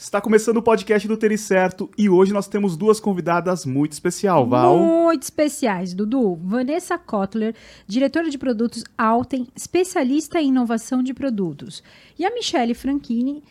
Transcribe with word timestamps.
Está 0.00 0.18
começando 0.18 0.56
o 0.56 0.62
podcast 0.62 1.06
do 1.06 1.14
Tênis 1.14 1.42
Certo 1.42 1.90
e 1.96 2.08
hoje 2.08 2.32
nós 2.32 2.48
temos 2.48 2.74
duas 2.74 2.98
convidadas 2.98 3.66
muito 3.66 3.92
especial, 3.92 4.46
Val. 4.48 4.78
Muito 4.78 5.24
especiais, 5.24 5.92
Dudu. 5.92 6.36
Vanessa 6.42 6.96
Kotler, 6.96 7.54
diretora 7.86 8.30
de 8.30 8.38
produtos 8.38 8.82
Alten, 8.96 9.46
especialista 9.54 10.40
em 10.40 10.48
inovação 10.48 11.02
de 11.02 11.12
produtos. 11.12 11.82
E 12.18 12.24
a 12.24 12.32
Michele 12.32 12.72
Franchini, 12.72 13.44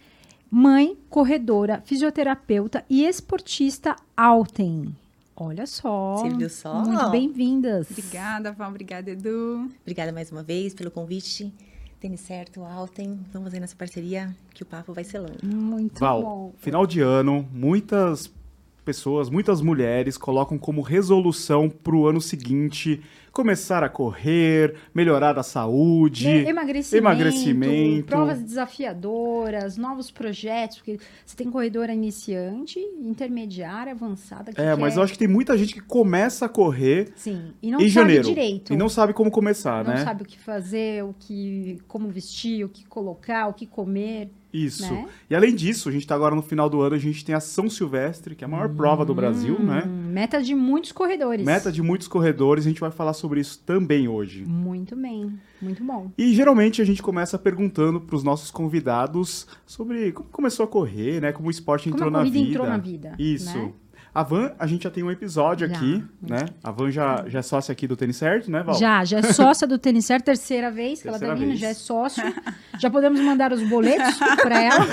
mãe, 0.49 0.97
corredora, 1.07 1.83
fisioterapeuta 1.85 2.83
e 2.89 3.05
esportista 3.05 3.95
Alten. 4.17 4.95
Olha 5.35 5.67
só. 5.67 6.15
Você 6.15 6.35
viu 6.35 6.49
só? 6.49 6.83
Muito 6.83 7.11
bem-vindas. 7.11 7.91
Obrigada, 7.91 8.51
Val. 8.51 8.71
Obrigada, 8.71 9.11
Edu. 9.11 9.69
Obrigada 9.83 10.11
mais 10.11 10.31
uma 10.31 10.41
vez 10.41 10.73
pelo 10.73 10.89
convite. 10.89 11.53
Tênis 11.99 12.21
certo, 12.21 12.63
Alten. 12.63 13.19
Vamos 13.33 13.53
aí 13.53 13.59
nessa 13.59 13.75
parceria 13.75 14.33
que 14.53 14.63
o 14.63 14.65
papo 14.65 14.93
vai 14.93 15.03
ser 15.03 15.19
longo. 15.19 15.45
Muito 15.45 15.99
Val, 15.99 16.21
bom. 16.21 16.53
final 16.57 16.87
de 16.87 17.01
ano, 17.01 17.45
muitas 17.51 18.31
pessoas, 18.85 19.29
muitas 19.29 19.61
mulheres 19.61 20.17
colocam 20.17 20.57
como 20.57 20.81
resolução 20.81 21.69
para 21.69 21.95
o 21.95 22.07
ano 22.07 22.21
seguinte 22.21 23.01
começar 23.43 23.83
a 23.85 23.87
correr, 23.89 24.75
melhorar 24.93 25.39
a 25.39 25.43
saúde, 25.43 26.27
E- 26.27 26.45
Emagrecimento, 26.49 26.97
emagrecimento. 26.97 28.05
provas 28.05 28.43
desafiadoras, 28.43 29.77
novos 29.77 30.11
projetos, 30.11 30.77
porque 30.77 30.97
você 31.25 31.37
tem 31.37 31.49
corredora 31.49 31.93
iniciante, 31.93 32.79
intermediária, 33.01 33.93
avançada. 33.93 34.51
É, 34.57 34.75
mas 34.75 34.93
quer- 34.93 34.99
eu 34.99 35.03
acho 35.03 35.13
que 35.13 35.19
tem 35.19 35.27
muita 35.27 35.57
gente 35.57 35.73
que 35.73 35.79
começa 35.79 36.47
a 36.47 36.49
correr 36.49 37.13
Sim, 37.15 37.53
e 37.61 37.71
não 37.71 37.79
em 37.79 37.83
sabe 37.83 37.89
janeiro 37.91 38.27
direito. 38.27 38.73
e 38.73 38.77
não 38.77 38.89
sabe 38.89 39.13
como 39.13 39.31
começar, 39.31 39.85
não 39.85 39.93
né? 39.93 40.03
sabe 40.03 40.23
o 40.23 40.25
que 40.25 40.37
fazer, 40.37 41.03
o 41.05 41.15
que, 41.17 41.79
como 41.87 42.09
vestir, 42.09 42.65
o 42.65 42.69
que 42.69 42.85
colocar, 42.85 43.47
o 43.47 43.53
que 43.53 43.65
comer. 43.65 44.31
Isso. 44.51 44.91
né? 44.91 45.07
E 45.29 45.35
além 45.35 45.53
disso, 45.53 45.89
a 45.89 45.91
gente 45.91 46.01
está 46.01 46.15
agora 46.15 46.35
no 46.35 46.41
final 46.41 46.69
do 46.69 46.81
ano, 46.81 46.95
a 46.95 46.99
gente 46.99 47.23
tem 47.23 47.35
a 47.35 47.39
São 47.39 47.69
Silvestre, 47.69 48.35
que 48.35 48.43
é 48.43 48.47
a 48.47 48.49
maior 48.49 48.69
prova 48.69 49.05
do 49.05 49.13
Brasil, 49.13 49.59
né? 49.59 49.83
Hum, 49.85 50.09
Meta 50.11 50.41
de 50.41 50.55
muitos 50.55 50.91
corredores. 50.91 51.45
Meta 51.45 51.71
de 51.71 51.81
muitos 51.81 52.07
corredores, 52.07 52.65
a 52.65 52.69
gente 52.69 52.81
vai 52.81 52.91
falar 52.91 53.13
sobre 53.13 53.39
isso 53.39 53.61
também 53.65 54.07
hoje. 54.07 54.43
Muito 54.45 54.95
bem, 54.95 55.37
muito 55.61 55.83
bom. 55.83 56.11
E 56.17 56.33
geralmente 56.33 56.81
a 56.81 56.85
gente 56.85 57.01
começa 57.01 57.37
perguntando 57.37 58.01
para 58.01 58.15
os 58.15 58.23
nossos 58.23 58.49
convidados 58.49 59.47
sobre 59.65 60.11
como 60.11 60.29
começou 60.29 60.63
a 60.63 60.67
correr, 60.67 61.21
né? 61.21 61.31
Como 61.31 61.47
o 61.47 61.51
esporte 61.51 61.83
Como 61.89 61.95
entrou 61.95 62.09
a 62.09 62.11
na 62.11 62.23
vida. 62.23 62.37
entrou 62.39 62.67
na 62.67 62.77
vida. 62.77 63.15
Isso. 63.19 63.57
né? 63.57 63.71
A 64.19 64.23
Van, 64.23 64.51
a 64.59 64.67
gente 64.67 64.83
já 64.83 64.89
tem 64.89 65.01
um 65.01 65.09
episódio 65.09 65.65
Já, 65.65 65.73
aqui, 65.73 66.03
né? 66.21 66.43
A 66.61 66.71
Van 66.71 66.91
já, 66.91 67.23
já 67.29 67.39
é 67.39 67.41
sócia 67.41 67.71
aqui 67.71 67.87
do 67.87 67.95
Tênis 67.95 68.17
Certo, 68.17 68.51
né, 68.51 68.61
Val? 68.61 68.75
Já, 68.77 69.05
já 69.05 69.19
é 69.19 69.21
sócia 69.21 69.65
do 69.65 69.77
Tênis 69.77 70.03
Certo, 70.05 70.25
terceira 70.25 70.69
vez 70.69 71.01
que 71.01 71.07
ela 71.07 71.17
Terceira 71.17 71.35
tá 71.35 71.39
vindo, 71.39 71.51
vez. 71.51 71.59
já 71.61 71.69
é 71.69 71.73
sócio. 71.73 72.21
Já 72.81 72.89
podemos 72.89 73.17
mandar 73.21 73.53
os 73.53 73.63
boletos 73.63 74.17
para 74.41 74.61
ela, 74.61 74.85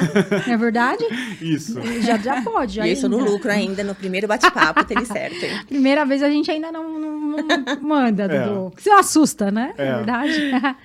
não 0.46 0.54
é 0.54 0.56
verdade? 0.56 1.04
Isso. 1.40 1.74
Já, 2.02 2.16
já 2.18 2.40
pode. 2.42 2.78
E 2.78 2.82
eu 2.86 2.92
estou 2.92 3.10
no 3.10 3.18
lucro 3.18 3.50
ainda, 3.50 3.82
no 3.82 3.96
primeiro 3.96 4.28
bate-papo, 4.28 4.84
Tênis 4.84 5.08
certo, 5.08 5.44
hein? 5.44 5.60
Primeira 5.66 6.04
vez 6.06 6.22
a 6.22 6.30
gente 6.30 6.48
ainda 6.48 6.70
não, 6.70 6.96
não- 6.96 7.16
não 7.36 7.80
manda, 7.82 8.24
É. 8.26 8.46
Dudu. 8.46 8.72
Você 8.76 8.90
assusta, 8.90 9.50
né? 9.50 9.74
É. 9.76 9.88
É 9.88 9.94
verdade. 9.96 10.32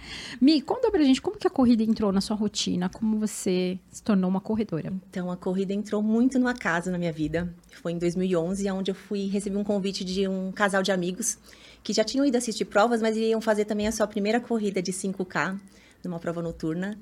Mi, 0.42 0.60
conta 0.60 0.90
pra 0.90 1.04
gente 1.04 1.22
como 1.22 1.38
que 1.38 1.46
a 1.46 1.52
corrida 1.52 1.84
entrou 1.84 2.12
na 2.12 2.20
sua 2.20 2.36
rotina, 2.36 2.90
como 2.90 3.20
você 3.20 3.78
se 3.92 4.02
tornou 4.02 4.28
uma 4.28 4.42
corredora. 4.42 4.92
Então, 5.08 5.30
a 5.30 5.38
corrida 5.38 5.72
entrou 5.72 6.02
muito 6.02 6.40
no 6.40 6.48
acaso 6.48 6.90
na 6.90 6.98
minha 6.98 7.14
vida. 7.14 7.54
Foi 7.80 7.92
em 7.92 8.00
2011, 8.00 8.72
onde 8.72 8.90
eu 8.90 8.96
fui 8.96 9.28
recebi 9.28 9.56
um 9.56 9.64
convite 9.64 10.04
de 10.04 10.28
um 10.28 10.52
casal 10.52 10.82
de 10.82 10.92
amigos 10.92 11.38
que 11.84 11.94
já 11.94 12.04
tinham 12.04 12.26
ido 12.26 12.38
assistir 12.38 12.66
provas, 12.66 13.04
mas 13.04 13.16
iriam 13.16 13.40
fazer 13.40 13.66
também 13.66 13.88
a 13.88 13.92
sua 13.92 14.08
primeira 14.08 14.40
corrida 14.40 14.82
de 14.82 14.92
5K, 14.92 15.60
numa 16.04 16.18
prova 16.18 16.42
noturna. 16.42 16.98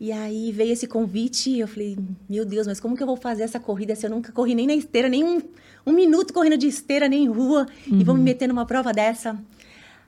E 0.00 0.12
aí 0.12 0.52
veio 0.52 0.72
esse 0.72 0.86
convite 0.86 1.50
e 1.50 1.58
eu 1.58 1.66
falei, 1.66 1.98
meu 2.28 2.44
Deus, 2.44 2.68
mas 2.68 2.78
como 2.78 2.96
que 2.96 3.02
eu 3.02 3.06
vou 3.08 3.16
fazer 3.16 3.42
essa 3.42 3.58
corrida 3.58 3.96
se 3.96 4.06
eu 4.06 4.10
nunca 4.10 4.30
corri 4.30 4.54
nem 4.54 4.68
na 4.68 4.74
esteira, 4.74 5.08
nem 5.08 5.24
um, 5.24 5.42
um 5.84 5.92
minuto 5.92 6.32
correndo 6.32 6.56
de 6.56 6.68
esteira, 6.68 7.08
nem 7.08 7.24
em 7.24 7.28
rua, 7.28 7.66
e 7.88 8.04
vou 8.04 8.14
me 8.14 8.22
meter 8.22 8.46
numa 8.46 8.64
prova 8.64 8.92
dessa? 8.92 9.36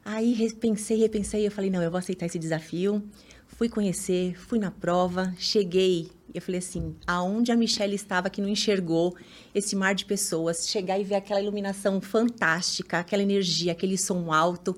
Aí 0.05 0.33
repensei, 0.33 0.99
repensei, 0.99 1.47
eu 1.47 1.50
falei, 1.50 1.71
não, 1.71 1.83
eu 1.83 1.91
vou 1.91 1.99
aceitar 1.99 2.27
esse 2.27 2.38
desafio. 2.38 3.03
Fui 3.47 3.69
conhecer, 3.69 4.38
fui 4.38 4.59
na 4.59 4.71
prova, 4.71 5.34
cheguei. 5.38 6.11
Eu 6.33 6.41
falei 6.41 6.61
assim, 6.61 6.94
aonde 7.06 7.53
a 7.53 7.56
Michelle 7.56 7.94
estava 7.94 8.31
que 8.31 8.41
não 8.41 8.49
enxergou 8.49 9.15
esse 9.55 9.75
mar 9.77 9.94
de 9.94 10.05
pessoas, 10.05 10.69
chegar 10.69 10.99
e 10.99 11.05
ver 11.05 11.16
aquela 11.16 11.41
iluminação 11.41 12.00
fantástica, 12.00 13.00
aquela 13.00 13.22
energia, 13.22 13.72
aquele 13.72 13.99
som 13.99 14.33
alto, 14.33 14.77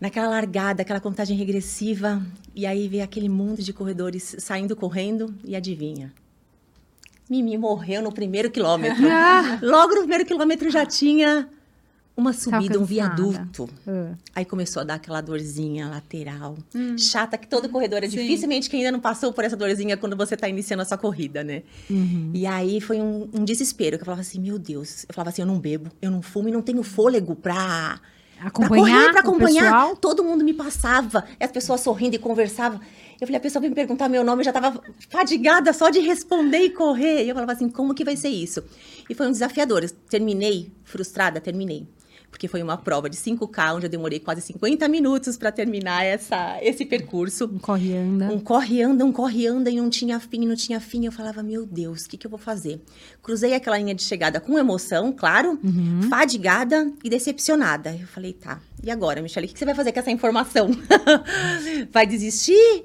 naquela 0.00 0.28
largada, 0.28 0.82
aquela 0.82 1.00
contagem 1.00 1.36
regressiva, 1.36 2.24
e 2.54 2.66
aí 2.66 2.86
ver 2.86 3.00
aquele 3.00 3.28
mundo 3.28 3.62
de 3.62 3.72
corredores 3.72 4.36
saindo 4.38 4.76
correndo 4.76 5.34
e 5.42 5.56
adivinha? 5.56 6.12
Mimi 7.28 7.58
morreu 7.58 8.02
no 8.02 8.12
primeiro 8.12 8.50
quilômetro. 8.50 9.04
Ah! 9.10 9.58
Logo 9.60 9.94
no 9.94 10.00
primeiro 10.00 10.24
quilômetro 10.24 10.70
já 10.70 10.86
tinha 10.86 11.48
uma 12.16 12.32
subida, 12.32 12.78
um 12.80 12.84
viaduto. 12.84 13.68
Ah. 13.86 14.12
Aí 14.34 14.44
começou 14.44 14.80
a 14.80 14.84
dar 14.84 14.94
aquela 14.94 15.20
dorzinha 15.20 15.88
lateral, 15.88 16.56
Hum. 16.74 16.96
chata, 16.96 17.36
que 17.36 17.46
todo 17.46 17.68
corredor 17.68 17.98
é 18.02 18.08
Sim. 18.08 18.16
dificilmente 18.16 18.70
quem 18.70 18.80
ainda 18.80 18.92
não 18.92 19.00
passou 19.00 19.32
por 19.32 19.44
essa 19.44 19.56
dorzinha 19.56 19.96
quando 19.96 20.16
você 20.16 20.36
tá 20.36 20.48
iniciando 20.48 20.82
a 20.82 20.86
sua 20.86 20.96
corrida, 20.96 21.44
né? 21.44 21.62
Uhum. 21.90 22.30
E 22.32 22.46
aí 22.46 22.80
foi 22.80 23.00
um, 23.00 23.28
um 23.34 23.44
desespero, 23.44 23.98
que 23.98 24.02
eu 24.02 24.06
falava 24.06 24.22
assim, 24.22 24.40
meu 24.40 24.58
Deus, 24.58 25.04
eu 25.08 25.14
falava 25.14 25.28
assim, 25.30 25.42
eu 25.42 25.46
não 25.46 25.58
bebo, 25.58 25.90
eu 26.00 26.10
não 26.10 26.22
fumo 26.22 26.48
e 26.48 26.52
não 26.52 26.62
tenho 26.62 26.82
fôlego 26.82 27.36
pra, 27.36 28.00
pra 28.38 28.46
Acompanhar, 28.48 28.78
correr, 28.98 29.10
pra 29.10 29.20
acompanhar. 29.20 29.96
Todo 29.96 30.24
mundo 30.24 30.42
me 30.42 30.54
passava, 30.54 31.24
as 31.38 31.50
pessoas 31.50 31.80
sorrindo 31.82 32.16
e 32.16 32.18
conversavam. 32.18 32.80
Eu 33.20 33.26
falei, 33.26 33.38
a 33.38 33.40
pessoa 33.40 33.60
veio 33.60 33.70
me 33.70 33.74
perguntar 33.74 34.08
meu 34.10 34.22
nome, 34.22 34.40
eu 34.40 34.44
já 34.44 34.52
tava 34.52 34.78
fadigada 35.08 35.72
só 35.72 35.88
de 35.88 36.00
responder 36.00 36.58
e 36.58 36.70
correr. 36.70 37.24
E 37.24 37.28
eu 37.30 37.34
falava 37.34 37.52
assim, 37.52 37.68
como 37.68 37.94
que 37.94 38.04
vai 38.04 38.14
ser 38.16 38.28
isso? 38.28 38.62
E 39.08 39.14
foi 39.14 39.26
um 39.26 39.30
desafiador. 39.32 39.82
Eu 39.82 39.90
terminei 40.10 40.70
frustrada, 40.84 41.40
terminei. 41.40 41.86
Porque 42.36 42.48
foi 42.48 42.62
uma 42.62 42.76
prova 42.76 43.08
de 43.08 43.16
5K, 43.16 43.76
onde 43.76 43.86
eu 43.86 43.90
demorei 43.90 44.20
quase 44.20 44.42
50 44.42 44.86
minutos 44.88 45.38
para 45.38 45.50
terminar 45.50 46.04
essa, 46.04 46.58
esse 46.60 46.84
percurso. 46.84 47.46
Um 47.46 47.58
corre 47.58 47.88
e 47.88 47.96
anda. 47.96 48.26
Um 48.26 48.38
corre 48.38 48.82
anda, 48.82 49.04
um 49.06 49.10
corre 49.10 49.46
anda 49.46 49.70
e 49.70 49.76
não 49.76 49.88
tinha 49.88 50.20
fim, 50.20 50.46
não 50.46 50.54
tinha 50.54 50.78
fim. 50.78 51.06
Eu 51.06 51.12
falava, 51.12 51.42
meu 51.42 51.64
Deus, 51.64 52.04
o 52.04 52.08
que, 52.10 52.18
que 52.18 52.26
eu 52.26 52.30
vou 52.30 52.38
fazer? 52.38 52.82
Cruzei 53.22 53.54
aquela 53.54 53.78
linha 53.78 53.94
de 53.94 54.02
chegada 54.02 54.38
com 54.38 54.58
emoção, 54.58 55.14
claro, 55.14 55.58
fadigada 56.10 56.92
e 57.02 57.08
decepcionada. 57.08 57.96
Eu 57.98 58.06
falei, 58.06 58.34
tá, 58.34 58.60
e 58.84 58.90
agora, 58.90 59.22
Michelle, 59.22 59.46
o 59.46 59.48
que, 59.48 59.54
que 59.54 59.58
você 59.58 59.64
vai 59.64 59.74
fazer 59.74 59.92
com 59.92 60.00
essa 60.00 60.10
informação? 60.10 60.68
vai 61.90 62.06
desistir 62.06 62.84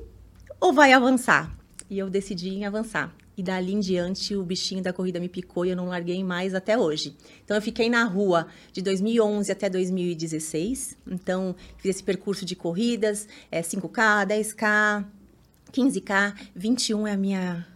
ou 0.62 0.72
vai 0.72 0.94
avançar? 0.94 1.54
E 1.90 2.00
eu 2.00 2.10
decidi 2.10 2.52
em 2.52 2.64
avançar. 2.64 3.14
E 3.38 3.42
dali 3.42 3.74
em 3.74 3.80
diante, 3.80 4.36
o 4.36 4.44
bichinho 4.44 4.84
da 4.84 4.92
corrida 4.92 5.20
me 5.20 5.30
picou 5.30 5.66
e 5.66 5.70
eu 5.70 5.76
não 5.76 5.88
larguei 5.88 6.22
mais 6.24 6.54
até 6.54 6.78
hoje. 6.78 7.16
Então, 7.44 7.56
eu 7.56 7.62
fiquei 7.62 7.90
na 7.90 8.04
rua 8.04 8.48
de 8.74 8.82
2011 8.82 9.52
até 9.52 9.70
2016. 9.70 10.98
Então, 11.10 11.56
fiz 11.78 11.96
esse 11.96 12.04
percurso 12.04 12.46
de 12.46 12.56
corridas, 12.56 13.28
é 13.50 13.62
5K, 13.62 14.28
10K, 14.28 15.06
15K, 15.72 16.34
21 16.56 17.08
é 17.08 17.12
a 17.14 17.18
minha... 17.18 17.68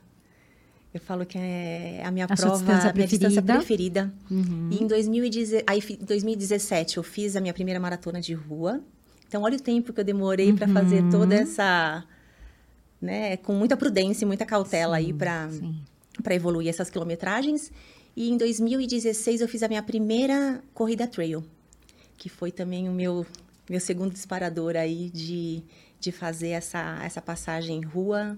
Eu 0.93 0.99
falo 1.01 1.25
que 1.25 1.37
é 1.37 2.01
a 2.05 2.11
minha 2.11 2.23
A 2.25 2.27
prova, 2.35 2.57
distância 2.57 2.89
a 2.89 2.93
minha 2.93 3.07
distância 3.07 3.41
preferida. 3.41 4.13
preferida. 4.29 4.71
E 4.71 4.81
em 4.83 4.87
2010 4.87 5.63
aí, 5.67 5.81
fi- 5.81 5.97
2017 5.97 6.97
eu 6.97 7.03
fiz 7.03 7.35
a 7.35 7.41
minha 7.41 7.53
primeira 7.53 7.79
maratona 7.81 8.21
de 8.21 8.33
rua. 8.33 8.81
Então, 9.27 9.41
olha 9.41 9.57
o 9.57 9.59
tempo 9.61 9.91
que 9.91 9.99
eu 9.99 10.05
demorei 10.05 10.53
para 10.53 10.67
fazer 10.67 11.03
toda 11.09 11.35
essa... 11.35 12.03
Né, 13.05 13.37
com 13.37 13.53
muita 13.53 13.77
prudência 13.77 14.25
e 14.25 14.27
muita 14.27 14.47
cautela 14.47 14.97
aí 14.97 15.13
para 15.13 15.47
Sim. 15.51 15.75
para 16.23 16.33
evoluir 16.33 16.67
essas 16.69 16.89
quilometragens. 16.89 17.71
E 18.15 18.31
em 18.31 18.37
2016 18.37 19.41
eu 19.41 19.47
fiz 19.47 19.61
a 19.61 19.67
minha 19.67 19.83
primeira 19.83 20.63
corrida 20.73 21.05
trail, 21.05 21.43
que 22.17 22.29
foi 22.29 22.51
também 22.51 22.89
o 22.89 22.91
meu, 22.91 23.23
meu 23.69 23.79
segundo 23.79 24.11
disparador 24.11 24.75
aí 24.75 25.11
de, 25.11 25.61
de 25.99 26.11
fazer 26.11 26.49
essa, 26.49 26.99
essa 27.03 27.21
passagem 27.21 27.81
rua 27.81 28.35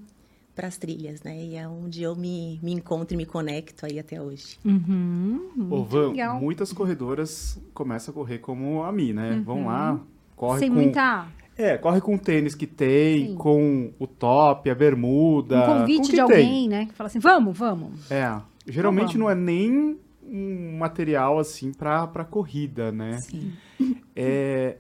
para 0.54 0.68
as 0.68 0.76
trilhas, 0.76 1.22
né? 1.22 1.40
E 1.40 1.56
é 1.56 1.68
onde 1.68 2.02
eu 2.02 2.16
me, 2.16 2.60
me 2.64 2.74
encontro 2.74 3.14
e 3.14 3.18
me 3.18 3.28
conecto 3.28 3.86
aí 3.86 4.00
até 4.00 4.20
hoje. 4.20 4.58
Uhum. 4.66 5.68
Ô, 5.70 5.84
Van, 5.84 6.10
legal. 6.10 6.42
muitas 6.42 6.74
corredoras 6.74 7.62
começam 7.74 8.12
a 8.12 8.16
correr 8.16 8.40
como 8.40 8.82
a 8.84 8.92
mim, 8.92 9.14
né? 9.14 9.40
Vão 9.46 9.68
lá, 9.68 10.02
corre 10.36 10.60
Sem 10.60 10.70
com... 10.70 10.76
muita. 10.76 11.28
É, 11.58 11.78
corre 11.78 12.00
com 12.02 12.16
o 12.16 12.20
tênis 12.20 12.54
que 12.54 12.68
tem, 12.68 13.30
Sim. 13.30 13.36
com 13.36 13.92
o 13.98 14.06
top, 14.06 14.70
a 14.70 14.76
bermuda. 14.76 15.64
Um 15.64 15.80
convite 15.80 16.02
que 16.04 16.10
de 16.10 16.12
tem. 16.12 16.22
alguém, 16.22 16.70
né? 16.70 16.86
Que 16.86 16.94
fala 16.94 17.08
assim: 17.08 17.20
vamos, 17.20 17.58
vamos. 17.58 18.12
É, 18.12 18.40
geralmente 18.68 19.10
Então 19.16 19.22
não 19.22 19.30
é 19.30 19.36
nem 19.36 19.98
um 20.24 20.78
material 20.78 21.40
assim 21.40 21.72
pra, 21.72 22.06
pra 22.06 22.24
corrida, 22.26 22.92
né? 22.92 23.18
Sim. 23.22 23.54
É, 24.16 24.78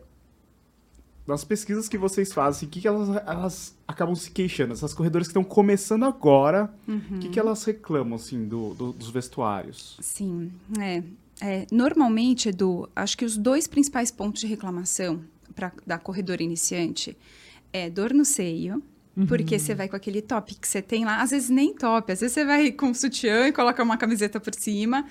nas 1.25 1.43
pesquisas 1.43 1.89
que 1.89 1.97
vocês 1.97 2.31
fazem, 2.31 2.67
o 2.67 2.71
que, 2.71 2.79
que 2.81 2.87
elas, 2.87 3.09
elas 3.25 3.77
acabam 3.87 4.15
se 4.15 4.31
queixando? 4.31 4.73
Essas 4.73 4.93
corredoras 4.93 5.27
que 5.27 5.31
estão 5.31 5.43
começando 5.43 6.03
agora, 6.05 6.73
o 6.87 7.19
que, 7.19 7.29
que 7.29 7.39
elas 7.39 7.63
reclamam, 7.65 8.15
assim, 8.15 8.47
do, 8.47 8.73
do- 8.73 8.93
dos 8.93 9.09
vestuários? 9.09 9.97
Sim, 10.01 10.51
é. 10.79 11.03
É, 11.39 11.67
normalmente, 11.71 12.49
Edu, 12.49 12.89
acho 12.95 13.15
que 13.17 13.23
os 13.25 13.37
dois 13.37 13.67
principais 13.67 14.09
pontos 14.09 14.41
de 14.41 14.47
reclamação 14.47 15.19
da 15.85 15.97
corredora 15.97 16.43
iniciante 16.43 17.17
é 17.73 17.89
dor 17.89 18.13
no 18.13 18.23
seio 18.23 18.81
Porque 19.25 19.57
você 19.57 19.73
vai 19.73 19.89
com 19.89 19.95
aquele 19.95 20.21
top 20.21 20.53
que 20.53 20.67
você 20.67 20.79
tem 20.79 21.03
lá, 21.03 21.21
às 21.21 21.31
vezes 21.31 21.49
nem 21.49 21.73
top, 21.73 22.11
às 22.11 22.19
vezes 22.19 22.33
você 22.33 22.45
vai 22.45 22.71
com 22.71 22.93
sutiã 22.93 23.47
e 23.47 23.51
coloca 23.51 23.81
uma 23.81 23.97
camiseta 23.97 24.39
por 24.39 24.53
cima. 24.53 25.07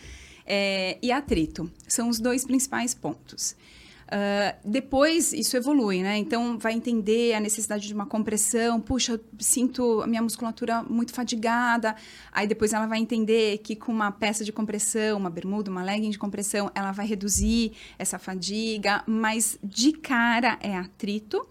É, 0.47 0.97
e 1.03 1.11
atrito. 1.11 1.69
São 1.89 2.09
os 2.09 2.21
dois 2.21 2.45
principais 2.45 2.95
pontos. 2.95 3.57
Uh, 4.07 4.57
depois 4.65 5.33
isso 5.33 5.57
evolui, 5.57 6.01
né? 6.01 6.17
Então 6.17 6.57
vai 6.59 6.73
entender 6.73 7.35
a 7.35 7.41
necessidade 7.41 7.89
de 7.89 7.93
uma 7.95 8.07
compressão. 8.07 8.81
Puxa, 8.81 9.13
eu 9.13 9.21
sinto 9.39 10.01
a 10.01 10.07
minha 10.07 10.23
musculatura 10.23 10.83
muito 10.85 11.13
fadigada. 11.13 11.97
Aí 12.31 12.47
depois 12.47 12.73
ela 12.73 12.87
vai 12.87 13.01
entender 13.01 13.59
que 13.59 13.75
com 13.75 13.91
uma 13.91 14.13
peça 14.13 14.45
de 14.45 14.53
compressão, 14.53 15.19
uma 15.19 15.31
bermuda, 15.31 15.71
uma 15.71 15.83
legging 15.83 16.11
de 16.11 16.19
compressão, 16.19 16.71
ela 16.75 16.93
vai 16.93 17.07
reduzir 17.07 17.73
essa 17.99 18.19
fadiga. 18.19 19.03
Mas 19.07 19.59
de 19.63 19.93
cara 19.93 20.57
é 20.61 20.77
atrito 20.77 21.49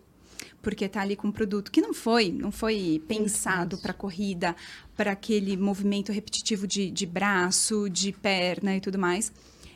porque 0.61 0.85
está 0.85 1.01
ali 1.01 1.15
com 1.15 1.27
um 1.27 1.31
produto 1.31 1.71
que 1.71 1.79
não 1.79 1.93
foi, 1.93 2.31
não 2.31 2.51
foi 2.51 2.99
pensado 3.07 3.77
para 3.77 3.93
corrida, 3.93 4.55
para 4.95 5.11
aquele 5.11 5.55
movimento 5.55 6.11
repetitivo 6.11 6.65
de, 6.65 6.89
de 6.89 7.05
braço, 7.05 7.87
de 7.87 8.11
perna 8.11 8.75
e 8.75 8.81
tudo 8.81 8.97
mais. 8.97 9.31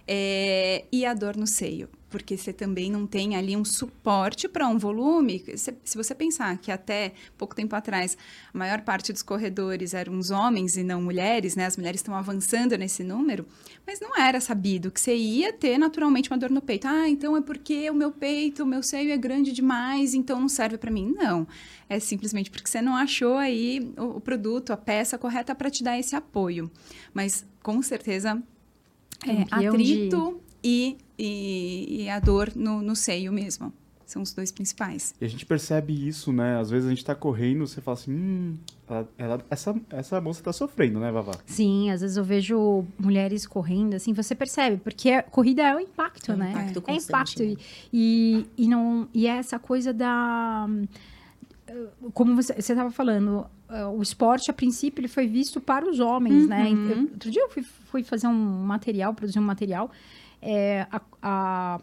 É, 0.08 0.86
e 0.92 1.06
a 1.06 1.14
dor 1.14 1.38
no 1.38 1.46
seio, 1.46 1.88
porque 2.10 2.36
você 2.36 2.52
também 2.52 2.92
não 2.92 3.06
tem 3.06 3.36
ali 3.36 3.56
um 3.56 3.64
suporte 3.64 4.48
para 4.48 4.68
um 4.68 4.78
volume. 4.78 5.44
Se, 5.56 5.74
se, 5.84 5.98
você 5.98 6.16
pensar 6.16 6.58
que 6.58 6.72
até 6.72 7.14
pouco 7.38 7.56
tempo 7.56 7.76
atrás 7.76 8.18
a 8.54 8.58
maior 8.58 8.82
parte 8.82 9.14
dos 9.14 9.22
corredores 9.22 9.94
eram 9.94 10.18
os 10.18 10.32
homens 10.32 10.76
e 10.76 10.84
não 10.84 11.02
mulheres, 11.02 11.56
né? 11.56 11.66
As 11.66 11.78
mulheres 11.78 12.00
estão 12.00 12.16
avançando 12.16 12.78
nesse 12.78 13.04
número, 13.04 13.46
mas 13.86 14.00
não 14.00 14.18
era 14.18 14.40
sabido 14.42 14.92
que 14.92 15.00
você 15.00 15.16
ia 15.16 15.54
ter 15.54 15.78
naturalmente 15.78 16.30
uma 16.32 16.38
dor 16.38 16.50
no 16.50 16.62
peito. 16.62 16.88
Ah, 16.88 17.08
então 17.08 17.38
é 17.38 17.42
porque 17.42 17.90
o 17.90 17.94
meu 17.94 18.12
peito, 18.12 18.64
o 18.64 18.66
meu 18.66 18.82
seio 18.82 19.12
é 19.12 19.18
grande 19.18 19.52
demais, 19.52 20.14
então 20.14 20.40
não 20.40 20.50
serve 20.50 20.78
para 20.78 20.92
mim. 20.92 21.14
Não, 21.16 21.48
é 21.88 22.00
simplesmente 22.00 22.50
porque 22.50 22.70
você 22.70 22.82
não 22.82 22.96
achou 22.96 23.38
aí 23.38 23.94
o, 23.98 24.18
o 24.18 24.22
produto, 24.22 24.74
a 24.74 24.78
peça 24.78 25.18
correta 25.18 25.54
para 25.54 25.70
te 25.70 25.84
dar 25.84 25.98
esse 26.00 26.16
apoio. 26.16 26.72
Mas 27.14 27.46
com 27.62 27.82
certeza 27.82 28.42
é, 29.28 29.68
atrito 29.68 30.42
e, 30.64 30.98
e, 31.18 32.04
e, 32.04 32.10
a 32.10 32.20
dor 32.20 32.52
no, 32.56 32.82
no 32.82 32.96
seio 32.96 33.32
mesmo. 33.32 33.74
São 34.06 34.24
os 34.24 34.34
dois 34.34 34.52
principais. 34.52 35.14
E 35.22 35.26
a 35.26 35.28
gente 35.28 35.46
percebe 35.46 36.08
isso, 36.08 36.34
né? 36.34 36.60
Às 36.60 36.72
vezes 36.72 36.88
a 36.88 36.90
gente 36.90 37.06
tá 37.06 37.14
correndo, 37.14 37.68
você 37.68 37.80
fala 37.80 37.96
assim, 37.96 38.12
hum, 38.12 38.58
ela, 38.88 39.10
ela, 39.20 39.46
essa, 39.52 39.76
essa 39.92 40.20
moça 40.20 40.42
tá 40.42 40.52
sofrendo, 40.52 41.00
né, 41.00 41.12
Vavá? 41.12 41.34
Sim, 41.46 41.92
às 41.92 42.02
vezes 42.02 42.18
eu 42.18 42.24
vejo 42.24 42.84
mulheres 42.98 43.46
correndo, 43.46 43.94
assim, 43.94 44.12
você 44.12 44.34
percebe, 44.34 44.78
porque 44.78 45.12
a 45.12 45.22
corrida 45.22 45.62
é 45.62 45.76
o 45.76 45.80
impacto, 45.80 46.32
é 46.32 46.36
né? 46.36 46.52
Impacto 46.52 46.84
é 46.88 46.96
impacto. 46.96 47.44
Né? 47.44 47.56
E, 47.94 48.48
e, 48.58 48.68
não, 48.68 49.08
e 49.14 49.28
é 49.28 49.38
essa 49.38 49.60
coisa 49.60 49.94
da 49.94 50.68
como 52.14 52.36
você 52.36 52.54
estava 52.58 52.92
falando, 52.92 53.46
o 53.96 54.02
esporte, 54.02 54.50
a 54.50 54.54
princípio, 54.54 55.02
ele 55.02 55.08
foi 55.08 55.28
visto 55.28 55.62
para 55.62 55.88
os 55.88 56.00
homens, 56.00 56.48
né? 56.48 56.64
uhum. 56.64 56.76
né? 56.76 56.94
Eu, 56.94 57.02
outro 57.02 57.32
dia 57.32 57.42
eu 57.42 57.50
fui, 57.50 57.64
fui, 57.64 58.04
fazer 58.04 58.28
um 58.28 58.64
material, 58.64 59.14
produzir 59.14 59.40
um 59.40 59.44
material. 59.44 59.92
É, 60.42 60.88
a, 60.92 61.02
a, 61.22 61.80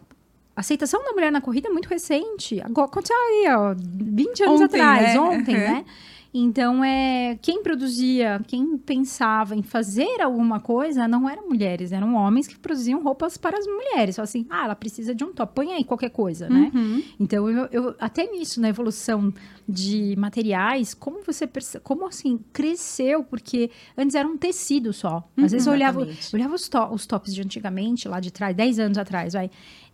aceitação 0.55 1.03
da 1.03 1.11
mulher 1.11 1.31
na 1.31 1.41
corrida 1.41 1.69
é 1.69 1.71
muito 1.71 1.87
recente. 1.87 2.61
Agora, 2.61 2.87
aconteceu 2.87 3.15
aí, 3.15 3.45
ó, 3.49 3.75
20 3.77 4.43
anos 4.43 4.61
ontem, 4.61 4.81
atrás, 4.81 5.13
né? 5.13 5.19
ontem, 5.19 5.55
uhum. 5.55 5.61
né? 5.61 5.85
Então, 6.33 6.83
é, 6.83 7.37
quem 7.41 7.63
produzia, 7.63 8.41
quem 8.47 8.77
pensava 8.77 9.55
em 9.55 9.63
fazer 9.63 10.21
alguma 10.21 10.59
coisa, 10.59 11.07
não 11.07 11.29
eram 11.29 11.47
mulheres, 11.47 11.91
eram 11.91 12.15
homens 12.15 12.47
que 12.47 12.57
produziam 12.57 13.01
roupas 13.01 13.37
para 13.37 13.57
as 13.57 13.65
mulheres. 13.65 14.15
Só 14.15 14.21
assim, 14.21 14.45
ah, 14.49 14.65
ela 14.65 14.75
precisa 14.75 15.15
de 15.15 15.23
um 15.23 15.33
top, 15.33 15.53
põe 15.55 15.73
aí 15.73 15.83
qualquer 15.83 16.09
coisa, 16.09 16.49
né? 16.49 16.71
Uhum. 16.73 17.03
Então, 17.19 17.49
eu, 17.49 17.67
eu, 17.71 17.95
até 17.99 18.29
nisso, 18.31 18.61
na 18.61 18.69
evolução 18.69 19.33
de 19.67 20.15
materiais, 20.17 20.93
como 20.93 21.21
você 21.23 21.45
percebe, 21.45 21.83
como 21.83 22.07
assim, 22.07 22.39
cresceu, 22.53 23.23
porque 23.23 23.69
antes 23.97 24.15
era 24.15 24.27
um 24.27 24.37
tecido 24.37 24.93
só. 24.93 25.17
Às 25.35 25.43
uhum, 25.43 25.47
vezes 25.49 25.67
eu 25.67 25.73
olhava, 25.73 26.07
olhava 26.33 26.55
os, 26.55 26.69
to 26.69 26.93
os 26.93 27.05
tops 27.05 27.33
de 27.33 27.41
antigamente, 27.41 28.07
lá 28.07 28.19
de 28.19 28.31
trás, 28.31 28.55
10 28.55 28.79
anos 28.79 28.97
atrás, 28.97 29.33
vai 29.33 29.49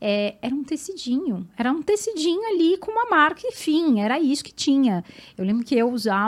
é, 0.05 0.35
era 0.41 0.53
um 0.53 0.65
tecidinho. 0.65 1.47
Era 1.57 1.71
um 1.71 1.81
tecidinho 1.81 2.41
ali 2.49 2.77
com 2.77 2.91
uma 2.91 3.05
marca, 3.09 3.41
enfim, 3.45 4.01
era 4.01 4.19
isso 4.19 4.43
que 4.43 4.53
tinha. 4.53 5.01
Eu 5.37 5.45
lembro 5.45 5.63
que 5.63 5.73
eu 5.73 5.89
usava 5.89 6.22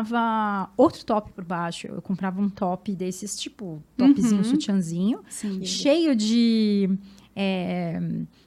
outro 0.76 1.06
top 1.06 1.32
por 1.32 1.44
baixo. 1.44 1.88
Eu 1.88 2.02
comprava 2.02 2.42
um 2.42 2.50
top 2.50 2.96
desses, 2.96 3.38
tipo, 3.38 3.82
topzinho, 3.98 4.38
uhum. 4.38 4.44
sutiãzinho, 4.44 5.20
Sim. 5.30 5.64
cheio 5.64 6.16
de. 6.16 6.90
É, 7.36 8.00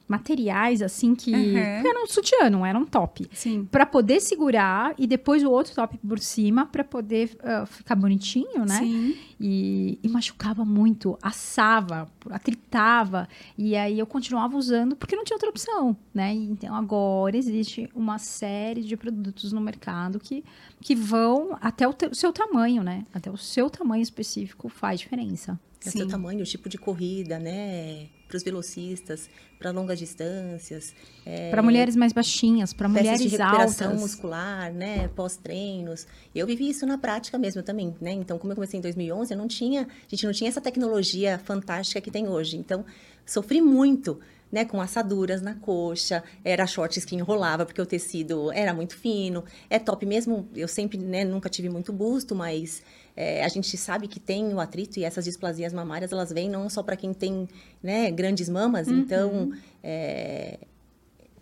materiais 0.09 0.81
assim 0.81 1.15
que 1.15 1.33
uhum. 1.33 1.57
era 1.57 2.03
um 2.03 2.07
sutiã, 2.07 2.49
não 2.49 2.65
era 2.65 2.79
um 2.79 2.87
top. 2.87 3.29
Para 3.71 3.85
poder 3.85 4.21
segurar 4.21 4.95
e 4.99 5.07
depois 5.07 5.45
o 5.45 5.51
outro 5.51 5.75
top 5.75 5.99
por 5.99 6.19
cima 6.19 6.67
para 6.67 6.83
poder 6.83 7.37
uh, 7.43 7.67
ficar 7.67 7.95
bonitinho, 7.95 8.65
né? 8.65 8.79
Sim. 8.79 9.17
E, 9.39 9.99
e, 10.03 10.09
machucava 10.09 10.65
muito, 10.65 11.17
assava, 11.23 12.11
atritava. 12.31 13.29
E 13.57 13.77
aí 13.77 13.99
eu 13.99 14.07
continuava 14.07 14.57
usando 14.57 14.97
porque 14.97 15.15
não 15.15 15.23
tinha 15.23 15.37
outra 15.37 15.51
opção, 15.51 15.97
né? 16.13 16.33
Então 16.33 16.75
agora 16.75 17.37
existe 17.37 17.89
uma 17.95 18.19
série 18.19 18.83
de 18.83 18.97
produtos 18.97 19.53
no 19.53 19.61
mercado 19.61 20.19
que, 20.19 20.43
que 20.81 20.95
vão 20.95 21.57
até 21.61 21.87
o, 21.87 21.95
o 22.11 22.15
seu 22.15 22.33
tamanho, 22.33 22.83
né? 22.83 23.05
Até 23.13 23.31
o 23.31 23.37
seu 23.37 23.71
tamanho 23.71 24.03
específico 24.03 24.69
faz 24.69 25.01
diferença. 25.01 25.61
É 25.85 25.89
o 25.89 25.93
seu 25.93 26.09
tamanho, 26.09 26.41
o 26.41 26.45
tipo 26.45 26.69
de 26.69 26.77
corrida, 26.77 27.39
né? 27.39 28.09
Para 28.29 28.37
os 28.37 28.43
velocistas, 28.43 29.29
para 29.59 29.71
longas 29.71 29.99
distâncias. 29.99 30.95
É, 31.25 31.51
para 31.51 31.63
mulheres 31.63 31.97
mais 31.97 32.13
baixinhas, 32.13 32.73
para 32.73 32.89
mulheres 32.89 33.21
de 33.21 33.29
recuperação 33.29 33.89
altas. 33.89 34.03
muscular, 34.03 34.73
né? 34.73 35.09
Pós-treinos. 35.09 36.07
Eu 36.35 36.47
vivi 36.47 36.69
isso 36.69 36.87
na 36.87 36.99
prática 36.99 37.39
mesmo 37.39 37.63
também, 37.63 37.97
né? 38.01 38.13
Então, 38.13 38.39
como 38.39 38.53
eu 38.53 38.55
comecei 38.55 38.79
em 38.79 38.83
2011, 38.83 39.33
eu 39.33 39.39
não 39.39 39.49
tinha, 39.49 39.83
a 39.83 40.09
gente 40.09 40.27
não 40.27 40.33
tinha 40.33 40.49
essa 40.49 40.61
tecnologia 40.61 41.39
fantástica 41.39 42.01
que 42.01 42.11
tem 42.11 42.29
hoje. 42.29 42.57
Então, 42.57 42.85
sofri 43.25 43.61
muito. 43.61 44.21
Né, 44.51 44.65
com 44.65 44.81
assaduras 44.81 45.43
na 45.43 45.55
coxa, 45.57 46.25
era 46.43 46.67
shorts 46.67 47.05
que 47.05 47.15
enrolava 47.15 47.67
porque 47.67 47.83
o 47.83 47.85
tecido 47.85 48.51
era 48.51 48.73
muito 48.73 48.97
fino, 48.97 49.45
é 49.69 49.79
top 49.79 50.07
mesmo, 50.07 50.49
eu 50.57 50.67
sempre, 50.67 50.97
né, 50.97 51.23
nunca 51.23 51.51
tive 51.51 51.69
muito 51.69 51.93
busto, 51.93 52.35
mas 52.35 52.83
é, 53.15 53.45
a 53.45 53.49
gente 53.49 53.77
sabe 53.77 54.09
que 54.09 54.19
tem 54.19 54.55
o 54.55 54.59
atrito 54.59 54.99
e 54.99 55.05
essas 55.05 55.27
displasias 55.27 55.71
mamárias, 55.75 56.13
elas 56.13 56.33
vêm 56.33 56.49
não 56.49 56.71
só 56.71 56.83
para 56.83 56.97
quem 56.97 57.13
tem 57.13 57.47
né, 57.83 58.11
grandes 58.11 58.49
mamas, 58.49 58.89
uhum. 58.89 59.01
então 59.01 59.53
é, 59.83 60.59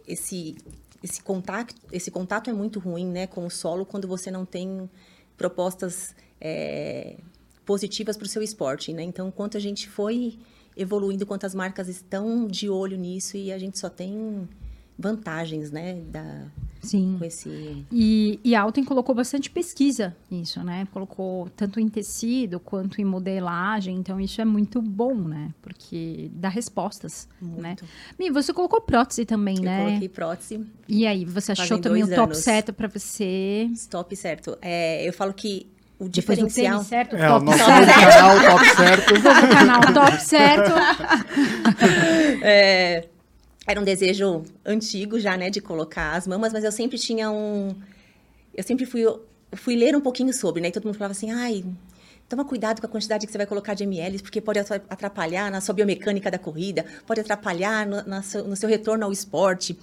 esse, 0.08 0.56
esse, 1.02 1.22
contato, 1.22 1.74
esse 1.92 2.10
contato 2.10 2.50
é 2.50 2.52
muito 2.52 2.80
ruim 2.80 3.06
né, 3.06 3.26
com 3.26 3.46
o 3.46 3.50
solo 3.50 3.84
quando 3.84 4.08
você 4.08 4.32
não 4.32 4.44
tem 4.44 4.90
propostas 5.36 6.14
é, 6.40 7.16
positivas 7.64 8.16
para 8.16 8.24
o 8.24 8.28
seu 8.28 8.42
esporte. 8.42 8.92
Né? 8.92 9.02
Então, 9.02 9.30
quanto 9.30 9.56
a 9.56 9.60
gente 9.60 9.88
foi 9.88 10.38
evoluindo, 10.76 11.24
quantas 11.24 11.54
marcas 11.54 11.88
estão 11.88 12.46
de 12.46 12.68
olho 12.68 12.96
nisso 12.96 13.36
e 13.36 13.52
a 13.52 13.58
gente 13.58 13.78
só 13.78 13.88
tem 13.88 14.48
vantagens, 14.98 15.70
né, 15.70 16.00
da, 16.08 16.46
Sim. 16.80 17.16
com 17.18 17.24
esse... 17.26 17.84
E, 17.92 18.40
e 18.42 18.54
a 18.54 18.62
Alten 18.62 18.82
colocou 18.82 19.14
bastante 19.14 19.50
pesquisa 19.50 20.16
nisso, 20.30 20.62
né, 20.64 20.88
colocou 20.90 21.50
tanto 21.54 21.78
em 21.78 21.86
tecido 21.86 22.58
quanto 22.58 22.98
em 22.98 23.04
modelagem, 23.04 23.96
então 23.96 24.18
isso 24.18 24.40
é 24.40 24.44
muito 24.44 24.80
bom, 24.80 25.14
né, 25.14 25.52
porque 25.60 26.30
dá 26.32 26.48
respostas, 26.48 27.28
muito. 27.40 27.60
né. 27.60 27.76
Mi, 28.18 28.30
você 28.30 28.54
colocou 28.54 28.80
prótese 28.80 29.26
também, 29.26 29.56
Eu 29.58 29.62
né? 29.64 29.84
Coloquei 29.84 30.08
prótese. 30.08 30.66
E 30.88 31.06
aí, 31.06 31.26
você 31.26 31.52
achou 31.52 31.78
também 31.78 32.02
o 32.02 32.08
top 32.08 32.20
anos. 32.20 32.38
certo 32.38 32.72
para 32.72 32.88
você? 32.88 33.70
Top 33.90 34.16
certo. 34.16 34.56
É, 34.62 35.06
eu 35.06 35.12
falo 35.12 35.34
que 35.34 35.66
o 35.98 36.08
diferencial. 36.08 36.84
certo, 36.84 37.16
é, 37.16 37.26
top 37.26 37.42
o 37.42 37.44
nosso 37.44 37.64
certo. 37.64 37.86
canal 37.86 38.40
top 38.40 38.76
certo. 38.76 39.14
O 39.16 39.48
canal 39.48 39.80
top 39.94 40.22
certo. 40.22 40.72
é, 42.44 43.08
era 43.66 43.80
um 43.80 43.84
desejo 43.84 44.44
antigo 44.64 45.18
já, 45.18 45.36
né, 45.36 45.50
de 45.50 45.60
colocar 45.60 46.12
as 46.12 46.26
mamas, 46.26 46.52
mas 46.52 46.64
eu 46.64 46.72
sempre 46.72 46.98
tinha 46.98 47.30
um. 47.30 47.74
Eu 48.54 48.62
sempre 48.62 48.86
fui, 48.86 49.02
fui 49.52 49.74
ler 49.74 49.96
um 49.96 50.00
pouquinho 50.00 50.32
sobre, 50.32 50.60
né? 50.60 50.68
E 50.68 50.72
todo 50.72 50.84
mundo 50.84 50.96
falava 50.96 51.12
assim, 51.12 51.30
ai, 51.30 51.64
toma 52.28 52.44
cuidado 52.44 52.80
com 52.80 52.86
a 52.86 52.90
quantidade 52.90 53.26
que 53.26 53.32
você 53.32 53.38
vai 53.38 53.46
colocar 53.46 53.74
de 53.74 53.84
ml, 53.84 54.18
porque 54.20 54.40
pode 54.40 54.58
atrapalhar 54.58 55.50
na 55.50 55.60
sua 55.60 55.74
biomecânica 55.74 56.30
da 56.30 56.38
corrida, 56.38 56.84
pode 57.06 57.20
atrapalhar 57.20 57.86
no, 57.86 58.02
no 58.46 58.56
seu 58.56 58.68
retorno 58.68 59.04
ao 59.04 59.12
esporte. 59.12 59.76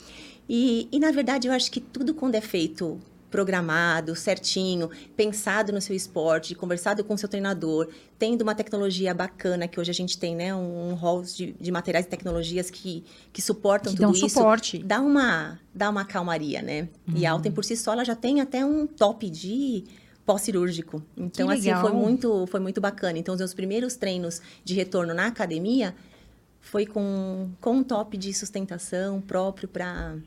E, 0.48 0.88
e, 0.92 1.00
na 1.00 1.12
verdade, 1.12 1.48
eu 1.48 1.54
acho 1.54 1.72
que 1.72 1.80
tudo 1.80 2.14
quando 2.14 2.36
é 2.36 2.42
feito 2.42 3.00
programado, 3.34 4.16
certinho, 4.16 4.92
pensado 5.18 5.74
no 5.74 5.82
seu 5.82 5.96
esporte, 5.96 6.54
conversado 6.54 7.04
com 7.04 7.16
o 7.16 7.18
seu 7.18 7.28
treinador, 7.28 7.90
tendo 8.20 8.44
uma 8.44 8.54
tecnologia 8.54 9.12
bacana 9.12 9.68
que 9.68 9.80
hoje 9.80 9.90
a 9.90 9.94
gente 9.94 10.20
tem, 10.20 10.36
né, 10.36 10.54
um, 10.54 10.94
hall 10.94 11.24
de, 11.24 11.56
de, 11.60 11.72
materiais 11.72 12.06
e 12.06 12.10
tecnologias 12.10 12.70
que, 12.70 13.04
que 13.34 13.42
suportam 13.42 13.92
que 13.92 14.00
tudo 14.00 14.16
isso, 14.16 14.30
suporte. 14.30 14.78
dá 14.78 15.02
uma 15.02 15.60
dá 15.74 15.90
uma 15.90 16.06
calmaria, 16.06 16.62
né? 16.62 16.88
Uhum. 17.08 17.18
E 17.18 17.26
a 17.26 17.32
Alten 17.32 17.52
por 17.52 17.66
si 17.66 17.76
só 17.76 17.94
ela 17.94 18.06
já 18.06 18.16
tem 18.16 18.40
até 18.40 18.64
um 18.64 18.86
top 18.86 19.28
de 19.28 19.84
pós-cirúrgico. 20.28 21.02
Então 21.18 21.50
assim 21.50 21.74
foi 21.74 21.92
muito 21.92 22.46
foi 22.46 22.60
muito 22.60 22.80
bacana. 22.80 23.18
Então 23.18 23.34
os 23.34 23.40
meus 23.40 23.56
primeiros 23.56 23.96
treinos 23.96 24.44
de 24.64 24.76
retorno 24.76 25.12
na 25.12 25.26
academia 25.26 25.96
foi 26.62 26.86
com 26.86 27.50
com 27.60 27.78
um 27.78 27.84
top 27.84 28.16
de 28.16 28.32
sustentação 28.32 29.20
próprio 29.22 29.68
para 29.68 30.18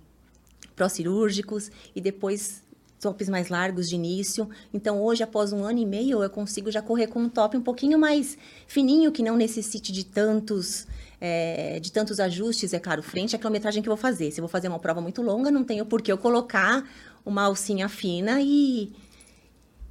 pró-cirúrgicos 0.75 1.71
e 1.95 2.01
depois 2.01 2.66
tops 3.07 3.29
mais 3.29 3.49
largos 3.49 3.89
de 3.89 3.95
início. 3.95 4.49
Então, 4.73 5.01
hoje, 5.01 5.23
após 5.23 5.53
um 5.53 5.65
ano 5.65 5.79
e 5.79 5.87
meio, 5.87 6.23
eu 6.23 6.31
consigo 6.31 6.71
já 6.71 6.83
correr 6.83 7.07
com 7.07 7.21
um 7.21 7.29
top 7.29 7.57
um 7.57 7.63
pouquinho 7.63 7.99
mais 7.99 8.37
fininho, 8.67 9.13
que 9.13 9.23
não 9.23 9.37
necessite 9.37 9.93
de 9.93 10.05
tantos. 10.05 10.87
É, 11.19 11.81
de 11.81 11.91
tantos 11.91 12.21
ajustes, 12.21 12.75
é 12.75 12.79
claro, 12.79 13.03
frente 13.03 13.35
à 13.35 13.39
quilometragem 13.39 13.83
que 13.83 13.89
eu 13.89 13.97
vou 13.97 14.01
fazer. 14.01 14.31
Se 14.31 14.39
eu 14.39 14.43
vou 14.43 14.51
fazer 14.51 14.69
uma 14.69 14.79
prova 14.79 15.01
muito 15.01 15.23
longa, 15.23 15.51
não 15.51 15.65
tenho 15.65 15.87
por 15.87 16.03
que 16.03 16.13
eu 16.13 16.19
colocar 16.19 16.87
uma 17.25 17.45
alcinha 17.45 17.89
fina 17.89 18.39
e, 18.43 18.93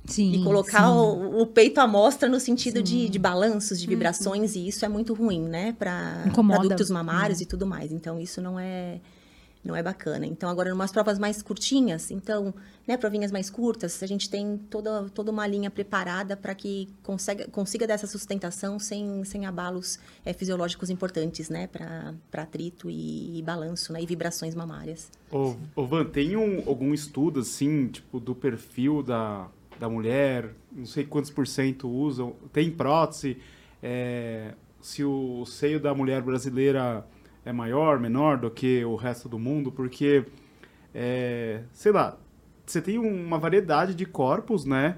Sim, 0.06 0.34
e 0.34 0.44
colocar 0.44 0.92
o, 0.92 1.42
o 1.42 1.48
peito 1.48 1.80
à 1.80 1.88
mostra 1.88 2.30
no 2.30 2.40
sentido 2.40 2.84
de, 2.84 3.10
de 3.10 3.18
balanços, 3.18 3.82
de 3.82 3.88
vibrações, 3.88 4.56
e 4.56 4.68
isso 4.68 4.86
é 4.86 4.88
muito 4.88 5.16
ruim, 5.16 5.42
né? 5.42 5.76
Para 5.80 6.26
adultos 6.54 6.92
mamários 6.92 7.42
e 7.42 7.46
tudo 7.48 7.66
mais. 7.66 7.92
Então, 7.92 8.20
isso 8.20 8.40
não 8.40 8.60
é 8.60 9.00
não 9.66 9.76
é 9.76 9.82
bacana. 9.82 10.26
Então, 10.28 10.48
agora, 10.48 10.72
umas 10.74 10.92
provas 10.92 11.18
mais 11.18 11.42
curtinhas, 11.42 12.12
então, 12.12 12.54
né, 12.88 12.96
provinhas 12.96 13.32
mais 13.32 13.50
curtas, 13.50 14.04
a 14.04 14.06
gente 14.06 14.30
tem 14.30 14.58
toda, 14.70 15.10
toda 15.10 15.32
uma 15.32 15.48
linha 15.48 15.72
preparada 15.72 16.38
para 16.38 16.54
que 16.54 16.88
consiga, 17.02 17.48
consiga 17.48 17.88
dar 17.88 17.96
essa 17.96 18.06
sustentação 18.06 18.78
sem, 18.78 19.24
sem 19.24 19.48
abalos 19.48 20.00
é, 20.24 20.32
fisiológicos 20.34 20.92
importantes, 20.92 21.50
né, 21.50 21.66
para 21.66 22.14
atrito 22.44 22.90
e, 22.90 23.40
e 23.40 23.42
balanço, 23.42 23.92
né, 23.92 24.02
e 24.02 24.06
vibrações 24.06 24.54
mamárias. 24.54 25.10
Ô, 25.32 25.56
ô 25.76 25.88
Van, 25.88 26.06
tem 26.06 26.38
um- 26.38 26.64
algum 26.68 26.94
estudo, 26.94 27.40
assim, 27.40 27.88
tipo, 27.88 28.20
do 28.20 28.36
perfil 28.36 29.02
da, 29.02 29.48
da 29.80 29.90
mulher? 29.90 30.54
Não 30.72 30.86
sei 30.86 31.04
quantos 31.06 31.32
por 31.32 31.48
cento 31.48 31.90
usam. 31.90 32.36
Tem 32.54 32.70
prótese? 32.70 33.38
É, 33.82 34.54
se 34.80 35.04
o 35.04 35.44
seio 35.48 35.80
da 35.80 35.94
mulher 35.96 36.22
brasileira 36.22 37.04
é 37.46 37.54
maior, 37.54 38.00
menor 38.00 38.38
do 38.38 38.50
que 38.50 38.84
o 38.84 38.96
resto 38.96 39.30
do 39.30 39.38
mundo? 39.38 39.72
Porque, 39.72 40.26
é, 40.94 41.62
sei 41.72 41.92
lá, 41.92 42.18
você 42.66 42.82
tem 42.82 42.98
uma 42.98 43.38
variedade 43.38 43.94
de 43.94 44.06
corpos, 44.06 44.66
né? 44.66 44.98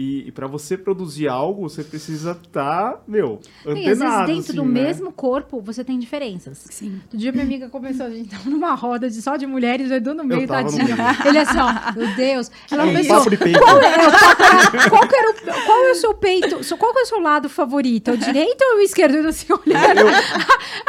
E, 0.00 0.28
e 0.28 0.30
para 0.30 0.46
você 0.46 0.78
produzir 0.78 1.26
algo, 1.26 1.68
você 1.68 1.82
precisa 1.82 2.30
estar, 2.30 3.02
meu, 3.06 3.40
Sim, 3.64 3.70
às 3.70 3.74
vezes 3.74 4.00
antenado, 4.00 4.26
dentro 4.28 4.40
assim, 4.42 4.52
do 4.54 4.64
né? 4.64 4.82
mesmo 4.82 5.10
corpo 5.12 5.60
você 5.60 5.82
tem 5.82 5.98
diferenças. 5.98 6.58
Sim. 6.70 7.00
Outro 7.02 7.18
dia 7.18 7.32
minha 7.32 7.42
amiga 7.44 7.68
começou, 7.68 8.06
a 8.06 8.10
gente 8.10 8.30
tava 8.30 8.48
numa 8.48 8.74
roda 8.76 9.10
de 9.10 9.20
só 9.20 9.36
de 9.36 9.44
mulheres, 9.44 9.90
o 9.90 9.94
Edu 9.94 10.14
no 10.14 10.22
meio, 10.22 10.42
no 10.42 10.46
tadinho. 10.46 10.84
meio. 10.84 10.96
Ele 11.26 11.38
assim, 11.38 11.58
ó, 11.58 11.92
meu 11.98 12.14
Deus. 12.14 12.48
Ela 12.70 12.82
É 12.82 12.86
um 12.86 12.88
começou, 12.92 13.16
papo 13.16 13.30
de 13.30 13.36
peito. 13.38 13.58
qual 13.58 13.80
é, 13.82 14.06
eu 14.06 14.10
tava- 14.12 14.88
qual 14.90 15.08
que 15.08 15.16
era 15.16 15.30
o, 15.32 15.64
qual 15.66 15.82
é 15.86 15.90
o 15.90 15.94
seu 15.96 16.14
peito, 16.14 16.76
qual 16.78 16.92
que 16.92 16.98
é 17.00 17.02
o 17.02 17.06
seu 17.06 17.18
lado 17.20 17.48
favorito? 17.48 18.12
O 18.12 18.16
direito 18.16 18.62
ou 18.62 18.76
o 18.78 18.80
esquerdo? 18.80 19.16
Eu 19.16 19.28
assim, 19.28 19.52
olhando. 19.52 20.06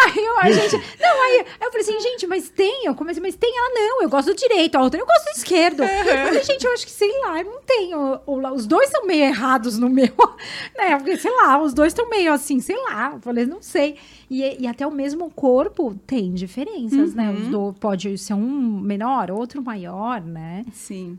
Aí 0.05 0.23
eu, 0.25 0.39
a 0.39 0.51
gente, 0.51 0.75
não, 0.99 1.21
aí, 1.23 1.45
eu 1.61 1.71
falei 1.71 1.81
assim, 1.81 1.99
gente, 1.99 2.27
mas 2.27 2.49
tem, 2.49 2.85
eu 2.85 2.93
comecei, 2.93 3.21
mas 3.23 3.35
tem, 3.35 3.51
ela 3.57 3.69
não, 3.73 4.03
eu 4.03 4.09
gosto 4.09 4.27
do 4.27 4.35
direito, 4.35 4.75
a 4.75 4.83
outra 4.83 4.99
eu 4.99 5.05
gosto 5.07 5.25
do 5.25 5.37
esquerdo. 5.37 5.83
Eu 5.83 6.25
falei, 6.27 6.43
gente, 6.43 6.63
eu 6.63 6.73
acho 6.73 6.85
que, 6.85 6.91
sei 6.91 7.11
lá, 7.21 7.39
eu 7.39 7.45
não 7.45 7.61
tenho, 7.65 8.19
os 8.27 8.67
dois 8.67 8.87
são 8.89 8.98
meio 9.05 9.25
errados 9.25 9.77
no 9.77 9.89
meu, 9.89 10.13
né, 10.77 10.95
porque, 10.97 11.17
sei 11.17 11.31
lá, 11.31 11.61
os 11.61 11.73
dois 11.73 11.93
estão 11.93 12.09
meio 12.09 12.31
assim, 12.31 12.59
sei 12.59 12.77
lá, 12.83 13.11
eu 13.13 13.19
falei, 13.19 13.45
não 13.45 13.61
sei. 13.61 13.95
E, 14.29 14.61
e 14.61 14.67
até 14.67 14.85
o 14.85 14.91
mesmo 14.91 15.29
corpo 15.29 15.95
tem 16.05 16.33
diferenças, 16.33 17.13
né, 17.13 17.31
os 17.31 17.47
do, 17.47 17.73
pode 17.79 18.17
ser 18.17 18.33
um 18.33 18.79
menor, 18.79 19.31
outro 19.31 19.61
maior, 19.61 20.21
né. 20.21 20.65
Sim. 20.73 21.17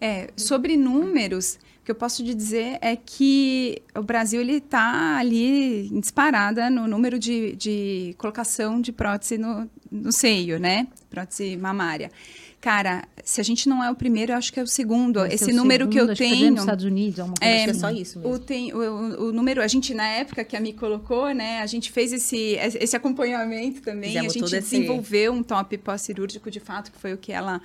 É, 0.00 0.30
sobre 0.36 0.76
números, 0.76 1.58
o 1.82 1.84
que 1.84 1.90
eu 1.90 1.96
posso 1.96 2.24
te 2.24 2.32
dizer 2.32 2.78
é 2.80 2.94
que 2.94 3.82
o 3.92 4.02
Brasil 4.02 4.40
ele 4.40 4.58
está 4.58 5.16
ali 5.18 5.88
em 5.88 5.98
disparada 5.98 6.70
no 6.70 6.86
número 6.86 7.18
de, 7.18 7.56
de 7.56 8.14
colocação 8.18 8.80
de 8.80 8.92
prótese 8.92 9.36
no, 9.36 9.68
no 9.90 10.12
seio, 10.12 10.60
né? 10.60 10.86
Prótese 11.10 11.56
mamária. 11.56 12.08
Cara, 12.60 13.02
se 13.24 13.40
a 13.40 13.44
gente 13.44 13.68
não 13.68 13.82
é 13.82 13.90
o 13.90 13.94
primeiro, 13.94 14.32
eu 14.32 14.36
acho 14.36 14.52
que 14.52 14.58
é 14.60 14.62
o 14.62 14.66
segundo. 14.66 15.24
Esse 15.26 15.50
o 15.52 15.54
número 15.54 15.86
que 15.88 15.94
segundo, 15.94 16.08
eu 16.08 16.12
acho 16.12 16.22
é 16.22 16.28
tenho. 16.28 16.50
nos 16.52 16.60
Estados 16.60 16.84
Unidos, 16.84 17.20
alguma 17.20 17.36
coisa 17.38 17.54
Acho 17.54 17.64
que 17.64 17.68
é 17.68 17.70
assim. 17.70 17.80
só 17.80 17.90
isso 17.90 18.18
O, 18.18 18.22
mesmo. 18.22 18.38
tem, 18.40 18.72
o, 18.72 18.78
o- 18.78 19.28
o 19.28 19.32
número, 19.32 19.62
a 19.62 19.66
gente, 19.68 19.94
na 19.94 20.06
época 20.06 20.44
que 20.44 20.56
a 20.56 20.60
Mi 20.60 20.72
colocou, 20.72 21.32
né, 21.32 21.60
a 21.60 21.66
gente 21.66 21.90
fez 21.92 22.12
esse, 22.12 22.56
esse 22.80 22.96
acompanhamento 22.96 23.80
também. 23.82 24.10
Fizemos 24.10 24.30
a 24.30 24.34
gente 24.34 24.42
todo 24.44 24.54
esse- 24.54 24.70
desenvolveu 24.70 25.32
um 25.32 25.42
top 25.42 25.76
pós-cirúrgico, 25.78 26.50
de 26.50 26.60
fato, 26.60 26.90
que 26.92 26.98
foi 26.98 27.12
o 27.12 27.18
que 27.18 27.32
ela, 27.32 27.60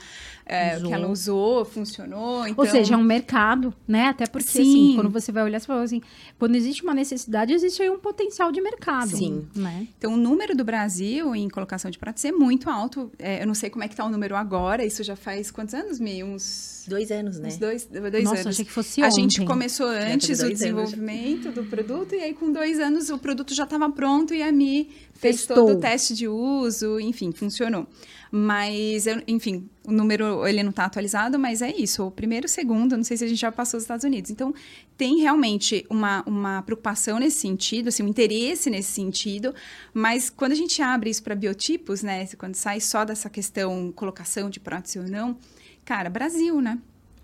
é, 0.46 0.74
o 0.74 0.78
Usou. 0.78 0.88
que 0.88 0.94
ela 0.94 1.08
usou, 1.08 1.66
funcionou. 1.66 2.48
Então, 2.48 2.64
Ou 2.64 2.70
seja, 2.70 2.94
é 2.94 2.98
um 2.98 3.04
mercado, 3.04 3.74
né? 3.88 4.08
Até 4.08 4.26
porque, 4.28 4.48
Sim. 4.50 4.62
assim, 4.62 4.96
quando 4.96 5.10
você 5.10 5.32
vai 5.32 5.44
olhar, 5.44 5.60
você 5.60 5.66
fala 5.68 5.84
assim, 5.84 6.02
quando 6.38 6.56
existe 6.56 6.84
uma 6.84 6.94
necessidade, 6.94 7.54
existe 7.54 7.82
aí 7.82 7.90
um 7.90 8.00
potencial 8.00 8.52
de 8.52 8.62
mercado. 8.62 9.10
Sim. 9.16 9.46
Né? 9.56 9.88
Então, 9.98 10.14
o 10.14 10.18
número 10.18 10.56
do 10.56 10.64
Brasil 10.64 11.36
em 11.36 11.50
colocação 11.50 11.90
de 11.92 11.98
prótese 11.98 12.28
é 12.28 12.32
muito 12.32 12.70
alto. 12.70 13.12
É, 13.20 13.42
eu 13.42 13.48
não 13.48 13.54
sei 13.54 13.70
como 13.70 13.84
é 13.84 13.88
que 13.88 13.96
tá 13.96 14.06
o 14.06 14.10
número 14.10 14.36
agora. 14.36 14.86
Isso 14.86 15.04
já 15.04 15.16
faz 15.16 15.47
quantos 15.52 15.74
anos, 15.74 16.00
Mi? 16.00 16.24
Uns, 16.24 16.86
Dois 16.88 17.12
anos, 17.12 17.38
né? 17.40 17.50
uns 17.50 17.58
dois, 17.58 17.86
dois 17.86 18.24
Nossa, 18.24 18.36
anos. 18.42 18.48
achei 18.48 18.64
que 18.66 18.72
fosse 18.72 19.02
A 19.02 19.08
ontem. 19.08 19.22
gente 19.22 19.46
começou 19.46 19.88
antes 19.88 20.40
o 20.40 20.44
anos 20.46 20.60
desenvolvimento 20.60 21.52
do 21.52 21.64
produto 21.66 22.16
e 22.16 22.20
aí 22.20 22.34
com 22.34 22.52
dois 22.52 22.80
anos 22.80 23.10
o 23.10 23.18
produto 23.18 23.54
já 23.54 23.64
estava 23.66 23.90
pronto 23.90 24.34
e 24.34 24.42
a 24.42 24.52
Mi 24.52 24.90
fez 25.14 25.38
Testou. 25.38 25.56
todo 25.68 25.78
o 25.78 25.80
teste 25.82 26.14
de 26.16 26.28
uso, 26.28 27.00
enfim, 27.00 27.32
funcionou. 27.32 27.86
Mas, 28.32 29.08
eu- 29.08 29.22
enfim, 29.28 29.70
o 29.88 29.92
número 29.94 30.46
ele 30.46 30.62
não 30.62 30.70
está 30.72 30.84
atualizado, 30.84 31.40
mas 31.40 31.62
é 31.62 31.74
isso. 31.74 32.06
O 32.06 32.12
primeiro, 32.12 32.46
o 32.46 32.50
segundo, 32.50 32.98
não 32.98 33.06
sei 33.06 33.16
se 33.16 33.24
a 33.24 33.28
gente 33.28 33.40
já 33.40 33.50
passou 33.50 33.78
os 33.78 33.86
Estados 33.86 34.04
Unidos. 34.04 34.30
Então, 34.30 34.54
tem 34.98 35.22
realmente 35.22 35.86
uma, 35.90 36.24
uma 36.28 36.62
preocupação 36.62 37.18
nesse 37.20 37.38
sentido, 37.38 37.88
assim, 37.88 38.04
um 38.04 38.08
interesse 38.10 38.70
nesse 38.70 38.92
sentido, 38.92 39.56
mas 39.94 40.30
quando 40.30 40.52
a 40.52 40.56
gente 40.56 40.82
abre 40.82 41.10
isso 41.10 41.24
para 41.24 41.34
biotipos, 41.34 42.04
né, 42.04 42.28
quando 42.38 42.56
sai 42.56 42.82
só 42.82 43.06
dessa 43.06 43.30
questão 43.30 43.90
colocação 43.96 44.50
de 44.50 44.60
prótese 44.60 45.00
ou 45.00 45.08
não, 45.08 45.38
cara, 45.86 46.10
Brasil, 46.10 46.60
né? 46.60 46.78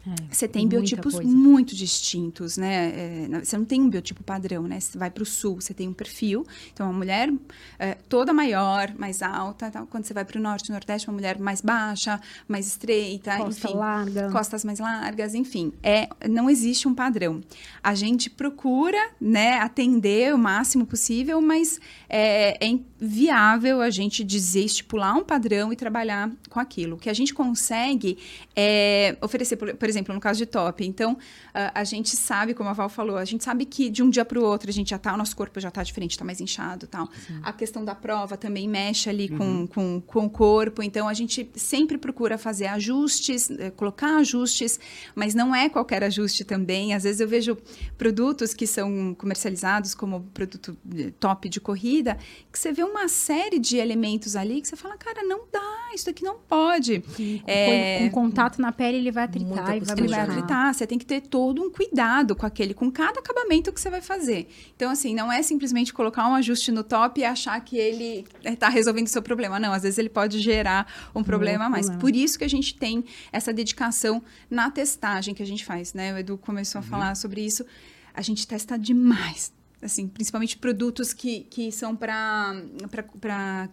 É, 0.06 0.34
Você 0.34 0.48
tem 0.48 0.68
biotipos 0.68 1.16
coisa. 1.16 1.30
muito 1.30 1.74
distintos, 1.74 2.58
né? 2.58 3.28
É, 3.34 3.40
você 3.42 3.58
não 3.58 3.64
tem 3.64 3.82
um 3.82 3.90
biotipo 3.90 4.22
padrão, 4.22 4.64
né? 4.64 4.80
Você 4.80 4.98
vai 4.98 5.10
para 5.10 5.24
o 5.24 5.26
sul, 5.26 5.62
você 5.62 5.74
tem 5.74 5.88
um 5.88 5.94
perfil. 5.94 6.46
Então, 6.74 6.88
uma 6.88 6.94
mulher 6.94 7.32
é, 7.80 7.96
toda 8.10 8.34
maior, 8.34 8.94
mais 8.98 9.22
alta. 9.22 9.72
tal. 9.72 9.88
Quando 9.88 10.04
você 10.04 10.14
vai 10.14 10.26
para 10.26 10.38
o 10.38 10.42
norte, 10.42 10.72
nordeste, 10.72 11.08
uma 11.08 11.14
mulher 11.14 11.40
mais 11.40 11.62
baixa, 11.62 12.20
mais 12.48 12.68
estreita, 12.68 13.38
Costa 13.38 13.68
enfim. 13.70 13.78
larga. 13.78 14.30
Costas 14.30 14.66
mais 14.66 14.80
largas, 14.80 15.34
enfim. 15.34 15.72
É, 15.82 16.10
não 16.30 16.50
existe 16.50 16.86
um 16.86 16.94
padrão. 16.94 17.42
A 17.82 17.96
gente 17.96 18.30
procura, 18.30 19.00
né, 19.22 19.60
atender 19.60 20.34
o 20.34 20.38
máximo 20.38 20.86
possível, 20.86 21.40
mas 21.40 21.80
é, 22.10 22.58
é 22.66 22.68
inviável 22.68 23.82
a 23.82 23.90
gente 23.90 24.24
dizer, 24.24 24.66
estipular 24.66 25.16
um 25.16 25.24
padrão 25.24 25.72
e 25.72 25.76
trabalhar 25.76 26.30
com 26.50 26.60
aquilo. 26.60 26.96
O 26.96 27.00
que 27.00 27.10
a 27.10 27.14
gente 27.14 27.34
consegue 27.34 28.18
é 28.56 29.16
oferecer, 29.22 29.56
por, 29.56 29.74
por 29.76 29.90
exemplo, 29.94 30.14
no 30.14 30.20
caso 30.20 30.40
de 30.40 30.46
top. 30.46 30.86
Então, 30.86 31.18
a, 31.54 31.82
a 31.82 31.84
gente 31.84 32.16
sabe, 32.16 32.54
como 32.54 32.70
a 32.70 32.74
Val 32.74 32.90
falou, 32.90 33.18
a 33.18 33.26
gente 33.26 33.44
sabe 33.44 33.66
que 33.66 33.90
de 33.90 34.02
um 34.04 34.10
dia 34.10 34.26
para 34.26 34.40
o 34.40 34.44
outro 34.44 34.70
a 34.70 34.74
gente 34.74 34.90
já 34.90 34.98
tá, 34.98 35.14
o 35.14 35.18
nosso 35.18 35.36
corpo 35.36 35.60
já 35.60 35.72
tá 35.72 35.84
diferente, 35.84 36.18
tá 36.18 36.26
mais 36.26 36.42
inchado 36.42 36.88
tal. 36.88 37.08
A 37.44 37.54
questão 37.54 37.86
da 37.86 37.96
prova 37.96 38.38
também 38.38 38.68
mexe 38.68 39.10
ali 39.10 39.30
com, 39.30 39.68
com, 39.68 40.02
com 40.02 40.26
o 40.26 40.30
corpo. 40.30 40.82
Então, 40.82 41.08
a 41.08 41.14
gente 41.14 41.50
sempre 41.56 41.98
procura 41.98 42.38
fazer 42.38 42.68
ajustes, 42.68 43.50
eh, 43.52 43.72
colocar 43.72 44.18
ajustes, 44.18 44.80
mas 45.16 45.34
não 45.36 45.54
é 45.56 45.70
qualquer 45.70 46.04
ajuste 46.04 46.44
também. 46.44 46.94
Às 46.94 47.04
vezes 47.04 47.20
eu 47.20 47.28
vejo 47.28 47.58
produtos 47.98 48.54
que 48.54 48.66
são 48.66 49.16
comercializados 49.16 49.94
como 49.94 50.22
produto 50.34 50.78
eh, 50.96 51.12
top 51.20 51.50
de 51.50 51.60
corrida, 51.60 52.18
que 52.52 52.58
você 52.60 52.72
vê 52.72 52.84
uma 52.84 53.08
série 53.08 53.60
de 53.60 53.78
elementos 53.78 54.36
ali 54.36 54.62
que 54.62 54.68
você 54.68 54.76
fala, 54.76 54.98
cara, 54.98 55.24
não 55.24 55.42
dá, 55.52 55.92
isso 55.94 56.06
daqui 56.06 56.24
não 56.24 56.38
pode. 56.38 57.04
É, 57.46 58.00
Com, 58.00 58.10
com 58.10 58.24
contato 58.24 58.62
na 58.62 58.72
pele, 58.72 58.98
ele 58.98 59.12
vai 59.12 59.26
atritar 59.26 59.48
Muita 59.48 59.76
e 59.76 59.80
vai 59.86 59.98
ele 59.98 60.08
vai 60.08 60.08
Sujar. 60.08 60.28
manchar. 60.28 60.44
atritar, 60.44 60.74
você 60.74 60.88
tem 60.88 60.98
que 60.98 61.06
ter 61.06 61.22
todo 61.22 61.62
um 61.62 61.70
cuidado 61.72 62.36
com 62.36 62.46
aquele, 62.46 62.74
com 62.74 62.92
cada 62.92 63.20
acabamento 63.20 63.72
que 63.72 63.80
você 63.80 63.90
vai 63.90 64.02
fazer. 64.02 64.48
Então, 64.76 64.92
assim, 64.92 65.14
não 65.14 65.32
é 65.32 65.42
simplesmente 65.42 65.94
colocar 65.94 66.28
um 66.28 66.36
ajuste 66.36 66.72
no 66.72 66.84
top 66.84 67.22
e 67.22 67.24
achar 67.24 67.60
que 67.62 67.78
ele 67.78 68.26
está 68.44 68.70
resolvendo 68.70 69.08
o 69.08 69.10
seu 69.10 69.22
problema. 69.22 69.60
Não, 69.60 69.74
às 69.74 69.84
vezes 69.84 69.98
ele 69.98 70.10
pode 70.10 70.40
gerar 70.40 70.88
um 71.14 71.24
problema 71.24 71.66
a 71.66 71.70
mais. 71.70 71.86
problema. 71.86 72.02
Por 72.02 72.16
isso 72.16 72.38
que 72.38 72.44
a 72.44 72.50
gente 72.50 72.76
tem 72.76 73.06
essa 73.32 73.54
dedicação 73.54 74.22
na 74.50 74.70
testagem 74.70 75.34
que 75.34 75.44
a 75.44 75.46
gente 75.48 75.64
faz, 75.66 75.94
né? 75.94 76.14
O 76.14 76.18
Edu 76.18 76.38
começou 76.38 76.80
a 76.80 76.82
falar 76.82 77.16
sobre 77.16 77.42
isso. 77.46 77.66
A 78.14 78.22
gente 78.22 78.48
testa 78.48 78.78
demais. 78.78 79.52
Assim, 79.84 80.08
principalmente 80.08 80.58
produtos 80.58 81.12
que, 81.12 81.42
que 81.50 81.72
são 81.72 81.94
para 81.96 82.56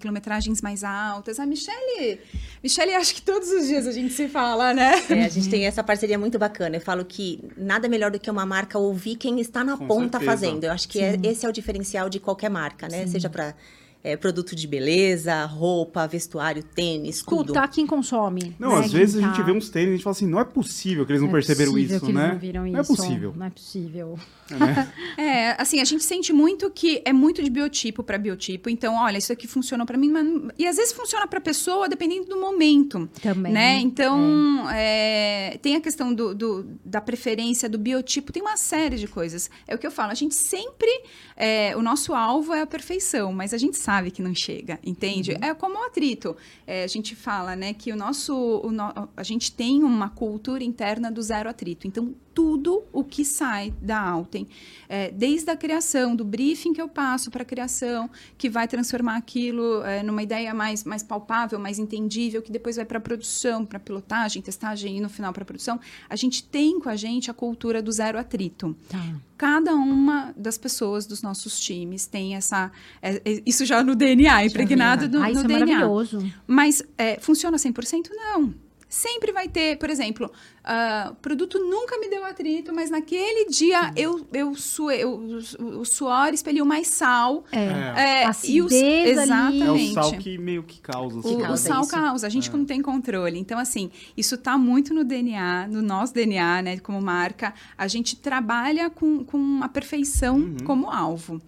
quilometragens 0.00 0.60
mais 0.60 0.82
altas. 0.82 1.38
A 1.38 1.46
Michelle, 1.46 2.18
Michelle, 2.62 2.94
acho 2.94 3.14
que 3.14 3.22
todos 3.22 3.48
os 3.50 3.66
dias 3.66 3.86
a 3.86 3.92
gente 3.92 4.12
se 4.12 4.28
fala, 4.28 4.74
né? 4.74 4.92
É, 5.08 5.24
a 5.24 5.28
gente 5.28 5.48
tem 5.48 5.66
essa 5.66 5.82
parceria 5.84 6.18
muito 6.18 6.38
bacana. 6.38 6.76
Eu 6.76 6.80
falo 6.80 7.04
que 7.04 7.40
nada 7.56 7.88
melhor 7.88 8.10
do 8.10 8.18
que 8.18 8.30
uma 8.30 8.44
marca 8.44 8.78
ouvir 8.78 9.16
quem 9.16 9.40
está 9.40 9.62
na 9.62 9.76
Com 9.76 9.86
ponta 9.86 10.18
certeza. 10.18 10.24
fazendo. 10.30 10.64
Eu 10.64 10.72
acho 10.72 10.88
que 10.88 11.00
é- 11.00 11.18
esse 11.22 11.46
é 11.46 11.48
o 11.48 11.52
diferencial 11.52 12.08
de 12.08 12.18
qualquer 12.18 12.50
marca, 12.50 12.88
né? 12.88 13.06
Seja 13.06 13.30
para 13.30 13.54
é, 14.02 14.16
produto 14.16 14.56
de 14.56 14.66
beleza, 14.66 15.44
roupa, 15.44 16.06
vestuário, 16.06 16.62
tênis, 16.62 17.22
tudo. 17.22 17.42
Escutar 17.42 17.68
quem 17.68 17.86
consome. 17.86 18.56
Não, 18.58 18.70
né? 18.78 18.84
às 18.84 18.92
vezes 18.92 19.16
Quem 19.16 19.24
a 19.24 19.28
gente 19.28 19.36
tá- 19.38 19.42
vê 19.42 19.52
uns 19.52 19.68
tênis 19.68 19.88
e 19.88 19.90
a 19.92 19.96
gente 19.96 20.04
fala 20.04 20.12
assim, 20.16 20.26
não 20.26 20.40
é 20.40 20.44
possível 20.44 21.04
que 21.04 21.12
eles 21.12 21.20
não, 21.22 21.28
é 21.28 21.32
perceberam 21.32 21.76
isso, 21.78 22.00
que 22.06 22.12
né? 22.12 22.20
Eles 22.22 22.32
não 22.32 22.38
viram 22.40 22.66
não 22.66 22.78
é 22.78 22.80
isso. 22.82 22.96
possível. 22.96 23.34
Não 23.36 23.46
é 23.46 23.50
possível. 23.50 24.18
né? 24.50 24.92
É, 25.18 25.60
assim, 25.60 25.80
a 25.80 25.84
gente 25.84 26.02
sente 26.02 26.32
muito 26.32 26.70
que 26.70 27.02
é 27.04 27.12
muito 27.12 27.42
de 27.42 27.50
biotipo 27.50 28.02
para 28.02 28.16
biotipo. 28.16 28.70
Então, 28.70 28.94
olha, 28.94 29.18
isso 29.18 29.32
aqui 29.32 29.46
funcionou 29.46 29.86
para 29.86 29.98
mim, 29.98 30.10
mas... 30.10 30.24
não- 30.24 30.50
e 30.58 30.66
às 30.66 30.76
vezes 30.76 30.92
funciona 30.94 31.26
para 31.26 31.40
pessoa 31.40 31.88
dependendo 31.88 32.24
do 32.26 32.40
momento. 32.40 33.08
Também. 33.22 33.52
né? 33.52 33.78
Então, 33.80 34.66
é, 34.70 35.58
tem 35.60 35.76
a 35.76 35.80
questão 35.80 36.14
do, 36.14 36.34
do- 36.34 36.66
da 36.84 37.00
preferência 37.02 37.68
do 37.68 37.78
biotipo, 37.78 38.32
tem 38.32 38.40
uma 38.42 38.56
série 38.56 38.96
de 38.96 39.06
coisas. 39.06 39.50
É 39.68 39.74
o 39.74 39.78
que 39.78 39.86
eu 39.86 39.90
falo, 39.90 40.10
a 40.10 40.14
gente 40.14 40.34
sempre, 40.34 40.88
é, 41.36 41.76
o 41.76 41.82
nosso 41.82 42.14
alvo 42.14 42.54
é 42.54 42.62
a 42.62 42.66
perfeição, 42.66 43.32
mas 43.32 43.52
a 43.52 43.58
gente 43.58 43.76
sabe 43.76 43.89
que 44.10 44.22
não 44.22 44.32
chega, 44.34 44.78
entende? 44.84 45.32
É 45.40 45.52
como 45.54 45.76
o 45.78 45.84
atrito. 45.84 46.36
É, 46.66 46.84
a 46.84 46.86
gente 46.86 47.16
fala, 47.16 47.56
né, 47.56 47.72
que 47.74 47.90
o 47.92 47.96
nosso, 47.96 48.32
o 48.62 48.70
no- 48.70 49.08
a 49.16 49.22
gente 49.22 49.50
tem 49.52 49.82
uma 49.82 50.08
cultura 50.08 50.62
interna 50.62 51.10
do 51.10 51.20
zero 51.22 51.48
atrito. 51.48 51.86
Então, 51.88 52.14
tudo 52.40 52.82
o 52.90 53.04
que 53.04 53.22
sai 53.22 53.70
da 53.82 54.00
Alten, 54.00 54.48
é, 54.88 55.10
desde 55.10 55.50
a 55.50 55.56
criação, 55.56 56.16
do 56.16 56.24
briefing 56.24 56.72
que 56.72 56.80
eu 56.80 56.88
passo 56.88 57.30
para 57.30 57.42
a 57.42 57.44
criação, 57.44 58.08
que 58.38 58.48
vai 58.48 58.66
transformar 58.66 59.16
aquilo 59.16 59.84
é, 59.84 60.02
numa 60.02 60.22
ideia 60.22 60.54
mais, 60.54 60.82
mais 60.82 61.02
palpável, 61.02 61.58
mais 61.58 61.78
entendível, 61.78 62.40
que 62.40 62.50
depois 62.50 62.76
vai 62.76 62.86
para 62.86 62.96
a 62.96 63.00
produção, 63.00 63.66
para 63.66 63.78
pilotagem, 63.78 64.40
testagem 64.40 64.96
e 64.96 65.00
no 65.02 65.10
final 65.10 65.34
para 65.34 65.42
a 65.42 65.44
produção, 65.44 65.78
a 66.08 66.16
gente 66.16 66.42
tem 66.42 66.80
com 66.80 66.88
a 66.88 66.96
gente 66.96 67.30
a 67.30 67.34
cultura 67.34 67.82
do 67.82 67.92
zero 67.92 68.18
atrito. 68.18 68.74
Tá. 68.88 69.16
Cada 69.36 69.74
uma 69.74 70.32
das 70.34 70.56
pessoas 70.56 71.04
dos 71.04 71.20
nossos 71.20 71.60
times 71.60 72.06
tem 72.06 72.36
essa. 72.36 72.72
é, 73.02 73.20
é, 73.22 73.42
isso 73.44 73.66
já 73.66 73.84
no 73.84 73.94
DNA, 73.94 74.46
impregnado 74.46 75.10
no, 75.10 75.22
ah, 75.22 75.30
isso 75.30 75.40
é 75.40 75.46
DNA. 75.46 75.66
maravilhoso. 75.66 76.32
Mas 76.46 76.82
é, 76.96 77.20
funciona 77.20 77.58
100%? 77.58 78.08
Não. 78.14 78.54
Sempre 78.92 79.30
vai 79.30 79.48
ter, 79.48 79.78
por 79.78 79.88
exemplo, 79.88 80.28
ah, 80.64 81.10
o 81.12 81.14
produto 81.14 81.60
nunca 81.60 81.96
me 81.98 82.08
deu 82.10 82.24
atrito, 82.24 82.74
mas 82.74 82.90
naquele 82.90 83.48
dia 83.48 83.92
eu, 83.96 84.26
eu, 84.32 84.52
suei, 84.56 85.04
eu, 85.04 85.12
o, 85.60 85.78
o 85.78 85.84
suor 85.84 86.34
expeliu 86.34 86.64
mais 86.64 86.88
sal. 86.88 87.44
É. 87.52 88.24
É, 88.24 88.30
e 88.44 88.60
os- 88.60 88.72
Acidez 88.72 89.16
ali. 89.30 89.62
É 89.62 89.70
o 89.70 89.76
exatamente. 89.76 89.94
sal 89.94 90.12
que 90.18 90.36
meio 90.38 90.64
que 90.64 90.80
causa. 90.80 91.16
O, 91.16 91.20
assim, 91.20 91.36
o 91.36 91.40
causa 91.40 91.68
sal 91.68 91.82
isso. 91.82 91.90
causa, 91.92 92.26
a 92.26 92.30
gente 92.30 92.50
não 92.50 92.64
tem 92.64 92.82
controle. 92.82 93.38
Então, 93.38 93.60
assim, 93.60 93.92
isso 94.16 94.36
tá 94.36 94.58
muito 94.58 94.92
no 94.92 95.04
DNA, 95.04 95.68
no 95.68 95.80
nosso 95.80 96.12
DNA, 96.12 96.60
né, 96.62 96.78
como 96.80 97.00
marca. 97.00 97.54
A 97.78 97.86
gente 97.86 98.16
trabalha 98.16 98.90
com, 98.90 99.24
com 99.24 99.60
a 99.62 99.68
perfeição 99.68 100.56
como 100.66 100.90
alvo. 100.90 101.40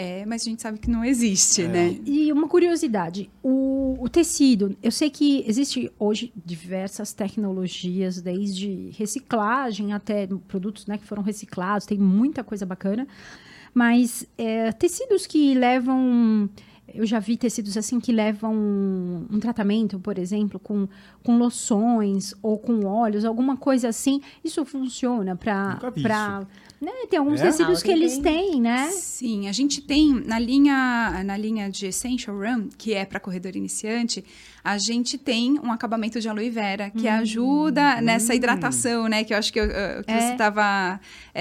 É, 0.00 0.24
mas 0.24 0.40
a 0.40 0.44
gente 0.46 0.62
sabe 0.62 0.78
que 0.78 0.88
não 0.88 1.04
existe, 1.04 1.64
né? 1.68 1.94
E 2.06 2.32
uma 2.32 2.48
curiosidade, 2.48 3.28
o, 3.42 3.98
o 4.00 4.08
tecido, 4.08 4.74
eu 4.82 4.90
sei 4.90 5.10
que 5.10 5.44
existe 5.46 5.92
hoje 5.98 6.32
diversas 6.42 7.12
tecnologias, 7.12 8.22
desde 8.22 8.92
reciclagem 8.96 9.92
até 9.92 10.26
produtos 10.48 10.86
né, 10.86 10.96
que 10.96 11.04
foram 11.04 11.22
reciclados, 11.22 11.84
tem 11.86 11.98
muita 11.98 12.42
coisa 12.42 12.64
bacana, 12.64 13.06
mas 13.74 14.26
é, 14.38 14.72
tecidos 14.72 15.26
que 15.26 15.52
levam, 15.52 16.48
eu 16.94 17.06
já 17.06 17.18
vi 17.18 17.36
tecidos 17.36 17.76
assim 17.76 17.98
que 18.00 18.12
levam 18.12 18.54
um 18.54 19.38
tratamento, 19.40 19.98
por 19.98 20.18
exemplo, 20.18 20.58
com, 20.58 20.88
com 21.22 21.38
loções 21.38 22.34
ou 22.42 22.58
com 22.58 22.84
óleos, 22.86 23.24
alguma 23.24 23.56
coisa 23.56 23.88
assim, 23.88 24.20
isso 24.44 24.64
funciona 24.64 25.36
para... 25.36 25.78
Né, 26.80 26.90
tem 27.10 27.18
alguns 27.18 27.40
É? 27.42 27.44
tecidos 27.44 27.80
Ah, 27.80 27.84
que 27.84 27.90
eles 27.90 28.16
tem. 28.18 28.52
têm, 28.52 28.60
né? 28.62 28.88
Sim, 28.90 29.48
a 29.48 29.52
gente 29.52 29.82
tem 29.82 30.14
na 30.24 30.38
linha, 30.38 31.22
na 31.26 31.36
linha 31.36 31.68
de 31.68 31.84
Essential 31.86 32.34
Run, 32.38 32.68
que 32.78 32.94
é 32.94 33.04
para 33.04 33.20
corredor 33.20 33.54
iniciante, 33.54 34.24
a 34.64 34.78
gente 34.78 35.18
tem 35.18 35.58
um 35.60 35.70
acabamento 35.72 36.18
de 36.20 36.26
aloe 36.28 36.48
vera 36.48 36.88
que 36.88 37.06
ajuda 37.06 38.00
nessa 38.00 38.34
hidratação, 38.34 39.08
né? 39.08 39.24
Que 39.24 39.34
eu 39.34 39.38
acho 39.38 39.52
que, 39.52 39.60
eu, 39.60 39.68
que 39.68 40.10
É. 40.10 40.20
você 40.20 40.32
estava 40.32 40.98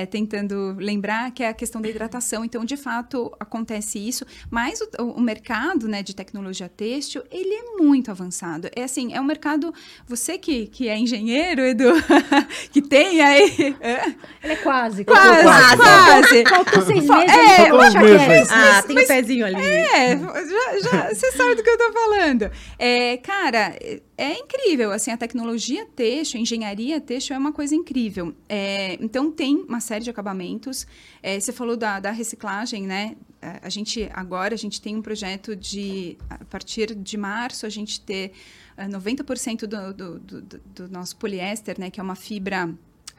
tentando 0.10 0.76
lembrar, 0.78 1.32
que 1.32 1.42
é 1.44 1.50
a 1.50 1.54
questão 1.54 1.82
da 1.82 1.88
hidratação. 1.90 2.44
Então, 2.46 2.64
de 2.66 2.76
fato, 2.78 3.32
acontece 3.40 3.98
isso. 4.00 4.26
Mas 4.50 4.80
o, 4.82 5.04
o- 5.04 5.18
o 5.18 5.22
mercado 5.44 5.88
né, 5.88 6.04
de 6.04 6.14
tecnologia 6.14 6.68
têxtil, 6.70 7.24
ele 7.32 7.54
é 7.54 7.64
muito 7.82 8.12
avançado. 8.12 8.70
É 8.76 8.84
assim, 8.84 9.14
é 9.14 9.22
um 9.22 9.24
mercado... 9.24 9.74
Você 10.08 10.38
que, 10.38 10.68
que 10.68 10.88
é 10.90 10.98
engenheiro, 10.98 11.62
Edu, 11.62 11.92
que 12.72 12.82
tem 12.82 13.22
aí... 13.22 13.76
é, 13.80 14.08
Ele 14.44 14.54
é 14.54 14.56
quase. 14.58 15.06
Quase, 15.06 15.44
quase. 15.44 15.78
quase. 15.78 16.44
Faltou 16.44 16.82
seis 16.84 17.08
meses. 17.08 17.30
é, 17.36 17.68
falou, 17.68 17.86
uns 17.86 17.94
meses, 17.96 18.18
"Quer?" 18.18 18.28
mas- 18.28 18.52
Ah, 18.52 18.84
tem 18.84 19.00
um 19.00 19.08
pezinho 19.08 19.46
ali. 19.46 19.56
É, 19.66 20.18
já, 20.18 20.80
já, 20.82 21.14
você 21.14 21.32
sabe 21.32 21.56
do 21.56 21.64
que 21.64 21.70
eu 21.70 21.78
tô 21.78 21.94
falando. 21.94 22.52
É, 22.78 23.18
cara, 23.18 23.76
é, 23.82 24.02
é 24.18 24.34
incrível, 24.40 24.92
assim, 24.92 25.12
a 25.12 25.18
tecnologia 25.18 25.86
têxtil, 25.96 26.40
a 26.40 26.42
engenharia 26.42 27.00
têxtil 27.00 27.36
é 27.36 27.40
uma 27.40 27.54
coisa 27.54 27.74
incrível. 27.76 28.34
É, 28.50 28.98
então, 29.00 29.32
tem 29.32 29.64
uma 29.68 29.80
série 29.80 30.04
de 30.04 30.10
acabamentos. 30.10 30.86
É, 31.24 31.40
você 31.40 31.54
falou 31.54 31.78
da, 31.78 32.00
da 32.00 32.12
reciclagem, 32.12 32.84
né? 32.86 33.16
É, 33.42 33.60
A 33.64 33.70
gente, 33.70 34.10
agora, 34.14 34.54
a 34.54 34.58
gente 34.58 34.82
tem 34.82 34.96
um 34.96 35.02
projeto 35.02 35.56
de, 35.56 36.18
a 36.30 36.44
partir 36.46 36.94
de 36.96 37.18
março, 37.18 37.66
a 37.66 37.70
gente 37.70 38.02
ter 38.02 38.32
ah, 38.78 38.88
90% 38.88 39.62
do, 39.66 39.94
do, 39.94 40.20
do, 40.20 40.42
do- 40.42 40.62
do 40.76 40.90
nosso 40.90 41.16
poliéster, 41.16 41.80
né? 41.80 41.90
Que 41.90 42.00
é 42.00 42.04
uma 42.04 42.16
fibra 42.16 42.70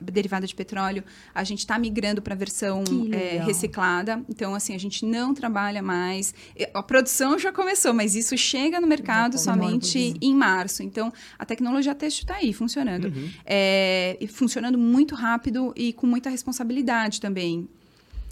derivada 0.02 0.46
de 0.46 0.54
petróleo, 0.54 1.04
a 1.34 1.44
gente 1.44 1.58
está 1.58 1.78
migrando 1.78 2.22
para 2.22 2.32
a 2.32 2.36
versão 2.36 2.82
é, 3.12 3.42
reciclada. 3.44 4.24
Então, 4.30 4.54
assim, 4.54 4.74
a 4.74 4.78
gente 4.78 5.04
não 5.04 5.34
trabalha 5.34 5.82
mais. 5.82 6.34
A 6.72 6.82
produção 6.82 7.38
já 7.38 7.52
começou, 7.52 7.92
mas 7.92 8.14
isso 8.14 8.34
chega 8.38 8.80
no 8.80 8.86
mercado 8.86 9.32
começou. 9.32 9.52
somente 9.52 10.14
em 10.22 10.34
março. 10.34 10.82
Então, 10.82 11.12
a 11.38 11.44
tecnologia 11.44 11.94
têxtil 11.94 12.22
está 12.24 12.36
aí, 12.36 12.50
funcionando. 12.54 13.08
Uhum. 13.08 13.30
É, 13.44 14.16
e 14.18 14.26
funcionando 14.26 14.78
muito 14.78 15.14
rápido 15.14 15.70
e 15.76 15.92
com 15.92 16.06
muita 16.06 16.30
responsabilidade 16.30 17.20
também. 17.20 17.68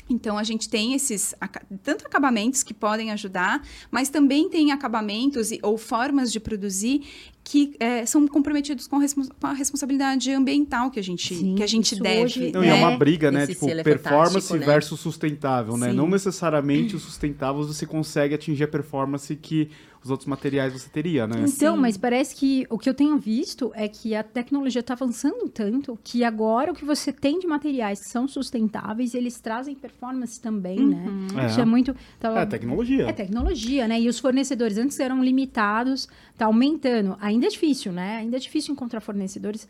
Então, 0.09 0.39
a 0.39 0.43
gente 0.43 0.69
tem 0.69 0.95
esses 0.95 1.35
tanto 1.83 2.07
acabamentos 2.07 2.63
que 2.63 2.73
podem 2.73 3.11
ajudar, 3.11 3.63
mas 3.91 4.09
também 4.09 4.49
tem 4.49 4.73
acabamentos 4.73 5.51
ou 5.63 5.77
formas 5.77 6.33
de 6.33 6.41
produzir 6.41 7.03
que 7.51 7.75
eh, 7.81 8.05
são 8.05 8.27
comprometidos 8.29 8.87
com, 8.87 8.97
a 8.97 9.01
respons- 9.01 9.31
com 9.41 9.47
a 9.47 9.53
responsabilidade 9.55 10.31
ambiental 10.33 10.91
que 10.91 11.01
a 11.01 11.03
gente, 11.03 11.35
Sim, 11.35 11.55
que 11.55 11.63
a 11.63 11.67
gente 11.67 11.99
deve. 11.99 12.25
hoje- 12.25 12.53
Não, 12.53 12.63
e 12.63 12.67
é 12.69 12.73
né? 12.73 12.75
uma 12.75 12.97
briga, 12.97 13.31
né? 13.31 13.45
Esse 13.45 13.55
Tipo, 13.55 13.71
é 13.71 13.83
performance 13.83 14.53
né? 14.53 14.59
versus 14.67 15.01
sustentável, 15.01 15.77
né? 15.79 15.89
Sim. 15.91 15.97
Não 15.97 16.09
necessariamente 16.09 16.95
o 16.95 16.99
sustentável 16.99 17.63
você 17.65 17.87
consegue 17.87 18.35
atingir 18.35 18.65
a 18.65 18.69
performance 18.69 19.35
que 19.35 19.71
os 20.05 20.13
outros 20.13 20.29
materiais 20.29 20.73
você 20.73 20.89
teria, 20.89 21.27
né? 21.27 21.45
Então, 21.49 21.75
Sim. 21.75 21.81
mas 21.81 21.97
parece 21.97 22.33
que 22.37 22.65
o 22.71 22.79
que 22.79 22.89
eu 22.89 22.95
tenho 22.95 23.19
visto 23.19 23.73
é 23.75 23.89
que 23.89 24.15
a 24.15 24.23
tecnologia 24.23 24.79
está 24.79 24.95
avançando 24.95 25.49
tanto 25.49 25.99
que 26.05 26.23
agora 26.23 26.71
o 26.71 26.75
que 26.75 26.85
você 26.85 27.13
tem 27.13 27.41
de 27.41 27.49
materiais 27.49 28.01
que 28.01 28.09
são 28.09 28.29
sustentáveis, 28.29 29.13
eles 29.13 29.41
trazem 29.41 29.75
performance 29.75 30.41
também, 30.41 30.79
né? 30.79 31.05
É. 31.43 31.47
Isso 31.47 31.61
é 31.61 31.65
muito. 31.65 31.97
tava- 32.21 32.41
É 32.43 32.47
tecnologia. 32.47 33.09
É 33.09 33.13
tecnologia, 33.13 33.89
né? 33.89 34.01
E 34.01 34.09
os 34.09 34.21
fornecedores 34.21 34.79
antes 34.79 35.01
eram 35.01 35.23
limitados, 35.23 36.09
tá 36.37 36.47
aumentando. 36.47 37.17
Ainda 37.21 37.38
é 37.47 37.51
difícil, 37.51 37.93
né? 37.93 38.19
Ainda 38.19 38.37
é 38.37 38.41
difícil 38.41 38.73
encontrar 38.73 39.01
fornecedores 39.01 39.69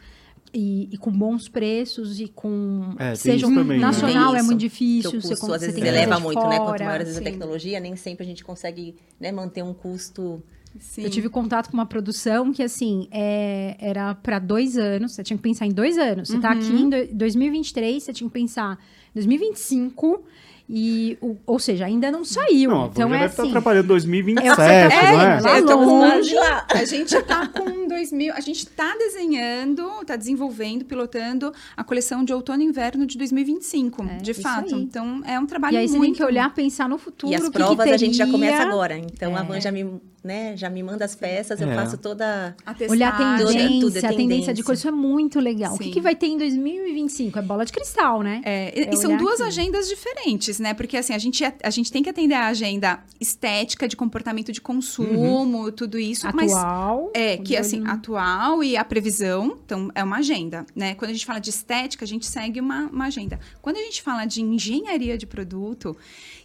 e, 0.54 0.88
e 0.90 0.96
com 0.96 1.10
bons 1.10 1.48
preçum 1.48 2.02
e 2.18 2.28
com 2.28 2.94
É, 2.98 3.08
tem 3.08 3.16
sejam 3.16 3.50
isso 3.50 3.58
também, 3.60 3.78
né? 3.78 3.86
nacional 3.86 4.30
Tem 4.32 4.40
é 4.40 4.42
muito 4.42 4.58
difícil. 4.60 5.10
Porque 5.10 5.18
o 5.18 5.22
você 5.22 5.28
custo 5.30 5.46
con- 5.46 5.52
às 5.52 5.60
você 5.60 5.66
vezes 5.66 5.80
tem 5.80 5.88
eleva 5.88 6.18
muito, 6.20 6.40
né? 6.48 6.56
Quanto 6.56 6.68
fora, 6.68 6.84
maior 6.84 7.00
às 7.00 7.06
vezes 7.08 7.20
a 7.20 7.24
tecnologia, 7.24 7.80
nem 7.80 7.96
sempre 7.96 8.24
a 8.24 8.26
gente 8.26 8.42
consegue 8.44 8.94
né, 9.20 9.30
manter 9.32 9.62
um 9.62 9.74
custo. 9.74 10.42
Sim. 10.78 11.02
Eu 11.02 11.10
tive 11.10 11.28
contato 11.28 11.68
com 11.70 11.74
uma 11.76 11.86
produção 11.86 12.52
que, 12.52 12.62
assim, 12.62 13.08
é, 13.10 13.74
era 13.80 14.14
para 14.14 14.38
dois 14.38 14.76
anos. 14.76 15.12
Você 15.12 15.22
tinha 15.24 15.36
que 15.36 15.42
pensar 15.42 15.66
em 15.66 15.72
dois 15.72 15.96
anos. 15.98 16.28
Você 16.28 16.38
tá 16.38 16.52
aqui 16.52 16.66
Uhum. 16.70 16.78
em 16.78 16.90
do- 16.90 17.14
2023, 17.14 18.02
você 18.02 18.12
tinha 18.12 18.28
que 18.28 18.34
pensar 18.34 18.78
em 19.10 19.14
2025. 19.14 20.22
E, 20.70 21.16
o- 21.22 21.36
ou 21.46 21.58
seja, 21.58 21.86
ainda 21.86 22.10
não 22.10 22.24
saiu. 22.26 22.70
Não, 22.70 22.84
a 22.84 22.86
então 22.88 23.08
é 23.14 23.20
deve 23.20 23.30
estar 23.30 23.42
assim. 23.44 23.52
trabalhando 23.52 23.84
em 23.86 23.88
2027, 23.88 24.60
É, 24.60 25.12
não 25.12 25.20
é? 25.22 25.40
lá 25.40 25.58
eu 25.58 25.66
tô 25.66 25.78
com- 25.78 25.84
longe. 25.84 26.34
lá. 26.34 26.66
A 26.68 26.84
gente 26.84 27.22
tá 27.22 27.46
com 27.46 27.88
2000, 27.88 28.34
a 28.34 28.40
gente 28.40 28.66
tá 28.66 28.94
desenhando, 28.98 29.88
tá 30.04 30.14
desenvolvendo, 30.16 30.84
pilotando 30.84 31.52
a 31.76 31.82
coleção 31.82 32.22
de 32.22 32.32
outono 32.34 32.62
e 32.62 32.66
inverno 32.66 33.06
de 33.06 33.16
2025, 33.16 34.02
É, 34.04 34.16
de 34.18 34.34
fato. 34.34 34.74
aí. 34.74 34.82
Então 34.82 35.22
é 35.24 35.38
um 35.40 35.46
trabalho 35.46 35.74
E 35.74 35.78
aí 35.78 35.88
você 35.88 35.96
muito 35.96 36.10
tem 36.12 36.18
que 36.18 36.24
olhar, 36.24 36.52
pensar 36.52 36.86
no 36.88 36.98
futuro. 36.98 37.32
E 37.32 37.36
as 37.36 37.42
o 37.42 37.50
que 37.50 37.58
provas 37.58 37.86
que 37.86 37.92
a 37.92 37.96
gente 37.96 38.16
já 38.16 38.26
começa 38.26 38.62
agora. 38.62 38.98
Então 38.98 39.34
a 39.36 39.40
É. 39.40 39.42
Van 39.44 39.60
já 39.60 39.72
me, 39.72 39.84
né, 40.22 40.56
já 40.56 40.68
me 40.68 40.82
manda 40.82 41.04
as 41.04 41.14
peças, 41.14 41.60
eu 41.60 41.70
É. 41.70 41.74
faço 41.74 41.96
toda. 41.98 42.54
a 42.66 42.74
Olhar 42.90 43.14
a. 43.14 43.38
Tudo 43.38 43.50
é 43.50 43.52
tendência, 43.68 43.68
a 43.68 43.68
tendência 43.68 44.08
de 44.08 44.16
tendência. 44.16 44.64
coisa, 44.64 44.80
isso 44.80 44.88
é 44.88 44.90
muito 44.90 45.38
legal. 45.40 45.74
O 45.74 45.78
que, 45.78 45.84
Sim. 45.84 45.90
que 45.90 46.00
vai 46.00 46.14
ter 46.16 46.26
em 46.26 46.36
2025? 46.38 47.38
É 47.38 47.42
bola 47.42 47.64
de 47.64 47.72
cristal, 47.72 48.22
né? 48.22 48.40
É, 48.44 48.72
e- 48.78 48.84
É 48.84 48.90
e 48.92 48.96
são 48.96 49.16
duas 49.16 49.40
aqui. 49.40 49.48
agendas 49.48 49.88
diferentes, 49.88 50.58
né? 50.58 50.74
Porque 50.74 50.96
assim, 50.96 51.12
a 51.14 51.18
gente, 51.18 51.44
a 51.44 51.70
gente 51.70 51.90
tem 51.92 52.02
que 52.02 52.10
atender 52.10 52.34
a 52.34 52.48
agenda 52.48 53.00
estética 53.20 53.86
de 53.88 53.96
comportamento 53.96 54.52
de 54.52 54.60
consumo, 54.60 55.70
tudo 55.72 55.98
isso. 55.98 56.26
Mas 56.34 56.52
Atual. 56.52 57.10
é, 57.14 57.36
que 57.36 57.56
assim, 57.56 57.80
no- 57.80 57.90
atual 57.90 58.62
e 58.62 58.76
a 58.76 58.84
previsão, 58.84 59.58
então 59.64 59.90
é 59.94 60.02
uma 60.02 60.16
agenda, 60.18 60.66
né? 60.74 60.94
Quando 60.94 61.10
a 61.10 61.14
gente 61.14 61.24
fala 61.26 61.38
de 61.38 61.50
estética, 61.50 62.04
a 62.04 62.08
gente 62.08 62.26
segue 62.26 62.60
uma, 62.60 62.86
uma 62.86 63.06
agenda. 63.06 63.38
Quando 63.62 63.76
a 63.76 63.80
gente 63.82 64.02
fala 64.02 64.24
de 64.24 64.42
engenharia 64.42 65.16
de 65.16 65.26
produto, 65.26 65.96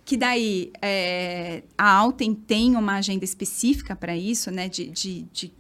que 0.06 0.18
daí 0.18 0.72
é, 0.82 1.64
a 1.78 1.92
Alten 1.92 2.34
tem 2.34 2.76
uma 2.76 2.96
agenda 2.96 3.24
específica 3.24 3.96
para 3.96 4.16
isso, 4.16 4.52
né? 4.52 4.68
De, 4.68 4.88
de, 4.90 5.22
de 5.32 5.52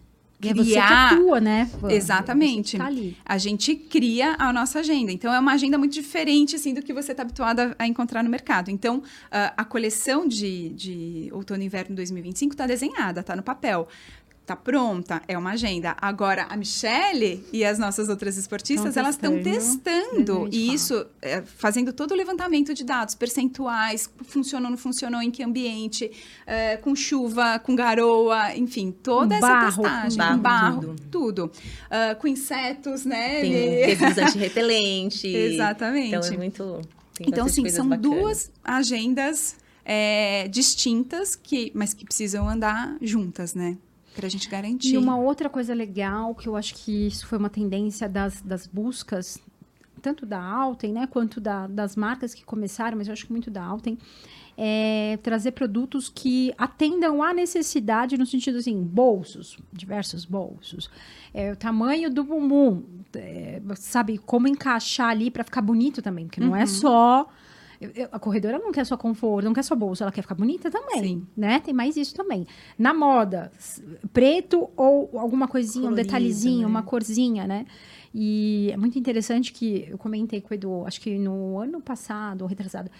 E 0.41 0.49
é 0.49 0.53
você 0.53 0.63
que 0.63 0.71
criar. 0.71 1.13
atua, 1.13 1.39
né? 1.39 1.69
Exatamente. 1.89 2.77
Tá. 2.77 2.89
A 3.25 3.37
gente 3.37 3.73
cria 3.75 4.35
a 4.37 4.51
nossa 4.51 4.79
agenda. 4.79 5.11
Então, 5.13 5.33
é 5.33 5.39
uma 5.39 5.53
agenda 5.53 5.77
muito 5.77 5.93
diferente, 5.93 6.57
assim, 6.57 6.73
do 6.73 6.81
que 6.81 6.93
você 6.93 7.11
está 7.11 7.23
habituado 7.23 7.73
a, 7.79 7.87
encontrar 7.87 8.21
no 8.21 8.29
mercado. 8.29 8.69
Então, 8.69 9.01
a 9.31 9.63
coleção 9.63 10.27
de, 10.27 10.69
de 10.69 11.29
outono 11.31 11.63
e 11.63 11.65
inverno 11.65 11.95
2025 11.95 12.53
está 12.53 12.67
desenhada, 12.67 13.21
está 13.21 13.35
no 13.37 13.43
papel. 13.43 13.87
Está 14.43 14.57
pronta, 14.57 15.21
é 15.25 15.37
uma 15.37 15.51
agenda. 15.51 15.95
Agora, 16.01 16.43
a 16.49 16.57
Michelle 16.57 17.41
e 17.53 17.63
as 17.63 17.79
nossas 17.79 18.09
outras 18.09 18.35
esportistas, 18.35 18.93
Tão 18.93 19.01
elas 19.01 19.15
estão 19.15 19.41
testando. 19.41 20.49
E 20.51 20.73
isso, 20.73 21.05
é, 21.21 21.41
fazendo 21.41 21.93
todo 21.93 22.11
o 22.11 22.13
levantamento 22.13 22.73
de 22.73 22.83
dados, 22.83 23.15
percentuais, 23.15 24.09
funcionou, 24.23 24.69
não 24.69 24.77
funcionou, 24.77 25.21
em 25.21 25.31
que 25.31 25.41
ambiente, 25.41 26.11
é, 26.45 26.75
com 26.75 26.93
chuva, 26.93 27.57
com 27.57 27.73
garoa, 27.73 28.53
enfim, 28.53 28.91
toda 28.91 29.39
Com 29.39 29.45
essa 29.45 29.47
barro, 29.47 29.81
testagem. 29.83 30.17
barro, 30.17 30.35
Com 30.35 30.41
barro, 30.41 30.81
tudo. 30.81 31.01
tudo. 31.09 31.51
Ah, 31.89 32.15
com 32.15 32.27
insetos, 32.27 33.05
né? 33.05 33.39
Tem 33.39 33.51
resíduos 33.85 34.17
antirrepelentes. 34.17 35.23
Exatamente. 35.53 36.15
Então 36.17 36.33
é 36.33 36.37
muito. 36.37 36.81
Então, 37.21 37.47
sim, 37.47 37.69
são 37.69 37.87
bacanas. 37.87 38.01
duas 38.19 38.51
agendas 38.61 39.55
é, 39.85 40.49
distintas, 40.49 41.33
que, 41.33 41.71
mas 41.73 41.93
que 41.93 42.03
precisam 42.03 42.49
andar 42.49 42.97
juntas, 43.01 43.55
né? 43.55 43.77
Pra 44.15 44.29
gente 44.29 44.47
garantir. 44.49 44.93
E 44.93 44.97
uma 44.97 45.17
outra 45.17 45.49
coisa 45.49 45.73
legal, 45.73 46.33
que 46.35 46.47
eu 46.47 46.55
acho 46.55 46.75
que 46.75 47.07
isso 47.07 47.25
foi 47.27 47.37
uma 47.37 47.49
tendência 47.49 48.07
das, 48.07 48.41
das 48.41 48.67
buscas, 48.67 49.39
tanto 50.01 50.25
da 50.25 50.39
Alten, 50.41 50.93
né, 50.93 51.07
quanto 51.07 51.39
da- 51.41 51.65
das 51.67 51.95
marcas 51.95 52.33
que 52.33 52.43
começaram, 52.43 52.97
mas 52.97 53.07
eu 53.07 53.13
acho 53.13 53.25
que 53.25 53.31
muito 53.31 53.49
da 53.49 53.63
Alten, 53.63 53.97
é 54.55 55.17
trazer 55.23 55.51
produtos 55.53 56.09
que 56.13 56.53
atendam 56.59 57.23
à 57.23 57.33
necessidade 57.33 58.17
no 58.17 58.25
sentido 58.25 58.59
assim, 58.59 58.79
bolsos, 58.83 59.57
diversos 59.71 60.25
bolsos, 60.25 60.91
é, 61.33 61.51
o 61.51 61.55
tamanho 61.55 62.11
do 62.13 62.23
bumbum, 62.23 62.83
é, 63.15 63.59
sabe, 63.77 64.19
como 64.19 64.47
encaixar 64.47 65.09
ali 65.09 65.31
para 65.31 65.43
ficar 65.43 65.61
bonito 65.61 66.01
também, 66.03 66.27
porque 66.27 66.39
não 66.39 66.55
é 66.55 66.65
só 66.67 67.19
eu- 67.21 67.25
eu- 67.25 67.27
a 68.11 68.19
corredora 68.19 68.57
não 68.59 68.71
quer 68.71 68.85
só 68.85 68.97
conforto, 68.97 69.45
não 69.45 69.53
quer 69.53 69.63
só 69.63 69.75
bolso, 69.75 70.03
ela 70.03 70.11
quer 70.11 70.21
ficar 70.21 70.35
bonita 70.35 70.69
também, 70.69 71.01
Sim. 71.03 71.27
né? 71.35 71.59
Tem 71.59 71.73
mais 71.73 71.97
isso 71.97 72.15
também. 72.15 72.45
Na 72.77 72.93
moda, 72.93 73.51
preto 74.11 74.69
ou 74.75 75.09
alguma 75.17 75.47
coisinha, 75.47 75.85
um 75.85 75.89
Colorido, 75.89 76.07
detalhezinho, 76.07 76.61
né? 76.61 76.67
uma 76.67 76.83
corzinha, 76.83 77.47
né? 77.47 77.65
E 78.13 78.69
é 78.71 78.77
muito 78.77 78.97
interessante 78.99 79.51
que 79.51 79.87
eu 79.89 79.97
comentei 79.97 80.39
com 80.39 80.53
o 80.53 80.53
Edu, 80.53 80.85
acho 80.85 81.01
que 81.01 81.17
no 81.17 81.59
ano 81.59 81.81
passado 81.81 82.43
ou 82.43 82.47
retrasado, 82.47 82.91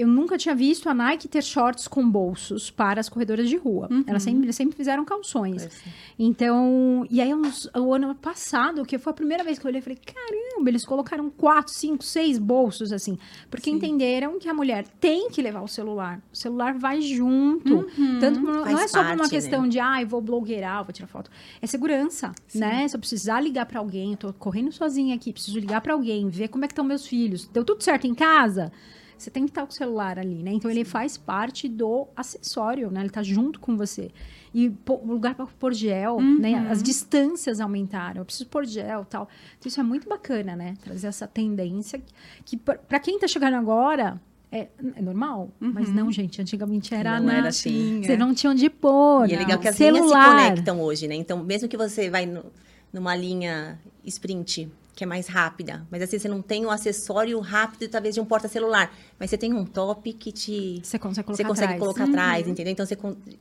eu 0.00 0.06
nunca 0.08 0.38
tinha 0.38 0.54
visto 0.54 0.88
a 0.88 0.94
Nike 0.94 1.28
ter 1.28 1.42
shorts 1.42 1.86
com 1.88 2.08
bolsos 2.08 2.70
para 2.70 3.00
as 3.00 3.08
corredoras 3.08 3.48
de 3.48 3.56
rua. 3.56 3.88
Elas 4.06 4.22
sempre, 4.22 4.52
sempre 4.52 4.76
fizeram 4.76 5.04
calções. 5.04 5.62
Parece. 5.62 5.82
Então, 6.18 7.06
e 7.10 7.20
aí 7.20 7.34
uns- 7.34 7.70
o 7.76 7.92
ano 7.94 8.14
passado, 8.14 8.84
que 8.84 8.98
foi 8.98 9.10
a 9.12 9.14
primeira 9.14 9.42
vez 9.44 9.58
que 9.58 9.66
eu 9.66 9.68
olhei, 9.68 9.78
eu 9.78 9.82
falei, 9.82 9.98
caramba, 10.04 10.68
eles 10.70 10.84
colocaram 10.84 11.30
quatro, 11.30 11.72
cinco, 11.72 12.04
seis 12.04 12.38
bolsos, 12.38 12.92
assim. 12.92 13.18
Porque 13.50 13.70
Sim. 13.70 13.76
entenderam 13.76 14.38
que 14.38 14.48
a 14.48 14.54
mulher 14.54 14.86
tem 15.00 15.30
que 15.30 15.40
levar 15.40 15.62
o 15.62 15.68
celular. 15.68 16.20
O 16.32 16.36
celular 16.36 16.74
vai 16.78 17.00
junto. 17.00 17.86
Tanto 18.20 18.40
por- 18.40 18.54
não 18.54 18.64
Faz 18.64 18.80
é 18.80 18.88
só 18.88 18.98
por 19.02 19.06
uma 19.10 19.16
parte, 19.18 19.30
questão 19.30 19.62
né? 19.62 19.68
de, 19.68 19.80
ah, 19.80 20.02
eu 20.02 20.06
vou 20.08 20.20
blogueirar, 20.20 20.84
vou 20.84 20.92
tirar 20.92 21.06
foto. 21.08 21.30
É 21.62 21.66
segurança, 21.66 22.32
né? 22.54 22.86
Se 22.88 22.96
eu 22.96 23.00
precisar 23.00 23.40
ligar 23.40 23.66
pra 23.66 23.78
alguém, 23.80 24.12
eu 24.12 24.16
tô 24.16 24.32
correndo 24.32 24.72
sozinha 24.72 25.14
aqui, 25.14 25.32
preciso 25.32 25.58
ligar 25.58 25.80
pra 25.80 25.94
alguém, 25.94 26.28
ver 26.28 26.48
como 26.48 26.64
é 26.64 26.68
que 26.68 26.72
estão 26.72 26.84
meus 26.84 27.06
filhos. 27.06 27.46
Deu 27.48 27.64
tudo 27.64 27.82
certo 27.82 28.06
em 28.06 28.14
casa? 28.14 28.72
Você 29.18 29.30
tem 29.30 29.44
que 29.44 29.50
estar 29.50 29.62
com 29.66 29.72
o 29.72 29.74
celular 29.74 30.18
ali, 30.18 30.42
né? 30.42 30.52
Então 30.52 30.70
ele 30.70 30.84
faz 30.84 31.16
parte 31.18 31.68
do 31.68 32.06
acessório, 32.16 32.90
né? 32.90 33.00
Ele 33.00 33.10
tá 33.10 33.22
junto 33.22 33.58
com 33.58 33.76
você. 33.76 34.10
E 34.54 34.70
pô, 34.70 34.94
o 35.02 35.06
lugar 35.06 35.34
para 35.34 35.46
pôr 35.46 35.74
gel, 35.74 36.20
né? 36.20 36.68
As 36.70 36.82
distâncias 36.82 37.60
aumentaram. 37.60 38.20
Eu 38.20 38.24
preciso 38.24 38.46
pôr 38.48 38.64
gel, 38.64 39.04
tal. 39.04 39.28
Então 39.58 39.68
isso 39.68 39.80
é 39.80 39.82
muito 39.82 40.08
bacana, 40.08 40.54
né? 40.56 40.74
Trazer 40.82 41.08
essa 41.08 41.26
tendência 41.26 42.00
que 42.44 42.56
para 42.56 42.98
quem 43.00 43.18
tá 43.18 43.26
chegando 43.26 43.54
agora 43.54 44.20
é, 44.50 44.68
é 44.96 45.02
normal, 45.02 45.50
mas 45.60 45.92
não, 45.92 46.10
gente. 46.10 46.40
Antigamente 46.40 46.94
era 46.94 47.18
Não 47.20 47.26
na- 47.26 47.36
era 47.38 47.48
assim. 47.48 48.00
Você 48.02 48.16
não 48.16 48.32
tinha 48.32 48.50
onde 48.52 48.70
pôr. 48.70 49.28
E 49.28 49.34
é 49.34 49.38
legal 49.38 49.58
que 49.58 49.68
as 49.68 49.78
linhas 49.78 49.96
se 49.96 50.00
celular. 50.02 50.30
conectam 50.30 50.80
hoje, 50.80 51.06
né? 51.08 51.14
Então, 51.16 51.42
mesmo 51.44 51.68
que 51.68 51.76
você 51.76 52.08
vai 52.08 52.24
no- 52.24 52.46
numa 52.92 53.14
linha 53.14 53.78
sprint, 54.04 54.70
que 54.98 55.04
é 55.04 55.06
mais 55.06 55.28
rápida, 55.28 55.86
mas 55.92 56.02
assim, 56.02 56.18
você 56.18 56.26
não 56.26 56.42
tem 56.42 56.66
um 56.66 56.70
acessório 56.70 57.38
rápido, 57.38 57.88
talvez, 57.88 58.16
de 58.16 58.20
um 58.20 58.24
porta-celular, 58.24 58.92
mas 59.16 59.30
você 59.30 59.38
tem 59.38 59.54
um 59.54 59.64
top 59.64 60.12
que 60.12 60.32
te... 60.32 60.80
Você 60.82 60.98
consegue 60.98 61.24
colocar 61.24 61.36
Você 61.36 61.44
consegue 61.48 61.64
atrás. 61.74 61.78
colocar 61.80 62.04
atrás, 62.04 62.48
entendeu? 62.48 62.72
Então, 62.72 62.84
você... 62.84 62.98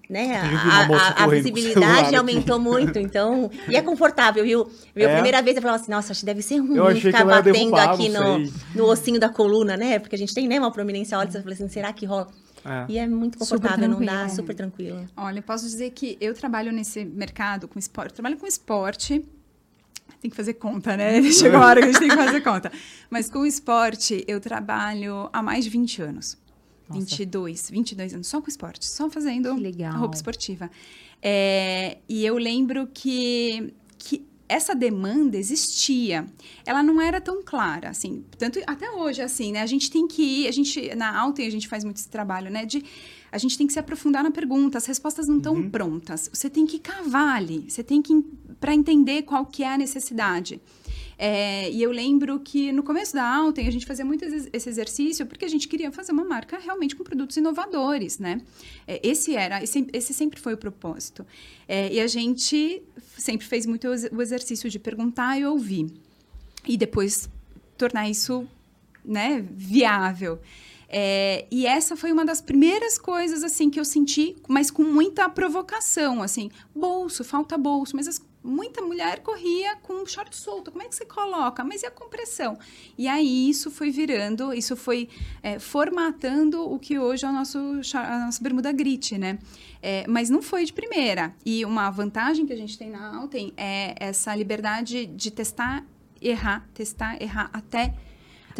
Né? 0.07 0.35
A, 0.39 0.81
a- 0.85 1.23
a 1.23 1.27
visibilidade 1.27 2.15
aumentou 2.15 2.59
muito, 2.59 2.99
então... 2.99 3.49
E 3.67 3.75
é 3.75 3.81
confortável, 3.81 4.43
viu? 4.43 4.69
Viu? 4.95 5.07
A 5.07 5.11
É? 5.11 5.13
primeira 5.15 5.41
vez 5.41 5.55
eu 5.55 5.61
falava 5.63 5.81
assim, 5.81 5.89
nossa, 5.91 6.11
acho 6.11 6.19
que 6.19 6.25
deve 6.27 6.43
ser 6.43 6.57
ruim 6.59 6.95
ficar 7.01 7.25
batendo 7.25 7.75
aqui 7.75 8.09
no, 8.09 8.37
no 8.75 8.85
ossinho 8.85 9.19
da 9.19 9.27
coluna, 9.29 9.75
né? 9.75 9.97
Porque 9.97 10.15
a 10.15 10.19
gente 10.19 10.35
tem, 10.35 10.47
né, 10.47 10.59
uma 10.59 10.69
prominência 10.71 11.17
óssea. 11.17 11.39
Eu 11.39 11.41
falei 11.41 11.55
assim, 11.55 11.67
será 11.69 11.91
que 11.91 12.05
rola? 12.05 12.27
É. 12.63 12.85
E 12.87 12.97
é 12.99 13.07
muito 13.07 13.39
confortável, 13.39 13.89
não 13.89 13.99
dá, 13.99 14.29
super 14.29 14.53
tranquilo. 14.53 15.07
Olha, 15.17 15.39
eu 15.39 15.43
posso 15.43 15.65
dizer 15.65 15.89
que 15.89 16.17
eu 16.21 16.35
trabalho 16.35 16.71
nesse 16.71 17.03
mercado 17.03 17.67
com 17.67 17.79
esporte. 17.79 18.11
Eu 18.11 18.15
trabalho 18.17 18.37
com 18.37 18.45
esporte. 18.45 19.25
Tem 20.21 20.29
que 20.29 20.35
fazer 20.35 20.55
conta, 20.55 20.97
né? 20.97 21.21
Chegou 21.31 21.59
a 21.59 21.65
hora 21.65 21.81
que 21.81 21.87
a 21.87 21.91
gente 21.91 21.99
tem 21.99 22.09
que 22.09 22.15
fazer 22.15 22.41
conta. 22.41 22.71
Mas 23.09 23.29
com 23.29 23.45
esporte, 23.45 24.23
eu 24.27 24.39
trabalho 24.39 25.29
há 25.31 25.41
mais 25.41 25.63
de 25.63 25.69
20 25.69 26.01
anos. 26.01 26.37
Nossa. 26.89 27.01
22, 27.01 27.69
22 27.69 28.13
anos, 28.13 28.27
só 28.27 28.41
com 28.41 28.49
esporte, 28.49 28.85
só 28.85 29.09
fazendo 29.09 29.53
roupa 29.97 30.15
esportiva. 30.15 30.71
É, 31.21 31.97
e 32.07 32.25
eu 32.25 32.37
lembro 32.37 32.87
que, 32.93 33.73
que 33.97 34.25
essa 34.47 34.73
demanda 34.73 35.37
existia. 35.37 36.25
Ela 36.65 36.81
não 36.81 37.01
era 37.01 37.19
tão 37.19 37.43
clara, 37.43 37.89
assim. 37.89 38.23
Tanto 38.37 38.59
até 38.65 38.89
hoje, 38.91 39.21
assim, 39.21 39.51
né? 39.51 39.61
A 39.61 39.65
gente 39.65 39.91
tem 39.91 40.07
que 40.07 40.21
ir, 40.21 40.47
a 40.47 40.51
gente, 40.51 40.95
na 40.95 41.19
Alten 41.19 41.45
a 41.45 41.51
gente 41.51 41.67
faz 41.67 41.83
muito 41.83 41.97
esse 41.97 42.09
trabalho, 42.09 42.49
né? 42.49 42.65
De, 42.65 42.83
a 43.31 43.37
gente 43.37 43.57
tem 43.57 43.67
que 43.67 43.73
se 43.73 43.79
aprofundar 43.79 44.23
na 44.23 44.31
pergunta, 44.31 44.77
as 44.77 44.85
respostas 44.85 45.27
não 45.27 45.37
estão 45.37 45.69
prontas. 45.69 46.29
Você 46.31 46.49
tem 46.49 46.65
que 46.65 46.79
cavar 46.79 47.35
ali, 47.35 47.65
você 47.69 47.83
tem 47.83 48.01
que, 48.01 48.23
para 48.59 48.73
entender 48.73 49.23
qual 49.23 49.45
que 49.45 49.63
é 49.63 49.73
a 49.73 49.77
necessidade. 49.77 50.61
É, 51.19 51.71
e 51.71 51.81
eu 51.81 51.91
lembro 51.91 52.39
que 52.39 52.71
no 52.71 52.83
começo 52.83 53.15
da 53.15 53.27
Alten 53.27 53.67
a 53.67 53.71
gente 53.71 53.87
fazia 53.87 54.05
muito 54.05 54.23
esse 54.23 54.69
exercício 54.69 55.25
porque 55.25 55.45
a 55.45 55.47
gente 55.47 55.67
queria 55.67 55.91
fazer 55.91 56.11
uma 56.11 56.23
marca 56.23 56.59
realmente 56.59 56.95
com 56.95 57.03
produtos 57.03 57.35
inovadores, 57.37 58.19
né? 58.19 58.39
É, 58.85 58.99
esse 59.01 59.35
era, 59.35 59.63
esse, 59.63 59.87
esse 59.91 60.13
sempre 60.13 60.39
foi 60.39 60.53
o 60.53 60.57
propósito. 60.57 61.25
É, 61.67 61.91
e 61.91 61.99
a 61.99 62.05
gente 62.05 62.83
sempre 63.17 63.47
fez 63.47 63.65
muito 63.65 63.87
o 63.87 64.21
exercício 64.21 64.69
de 64.69 64.77
perguntar 64.77 65.39
e 65.39 65.45
ouvir. 65.45 65.91
E 66.67 66.77
depois 66.77 67.27
tornar 67.77 68.07
isso 68.09 68.47
né, 69.03 69.43
viável. 69.49 70.39
É, 70.89 71.45
e 71.51 71.65
essa 71.67 71.97
foi 71.97 72.11
uma 72.11 72.23
das 72.25 72.39
primeiras 72.41 72.97
coisas 72.97 73.43
assim 73.43 73.69
que 73.69 73.79
eu 73.79 73.83
senti, 73.85 74.35
mas 74.47 74.71
com 74.71 74.83
muita 74.83 75.27
provocação, 75.29 76.23
assim, 76.23 76.49
bolso, 76.73 77.23
falta 77.23 77.57
bolso, 77.57 77.95
mas 77.95 78.07
as- 78.07 78.25
muita 78.41 78.81
mulher 78.81 79.19
corria 79.19 79.75
com 79.77 80.05
short 80.05 80.33
solto, 80.33 80.71
como 80.71 80.81
é 80.81 80.87
que 80.87 80.95
você 80.95 81.03
coloca? 81.05 81.61
Mas 81.65 81.83
e 81.83 81.85
a 81.85 81.91
compressão? 81.91 82.57
E 82.97 83.05
aí 83.05 83.49
isso 83.49 83.69
foi 83.69 83.91
virando, 83.91 84.53
isso 84.53 84.77
foi 84.77 85.09
é, 85.43 85.59
formatando 85.59 86.61
o 86.71 86.79
que 86.79 86.97
hoje 86.97 87.25
é 87.25 87.29
o 87.29 87.33
nosso, 87.33 87.57
a 87.93 88.19
nossa 88.25 88.41
bermuda 88.41 88.71
grit, 88.71 89.17
né? 89.17 89.39
É, 89.81 90.05
mas 90.07 90.29
não 90.29 90.41
foi 90.41 90.63
de 90.63 90.71
primeira. 90.71 91.35
E 91.45 91.65
uma 91.65 91.89
vantagem 91.89 92.45
que 92.45 92.53
a 92.53 92.57
gente 92.57 92.77
tem 92.77 92.89
na 92.89 93.17
Alten 93.17 93.51
é 93.57 93.93
essa 93.99 94.33
liberdade 94.33 95.05
de 95.05 95.29
testar, 95.31 95.85
errar, 96.21 96.65
testar, 96.73 97.21
errar 97.21 97.49
até 97.51 97.93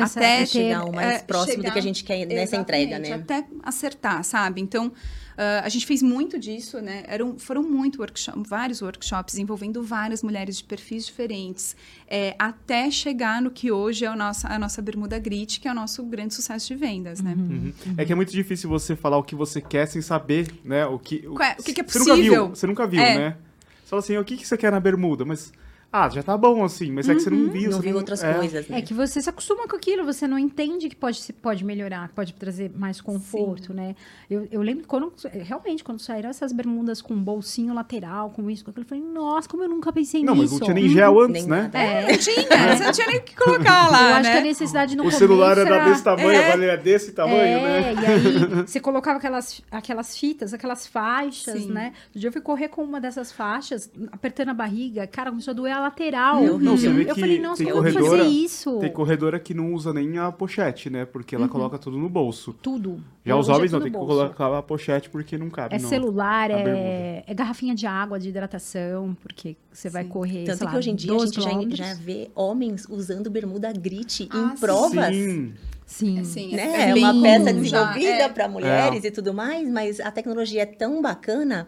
Até 0.04 0.40
ter- 0.40 0.46
chegar 0.48 0.86
o 0.86 0.94
mais 0.94 1.20
é, 1.20 1.24
próximo 1.24 1.58
do 1.58 1.62
chegar- 1.62 1.74
que 1.74 1.80
a 1.80 1.82
gente 1.82 2.04
quer 2.04 2.26
nessa 2.26 2.56
entrega, 2.56 3.00
né? 3.00 3.14
Até 3.14 3.46
acertar, 3.64 4.24
sabe? 4.24 4.62
Então, 4.62 4.92
ah, 5.38 5.62
a 5.64 5.70
gente 5.70 5.86
fez 5.86 6.02
muito 6.02 6.40
disso, 6.40 6.82
né? 6.82 7.04
Eram, 7.08 7.38
foram 7.38 7.62
muito 7.64 8.00
workshop, 8.00 8.40
vários 8.48 8.82
workshops 8.82 9.38
envolvendo 9.38 9.84
várias 9.84 10.24
mulheres 10.24 10.58
de 10.58 10.64
perfis 10.64 11.06
diferentes, 11.06 11.76
é, 12.08 12.36
até 12.40 12.90
chegar 12.90 13.42
no 13.42 13.52
que 13.52 13.72
hoje 13.72 14.04
é 14.06 14.12
o 14.12 14.16
nossa, 14.16 14.48
a 14.48 14.58
nossa 14.58 14.82
bermuda 14.82 15.20
grit, 15.20 15.60
que 15.60 15.68
é 15.68 15.72
o 15.72 15.76
nosso 15.76 16.04
grande 16.04 16.34
sucesso 16.34 16.68
de 16.68 16.76
vendas, 16.76 17.22
né? 17.22 17.36
Uhum. 17.38 17.74
É 17.98 18.04
que 18.06 18.12
é 18.12 18.16
muito 18.16 18.32
difícil 18.32 18.70
você 18.70 18.96
falar 18.96 19.18
o 19.18 19.24
que 19.24 19.36
você 19.36 19.62
quer 19.62 19.86
sem 19.88 20.02
saber, 20.02 20.48
né? 20.64 20.86
O 20.88 20.98
que, 20.98 21.20
Qual 21.20 21.42
é- 21.42 21.56
o 21.60 21.64
que 21.64 21.74
que 21.74 21.82
é 21.82 21.84
Você 21.84 22.00
nunca 22.00 22.12
possível. 22.12 22.46
viu, 22.48 22.56
você 22.56 22.68
nunca 22.68 22.88
viu, 22.88 23.02
É. 23.02 23.16
né? 23.18 23.38
Você 23.84 23.90
fala 23.92 24.00
assim, 24.02 24.18
o 24.18 24.24
que, 24.26 24.36
que 24.38 24.46
você 24.48 24.58
quer 24.58 24.72
na 24.72 24.80
bermuda? 24.80 25.24
Mas 25.24 25.54
ah, 25.92 26.10
já 26.10 26.22
tá 26.22 26.38
bom 26.38 26.66
assim, 26.66 26.92
mas 26.92 27.08
é 27.08 27.16
que 27.16 27.22
você 27.22 27.30
não 27.30 27.50
viu. 27.50 27.72
Não 27.72 27.78
você 27.78 27.88
vi 27.88 27.94
outras 27.94 28.22
é. 28.22 28.34
coisas, 28.34 28.68
né? 28.68 28.80
É 28.80 28.82
que 28.82 28.94
você 28.94 29.22
se 29.22 29.30
acostuma 29.30 29.68
com 29.68 29.76
aquilo, 29.78 30.04
você 30.04 30.28
não 30.28 30.38
entende 30.38 30.90
que 30.90 30.96
pode, 30.96 31.22
se 31.22 31.32
pode 31.32 31.64
melhorar, 31.64 32.10
que 32.10 32.14
pode 32.14 32.34
trazer 32.34 32.70
mais 32.76 33.00
conforto, 33.00 33.74
né? 33.74 33.96
Eu, 34.30 34.46
eu 34.52 34.62
lembro 34.62 34.82
que 34.82 34.88
quando, 34.88 35.14
realmente, 35.32 35.86
quando 35.86 36.00
saíram 36.00 36.30
essas 36.30 36.52
bermudas 36.52 37.02
com 37.02 37.16
bolsinho 37.16 37.74
lateral, 37.74 38.30
com 38.32 38.50
isso, 38.52 38.66
com 38.66 38.72
aquilo, 38.72 38.84
eu 38.84 38.90
falei, 38.90 39.04
nossa, 39.04 39.48
como 39.48 39.64
eu 39.64 39.70
nunca 39.70 39.94
pensei 39.94 40.24
Não, 40.24 40.36
mas 40.36 40.52
nisso. 40.52 40.56
não 40.56 40.66
tinha 40.66 40.74
nem 40.74 40.90
gel 40.90 41.22
antes, 41.22 41.46
Nem 41.46 41.48
né? 41.48 41.72
É, 41.74 42.12
Não 42.12 42.18
tinha, 42.18 42.76
você 42.76 42.84
não 42.84 42.92
tinha 42.92 43.08
nem 43.08 43.18
o 43.18 43.22
que 43.24 43.36
colocar 43.36 43.90
lá, 43.90 44.10
eu 44.10 44.16
acho 44.16 44.24
né? 44.24 44.32
que 44.34 44.38
a 44.38 44.42
necessidade 44.42 44.96
no 44.96 45.04
O 45.04 45.06
começo 45.06 45.20
celular 45.20 45.58
era 45.58 45.86
desse 45.86 46.04
tamanho, 46.04 46.32
É. 46.32 46.44
agora 46.48 46.64
ele 46.64 46.72
é 46.72 46.78
desse 46.78 47.12
tamanho, 47.14 47.38
é, 47.40 47.94
né? 47.94 47.94
e 47.94 48.06
aí 48.06 48.64
você 48.68 48.80
colocava 48.82 49.20
aquelas, 49.20 49.62
aquelas 49.72 50.18
fitas, 50.18 50.54
aquelas 50.54 50.86
faixas, 50.86 51.62
Sim. 51.62 51.72
né? 51.72 51.94
Um 52.14 52.20
dia 52.20 52.28
eu 52.28 52.34
fui 52.34 52.42
correr 52.42 52.68
com 52.68 52.84
uma 52.84 53.00
dessas 53.00 53.32
faixas, 53.32 53.90
apertando 54.12 54.50
a 54.50 54.54
barriga, 54.54 55.08
cara, 55.08 55.30
começou 55.30 55.52
a 55.52 55.56
doer 55.56 55.77
a 55.78 55.82
lateral. 55.82 56.42
Meu 56.42 56.60
Não, 56.60 56.78
você 56.78 56.90
vê 56.90 57.04
eu 57.10 57.14
que 57.14 57.20
falei, 57.22 57.40
nossa, 57.40 57.64
tem 57.64 57.72
como 57.72 57.86
eu 57.88 57.92
vou 57.92 57.94
corredora- 58.02 58.24
fazer 58.24 58.36
isso? 58.36 58.80
Tem 58.80 58.92
corredora 58.92 59.40
que 59.40 59.54
não 59.54 59.74
usa 59.74 59.94
nem 59.94 60.18
a 60.18 60.32
pochete, 60.32 60.90
né? 60.90 61.06
Porque 61.06 61.36
ela 61.36 61.48
coloca 61.48 61.78
tudo 61.78 61.98
no 61.98 62.10
bolso. 62.10 62.54
Tudo. 62.62 63.00
Já 63.26 63.36
Hoje 63.36 63.42
os 63.44 63.50
é 63.50 63.54
homens 63.58 63.72
não, 63.72 63.80
tem 63.82 63.92
que 63.92 63.98
colocar 63.98 64.58
a 64.58 64.62
pochete 64.64 65.10
porque 65.10 65.38
não 65.38 65.50
cabe. 65.50 65.76
É 65.76 65.80
não. 65.80 65.88
celular, 65.90 66.50
é, 66.52 67.24
é 67.28 67.34
garrafinha 67.34 67.76
de 67.76 67.86
água, 67.86 68.20
de 68.20 68.30
hidratação, 68.30 69.16
porque 69.22 69.56
você 69.72 69.90
vai 69.90 70.04
correr, 70.06 70.46
Tanto 70.46 70.58
sei 70.60 70.68
que 70.68 70.74
lá, 70.74 70.80
hoje 70.80 70.90
em 70.90 70.96
dia 70.96 71.12
a 71.12 71.16
12 71.16 71.26
gente 71.34 71.42
já, 71.44 71.50
quilômetros. 71.50 71.78
já 71.80 71.94
vê 71.94 72.30
homens 72.36 72.86
usando 72.90 73.30
bermuda 73.30 73.72
grit 73.74 74.28
Ah, 74.32 74.38
em 74.38 74.50
sim. 74.56 74.58
provas. 74.66 75.16
Sim. 75.16 75.54
Sim. 75.86 76.24
Sim, 76.26 76.56
Né? 76.56 76.90
É 76.90 76.94
bem 76.94 77.02
uma 77.04 77.22
peça 77.22 77.54
desenvolvida 77.54 78.10
é. 78.24 78.30
para 78.30 78.48
mulheres 78.50 79.06
e 79.06 79.12
tudo 79.12 79.34
mais, 79.34 79.70
mas 79.70 80.02
a 80.02 80.12
tecnologia 80.12 80.64
é 80.64 80.66
tão 80.66 81.02
bacana 81.02 81.66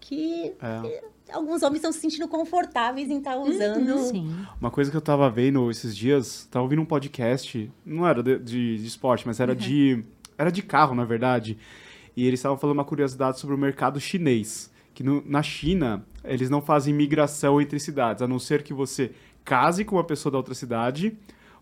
que 0.00 0.52
É. 0.62 1.02
alguns 1.32 1.62
homens 1.62 1.76
estão 1.78 1.92
se 1.92 2.00
sentindo 2.00 2.28
confortáveis 2.28 3.10
em 3.10 3.18
estar 3.18 3.36
usando. 3.36 3.98
Sim. 3.98 4.34
Uma 4.60 4.70
coisa 4.70 4.90
que 4.90 4.96
eu 4.96 5.00
tava 5.00 5.28
vendo 5.30 5.70
esses 5.70 5.96
dias, 5.96 6.46
tava 6.50 6.62
ouvindo 6.64 6.82
um 6.82 6.86
podcast, 6.86 7.70
não 7.84 8.06
era 8.06 8.22
de, 8.22 8.38
de- 8.38 8.78
de 8.78 8.86
esporte, 8.86 9.26
mas 9.26 9.40
era 9.40 9.54
de. 9.54 10.04
Era 10.36 10.50
de 10.50 10.62
carro, 10.62 10.94
na 10.94 11.04
verdade. 11.04 11.56
E 12.16 12.26
eles 12.26 12.40
estavam 12.40 12.58
falando 12.58 12.76
uma 12.78 12.84
curiosidade 12.84 13.38
sobre 13.38 13.54
o 13.54 13.58
mercado 13.58 14.00
chinês. 14.00 14.70
Que 14.92 15.02
no- 15.02 15.22
na 15.26 15.42
China, 15.42 16.04
eles 16.24 16.48
não 16.50 16.60
fazem 16.62 16.92
migração 16.94 17.60
entre 17.60 17.78
cidades, 17.80 18.22
a 18.22 18.28
não 18.28 18.38
ser 18.38 18.62
que 18.62 18.72
você 18.74 19.12
case 19.44 19.84
com 19.84 19.96
uma 19.96 20.04
pessoa 20.04 20.30
da 20.32 20.38
outra 20.38 20.54
cidade, 20.54 21.16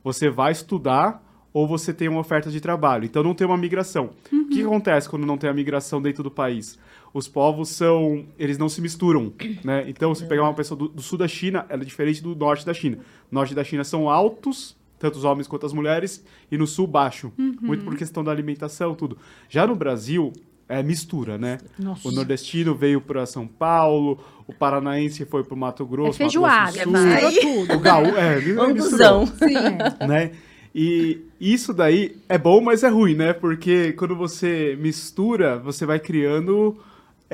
você 0.04 0.28
vai 0.30 0.52
estudar 0.52 1.22
ou 1.52 1.66
você 1.66 1.92
tem 1.92 2.08
uma 2.08 2.20
oferta 2.20 2.50
de 2.50 2.60
trabalho. 2.60 3.04
Então 3.04 3.22
não 3.22 3.34
tem 3.34 3.46
uma 3.46 3.56
migração. 3.56 4.10
O 4.32 4.48
que 4.48 4.62
acontece 4.62 5.08
quando 5.08 5.26
não 5.26 5.36
tem 5.36 5.50
a 5.50 5.52
migração 5.52 6.00
dentro 6.00 6.22
do 6.22 6.30
país? 6.30 6.78
Os 7.12 7.28
povos 7.28 7.68
são. 7.68 8.24
Eles 8.38 8.56
não 8.56 8.68
se 8.68 8.80
misturam, 8.80 9.32
né? 9.62 9.84
Então, 9.88 10.14
se 10.14 10.26
pegar 10.26 10.44
uma 10.44 10.54
pessoa 10.54 10.78
do, 10.78 10.88
do 10.88 11.02
sul 11.02 11.18
da 11.18 11.28
China, 11.28 11.66
ela 11.68 11.82
é 11.82 11.84
diferente 11.84 12.22
do 12.22 12.34
norte 12.34 12.64
da 12.64 12.72
China. 12.72 12.96
No 13.30 13.38
norte 13.38 13.54
da 13.54 13.62
China 13.62 13.84
são 13.84 14.08
altos, 14.08 14.76
tanto 14.98 15.18
os 15.18 15.24
homens 15.24 15.46
quanto 15.46 15.66
as 15.66 15.72
mulheres, 15.72 16.24
e 16.50 16.56
no 16.56 16.66
sul 16.66 16.86
baixo. 16.86 17.32
Muito 17.36 17.84
por 17.84 17.96
questão 17.96 18.24
da 18.24 18.30
alimentação, 18.30 18.94
tudo. 18.94 19.18
Já 19.48 19.66
no 19.66 19.76
Brasil, 19.76 20.32
é 20.68 20.82
mistura, 20.82 21.36
né? 21.36 21.58
Nossa. 21.78 22.08
O 22.08 22.12
nordestino 22.12 22.74
veio 22.74 23.00
para 23.00 23.26
São 23.26 23.46
Paulo, 23.46 24.18
o 24.46 24.54
paranaense 24.54 25.24
foi 25.26 25.44
para 25.44 25.54
o 25.54 25.56
Mato 25.56 25.82
É 25.82 25.86
Grosso, 25.86 26.18
feijoada, 26.18 26.86
Mato 26.86 26.90
Grosso 26.90 27.06
do. 27.06 27.40
Sul, 27.42 27.50
misturou 27.50 27.66
tudo. 27.66 27.74
o 27.74 27.80
gaú, 27.80 28.06
é, 28.16 28.36
misturou, 28.36 28.64
Anguzão. 28.64 29.26
Sim, 29.26 29.56
é. 30.00 30.06
né? 30.06 30.30
E 30.74 31.20
isso 31.40 31.74
daí 31.74 32.16
é 32.28 32.38
bom, 32.38 32.60
mas 32.60 32.82
é 32.82 32.88
ruim, 32.88 33.14
né? 33.14 33.32
Porque 33.32 33.92
quando 33.92 34.16
você 34.16 34.76
mistura, 34.80 35.58
você 35.58 35.84
vai 35.84 35.98
criando 35.98 36.78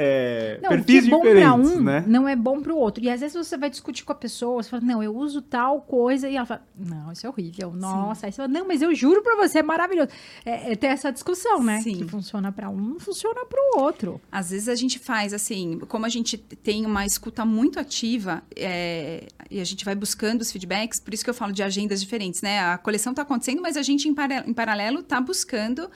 é, 0.00 0.60
Não, 0.62 0.70
o 0.70 0.78
que 0.78 0.84
perfis 0.84 1.08
é 1.08 1.10
bom 1.10 1.20
pra 1.20 1.30
diferentes, 1.34 1.70
um 1.72 1.80
né? 1.80 2.04
não 2.06 2.28
é 2.28 2.36
bom 2.36 2.62
pro 2.62 2.76
outro. 2.76 3.02
E 3.02 3.10
às 3.10 3.20
vezes 3.20 3.36
você 3.36 3.56
vai 3.56 3.68
discutir 3.68 4.04
com 4.04 4.12
a 4.12 4.14
pessoa, 4.14 4.62
você 4.62 4.70
fala, 4.70 4.82
não, 4.84 5.02
eu 5.02 5.12
uso 5.12 5.42
tal 5.42 5.80
coisa, 5.80 6.28
e 6.28 6.36
ela 6.36 6.46
fala, 6.46 6.62
não, 6.78 7.10
isso 7.10 7.26
é 7.26 7.28
horrível. 7.28 7.72
Nossa, 7.72 8.26
aí 8.26 8.32
você 8.32 8.36
fala, 8.36 8.48
não, 8.48 8.64
mas 8.64 8.80
eu 8.80 8.94
juro 8.94 9.22
pra 9.22 9.34
você, 9.34 9.58
é 9.58 9.62
maravilhoso. 9.62 10.10
É, 10.46 10.70
é 10.70 10.76
ter 10.76 10.86
essa 10.86 11.10
discussão, 11.10 11.64
né? 11.64 11.80
Sim. 11.80 11.96
Que 11.96 12.04
funciona 12.04 12.52
pra 12.52 12.68
um, 12.70 12.76
não 12.76 13.00
funciona 13.00 13.44
pro 13.44 13.82
outro. 13.82 14.20
Às 14.30 14.50
vezes 14.50 14.68
a 14.68 14.76
gente 14.76 15.00
faz 15.00 15.34
assim, 15.34 15.80
como 15.88 16.06
a 16.06 16.08
gente 16.08 16.38
tem 16.38 16.86
uma 16.86 17.04
escuta 17.04 17.44
muito 17.44 17.80
ativa 17.80 18.40
é, 18.54 19.26
e 19.50 19.60
a 19.60 19.64
gente 19.64 19.84
vai 19.84 19.94
buscando 19.94 20.40
os 20.40 20.52
feedbacks, 20.52 21.00
por 21.00 21.12
isso 21.14 21.24
que 21.24 21.30
eu 21.30 21.34
falo 21.34 21.52
de 21.52 21.62
agendas 21.62 22.00
diferentes, 22.00 22.42
né? 22.42 22.60
A 22.60 22.78
coleção 22.78 23.12
está 23.12 23.22
acontecendo, 23.22 23.62
mas 23.62 23.76
a 23.76 23.82
gente 23.82 24.08
em, 24.08 24.14
em 24.46 24.52
paralelo 24.52 25.00
está 25.00 25.20
buscando 25.20 25.90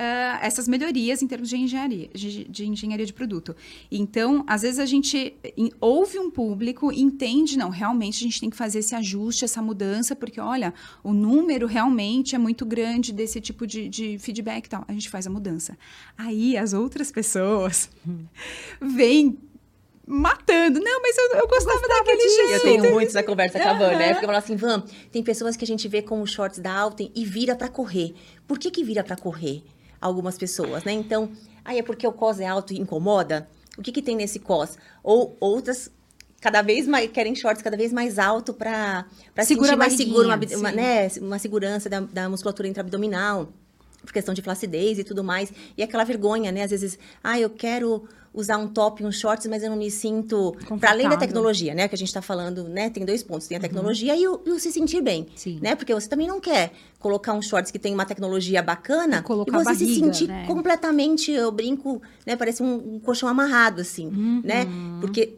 ah, 0.00 0.38
essas 0.42 0.68
melhorias 0.68 1.22
em 1.22 1.26
termos 1.26 1.48
de 1.48 1.56
engenharia, 1.56 2.08
de, 2.14 2.44
de 2.44 2.66
engenharia 2.66 3.04
de 3.04 3.12
produto. 3.12 3.56
Então, 3.90 4.44
às 4.46 4.62
vezes 4.62 4.78
a 4.78 4.86
gente 4.86 5.34
em- 5.56 5.72
ouve 5.80 6.20
um 6.20 6.30
público, 6.30 6.92
entende, 6.92 7.58
não, 7.58 7.68
realmente 7.68 8.18
a 8.18 8.22
gente 8.22 8.40
tem 8.40 8.48
que 8.48 8.56
fazer 8.56 8.78
esse 8.78 8.94
ajuste, 8.94 9.44
essa 9.44 9.60
mudança, 9.60 10.14
porque 10.14 10.40
olha, 10.40 10.72
o 11.02 11.12
número 11.12 11.66
realmente 11.66 12.36
é 12.36 12.38
muito 12.38 12.64
grande 12.64 13.12
desse 13.12 13.40
tipo 13.40 13.66
de, 13.66 13.88
de 13.88 14.18
feedback 14.20 14.66
e 14.66 14.68
tal. 14.68 14.84
A 14.86 14.92
gente 14.92 15.08
faz 15.10 15.26
a 15.26 15.30
mudança. 15.30 15.76
Aí 16.16 16.56
as 16.56 16.72
outras 16.72 17.10
pessoas 17.10 17.90
vêm 18.80 19.36
matando. 20.08 20.80
Não, 20.80 21.02
mas 21.02 21.16
eu, 21.18 21.38
eu 21.38 21.46
gostava 21.46 21.86
daquele 21.86 22.28
jeito. 22.28 22.52
Eu 22.52 22.60
tenho 22.60 22.94
muito 22.94 23.08
essa 23.08 23.22
conversa 23.22 23.60
com 23.60 23.68
a 23.68 23.74
Van, 23.74 23.96
né? 23.96 24.08
Porque 24.14 24.24
eu 24.24 24.28
falo 24.28 24.38
assim, 24.38 24.56
Van, 24.56 24.82
tem 25.12 25.22
pessoas 25.22 25.54
que 25.54 25.64
a 25.64 25.66
gente 25.66 25.86
vê 25.86 26.00
com 26.00 26.22
os 26.22 26.30
shorts 26.30 26.58
da 26.58 26.72
Alten 26.72 27.12
e 27.14 27.24
vira 27.24 27.54
pra 27.54 27.68
correr. 27.68 28.14
Por 28.46 28.58
que 28.58 28.70
que 28.70 28.82
vira 28.82 29.04
pra 29.04 29.16
correr? 29.16 29.62
Algumas 30.00 30.38
pessoas, 30.38 30.84
né? 30.84 30.92
Então, 30.92 31.30
aí 31.64 31.78
é 31.78 31.82
porque 31.82 32.06
o 32.06 32.12
cos 32.12 32.40
é 32.40 32.46
alto 32.46 32.72
e 32.72 32.78
incomoda? 32.78 33.48
O 33.76 33.82
que 33.82 33.92
que 33.92 34.00
tem 34.00 34.16
nesse 34.16 34.38
cos? 34.38 34.78
Ou 35.02 35.36
outras 35.40 35.90
cada 36.40 36.62
vez 36.62 36.86
mais 36.86 37.10
querem 37.10 37.34
shorts 37.34 37.62
cada 37.62 37.76
vez 37.76 37.92
mais 37.92 38.18
alto 38.18 38.52
Segura 38.52 39.44
sentir 39.44 39.74
a 39.74 39.76
mais 39.76 39.92
seguro, 39.94 40.28
uma, 40.28 40.38
uma, 40.56 40.72
né? 40.72 41.08
uma 41.20 41.38
segurança 41.38 41.88
da, 41.88 42.00
da 42.00 42.28
musculatura 42.28 42.68
intraabdominal 42.68 43.48
por 44.08 44.12
questão 44.14 44.32
de 44.34 44.40
flacidez 44.40 44.98
e 44.98 45.04
tudo 45.04 45.22
mais. 45.22 45.52
E 45.76 45.82
aquela 45.82 46.02
vergonha, 46.02 46.50
né? 46.50 46.62
Às 46.62 46.70
vezes, 46.70 46.98
ah, 47.22 47.38
eu 47.38 47.50
quero 47.50 48.04
usar 48.32 48.56
um 48.56 48.68
top 48.68 49.02
e 49.02 49.06
um 49.06 49.12
shorts, 49.12 49.46
mas 49.46 49.62
eu 49.62 49.70
não 49.70 49.76
me 49.76 49.90
sinto... 49.90 50.56
Para 50.80 50.90
além 50.90 51.08
da 51.08 51.16
tecnologia, 51.16 51.74
né? 51.74 51.88
Que 51.88 51.94
a 51.94 51.98
gente 51.98 52.12
tá 52.12 52.22
falando, 52.22 52.64
né? 52.64 52.88
Tem 52.88 53.04
dois 53.04 53.22
pontos. 53.22 53.46
Tem 53.46 53.56
a 53.56 53.60
tecnologia 53.60 54.16
e, 54.16 54.26
o, 54.26 54.40
e 54.46 54.50
o 54.50 54.58
se 54.58 54.72
sentir 54.72 55.02
bem. 55.02 55.26
Sim. 55.34 55.58
Né? 55.60 55.74
Porque 55.74 55.92
você 55.92 56.08
também 56.08 56.26
não 56.26 56.40
quer 56.40 56.72
colocar 56.98 57.32
um 57.34 57.42
shorts 57.42 57.70
que 57.70 57.78
tem 57.78 57.92
uma 57.92 58.06
tecnologia 58.06 58.62
bacana 58.62 59.18
E 59.18 59.50
e, 59.50 59.64
você 59.64 59.74
se 59.74 59.84
barriga, 59.84 60.06
sentir 60.06 60.28
né? 60.28 60.46
completamente, 60.46 61.30
eu 61.32 61.52
brinco, 61.52 62.00
né? 62.26 62.36
Parece 62.36 62.62
um, 62.62 62.94
um 62.94 63.00
colchão 63.00 63.28
amarrado, 63.28 63.80
assim, 63.80 64.10
né? 64.42 64.64
Uhum. 64.64 64.98
Porque 65.00 65.34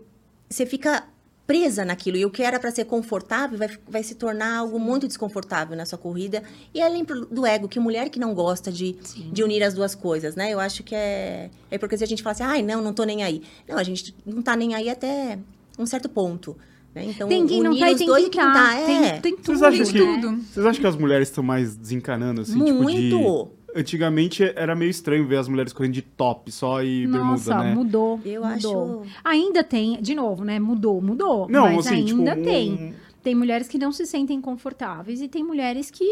você 0.49 0.67
fica 0.67 1.05
presa 1.51 1.85
naquilo. 1.85 2.17
E 2.17 2.25
o 2.25 2.31
que 2.31 2.45
era 2.45 2.61
para 2.61 2.71
ser 2.71 2.85
confortável 2.85 3.59
vai, 3.59 3.69
vai 3.89 4.03
se 4.05 4.15
tornar 4.15 4.59
algo 4.59 4.79
muito 4.79 5.09
desconfortável 5.09 5.77
na 5.77 5.85
sua 5.85 5.99
corrida. 5.99 6.45
E 6.73 6.81
além 6.81 7.05
pro- 7.05 7.27
do 7.27 7.45
ego, 7.45 7.67
que 7.69 7.81
mulher 7.81 8.09
que 8.09 8.21
não 8.21 8.33
gosta 8.33 8.71
de, 8.71 8.95
de 9.33 9.43
unir 9.43 9.61
as 9.65 9.75
duas 9.75 9.93
coisas, 9.97 10.37
né? 10.37 10.53
Eu 10.53 10.61
acho 10.61 10.85
que 10.85 10.95
é... 10.95 11.51
É 11.69 11.77
porque 11.77 11.99
se 11.99 12.05
a 12.05 12.07
gente 12.07 12.23
fala 12.23 12.33
assim, 12.35 12.45
ai, 12.45 12.63
não, 12.63 12.81
não 12.81 12.93
tô 12.93 13.03
nem 13.03 13.25
aí. 13.25 13.43
Não, 13.69 13.77
a 13.77 13.83
gente 13.83 14.15
não 14.25 14.43
tá 14.43 14.55
nem 14.55 14.77
aí 14.77 14.89
até 14.89 15.41
um 15.77 15.87
certo 15.87 16.09
ponto. 16.09 16.57
Né? 16.95 17.07
Então, 17.09 17.29
Tem 17.29 17.45
quem 17.47 17.63
não 17.63 17.77
tá 17.77 17.91
e 17.91 17.97
tem 17.97 18.07
dois 18.07 18.29
quem 18.29 18.41
tá. 18.41 18.53
tá. 18.53 18.75
É, 18.79 19.11
Tem, 19.11 19.21
tem 19.21 19.37
tudo, 19.37 19.59
Vocês 19.59 19.63
acham 19.63 19.87
que, 19.93 19.99
tudo. 19.99 20.37
vocês 20.53 20.67
acham 20.67 20.81
que 20.81 20.87
as 20.87 20.97
mulheres 20.97 21.29
estão 21.29 21.43
mais 21.43 21.77
desencanando, 21.77 22.43
assim, 22.43 22.65
tipo 22.65 22.81
Muito! 22.81 23.01
de... 23.01 23.60
Antigamente 23.75 24.43
era 24.57 24.75
meio 24.75 24.91
estranho 24.91 25.27
ver 25.27 25.37
as 25.37 25.49
mulheres 25.49 25.73
correndo 25.73 25.93
de 25.95 26.03
top 26.03 26.51
só 26.51 26.83
e 26.83 27.07
Nossa, 27.07 27.51
bermuda, 27.53 27.65
né? 27.71 27.75
mudou. 27.75 28.21
Eu 28.25 28.45
mudou. 28.45 29.03
acho- 29.03 29.11
Ainda 29.25 29.63
tem, 29.65 30.01
de 30.01 30.15
novo, 30.15 30.45
né? 30.45 30.59
Mudou, 30.59 31.01
mudou. 31.01 31.49
Não, 31.49 31.65
mas 31.75 31.87
assim, 31.87 32.05
tipo, 32.05 32.19
ainda 32.19 32.35
um- 32.37 32.43
tem. 32.43 32.95
Tem 33.23 33.35
mulheres 33.35 33.69
que 33.69 33.77
não 33.77 33.93
se 33.93 34.07
sentem 34.07 34.41
confortáveis 34.41 35.21
e 35.21 35.29
tem 35.29 35.45
mulheres 35.45 35.91
que. 35.91 36.05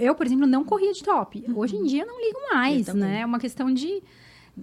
Eu, 0.00 0.14
por 0.14 0.24
exemplo, 0.26 0.46
não 0.46 0.64
corria 0.64 0.90
de 0.92 1.02
top. 1.02 1.44
Hoje 1.54 1.76
em 1.76 1.84
dia 1.84 2.04
não 2.06 2.18
ligo 2.18 2.38
mais, 2.50 2.86
né? 2.94 3.20
É 3.20 3.26
uma 3.26 3.38
questão 3.38 3.72
de. 3.72 4.02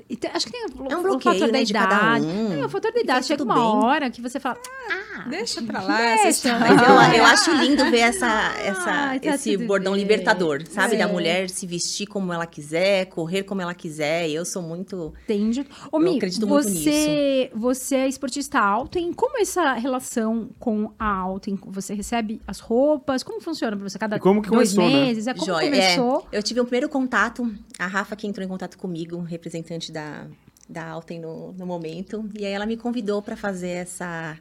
E 0.10 0.18
Acho 0.34 0.46
que 0.48 0.52
tem 0.52 0.66
o, 0.66 0.92
É 0.92 0.96
um 0.98 1.00
o 1.00 1.04
bloqueio, 1.04 1.36
fator 1.36 1.52
da 1.52 1.60
né, 1.60 1.64
de 1.64 1.74
cada 1.74 1.96
idade. 1.96 2.26
um. 2.26 2.62
É, 2.62 2.66
o 2.66 2.70
fator 2.70 2.92
da 2.92 3.00
E 3.00 3.04
idade. 3.04 3.26
Chega 3.28 3.44
uma 3.44 3.54
bem. 3.54 3.64
hora 3.64 4.10
que 4.10 4.22
você 4.22 4.40
fala. 4.40 4.58
Ah, 4.90 5.26
Deixa 5.30 5.62
pra 5.62 5.82
lá 5.82 5.98
Deixa, 5.98 6.28
essa. 6.28 6.60
Mas 6.60 6.72
eu, 6.82 7.18
eu 7.20 7.26
acho 7.26 7.52
lindo 7.54 7.84
ver 7.92 8.00
essa, 8.00 8.28
essa, 8.60 8.90
Ai, 8.90 9.20
tá 9.20 9.36
esse 9.36 9.56
bordão 9.58 9.94
bem. 9.94 10.02
libertador, 10.02 10.66
sabe? 10.68 10.96
É. 10.96 10.98
Da 10.98 11.08
mulher 11.08 11.50
se 11.50 11.68
vestir 11.68 12.08
como 12.08 12.34
ela 12.34 12.46
quiser, 12.48 13.06
correr 13.06 13.44
como 13.44 13.62
ela 13.62 13.74
quiser. 13.76 14.30
Eu 14.30 14.44
sou 14.46 14.62
muito. 14.64 15.14
Entende? 15.24 15.66
Ô, 15.92 15.98
Eu 15.98 16.02
Mi, 16.04 16.18
acredito 16.18 16.48
muito 16.48 16.68
você, 16.70 17.52
você 17.54 17.96
é 17.98 18.08
esportista 18.08 18.60
Alten. 18.60 19.14
Como 19.14 19.38
é 19.38 19.42
essa 19.42 19.74
relação 19.74 20.50
com 20.60 20.92
a 20.98 21.06
Alten? 21.06 21.60
Você 21.68 21.94
recebe 21.94 22.42
as 22.48 22.60
roupas? 22.60 23.22
Como 23.22 23.40
funciona 23.42 23.78
pra 23.78 23.88
você? 23.88 24.00
Cada 24.00 24.16
E 24.16 24.20
como 24.20 24.42
que 24.42 24.50
dois 24.50 24.74
começou, 24.74 24.92
né? 24.98 25.06
meses? 25.06 25.28
É 25.28 25.34
como 25.34 25.46
Joia. 25.46 25.70
começou? 25.70 26.28
É, 26.32 26.38
eu 26.38 26.44
tive 26.44 26.60
um 26.60 26.66
primeiro 26.66 26.90
contato, 26.90 27.50
a 27.78 27.86
Rafa 27.88 28.16
que 28.16 28.26
entrou 28.26 28.44
em 28.44 28.50
contato 28.50 28.78
comigo, 28.78 29.20
representante 29.22 29.83
da, 29.92 30.26
da 30.70 30.86
Alten 30.88 31.20
no, 31.20 31.52
no 31.54 31.66
momento. 31.66 32.30
E 32.38 32.46
aí 32.46 32.52
ela 32.54 32.66
me 32.66 32.78
convidou 32.78 33.22
para 33.22 33.36
fazer 33.36 33.70
essa, 33.70 34.38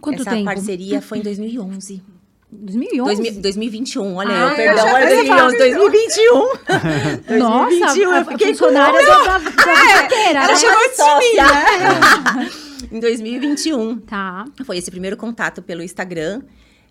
quanto 0.00 0.22
essa 0.22 0.30
tempo? 0.30 0.44
parceria. 0.44 1.00
Foi 1.02 1.18
em 1.18 1.22
2011. 1.22 2.02
2011? 2.48 3.22
2000 3.22 3.42
2021, 3.42 4.14
olha 4.14 4.30
Ah, 4.30 4.50
eu, 4.50 4.56
perdão, 4.56 4.86
olha 4.86 5.06
pensei 5.08 5.26
2011, 5.26 5.58
2021. 5.58 6.34
Nossa, 7.38 7.68
2021, 7.68 8.10
a, 8.10 8.14
eu 8.14 8.20
a 8.20 8.24
fiquei 8.24 8.46
com- 8.46 8.52
funcionária 8.54 9.06
da, 9.06 9.18
da, 9.18 9.38
da 9.38 10.04
inteira, 10.04 10.38
Ela 10.38 10.46
né? 10.46 10.54
chegou 10.54 10.76
antes 10.78 10.96
de 10.96 11.02
mim, 11.18 11.36
Sócia. 11.36 12.88
em 12.96 13.00
2021. 13.00 13.98
Tá. 14.00 14.44
Foi 14.64 14.78
esse 14.78 14.90
primeiro 14.92 15.16
contato 15.16 15.60
pelo 15.60 15.82
Instagram. 15.82 16.42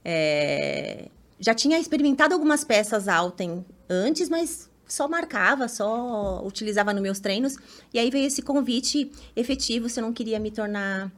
É, 0.04 1.06
Já 1.40 1.54
tinha 1.54 1.80
experimentado 1.80 2.34
algumas 2.34 2.64
peças 2.66 3.08
Alten 3.08 3.66
antes, 3.90 4.28
mas 4.30 4.70
só 4.88 5.08
marcava, 5.08 5.68
só 5.68 6.42
utilizava 6.46 6.94
nos 6.94 7.02
meus 7.02 7.20
treinos. 7.20 7.58
E 7.94 8.00
aí 8.00 8.10
veio 8.10 8.28
esse 8.28 8.42
convite 8.42 9.12
efetivo 9.36 9.90
se 9.90 10.00
eu 10.00 10.04
não 10.04 10.14
queria 10.14 10.40
me 10.40 10.52
tornar 10.52 11.12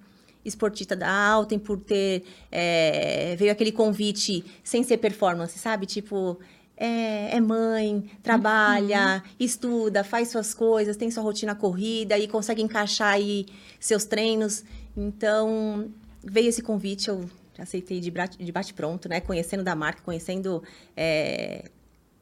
esportista 0.44 0.96
da 0.96 1.10
Alten 1.10 1.60
por 1.60 1.78
ter... 1.78 2.24
é, 2.52 3.36
veio 3.38 3.52
aquele 3.52 3.72
convite 3.72 4.44
sem 4.64 4.84
ser 4.84 4.98
performance, 4.98 5.58
sabe? 5.60 5.86
Tipo... 5.86 6.40
É, 6.80 7.36
é 7.36 7.42
mãe, 7.42 8.08
trabalha, 8.22 9.24
estuda, 9.40 10.04
faz 10.04 10.28
suas 10.28 10.54
coisas, 10.54 10.96
tem 10.96 11.10
sua 11.10 11.24
rotina 11.24 11.56
corrida 11.56 12.16
e 12.20 12.28
consegue 12.28 12.62
encaixar 12.62 13.14
aí 13.14 13.48
seus 13.80 14.06
treinos. 14.06 14.64
Então, 14.96 15.90
veio 16.24 16.50
esse 16.50 16.62
convite, 16.62 17.10
eu 17.10 17.28
aceitei 17.58 18.00
de 18.00 18.52
bate-pronto, 18.52 19.10
né? 19.10 19.20
Conhecendo 19.20 19.64
da 19.64 19.76
marca, 19.76 20.04
conhecendo 20.04 20.62
é, 20.96 21.66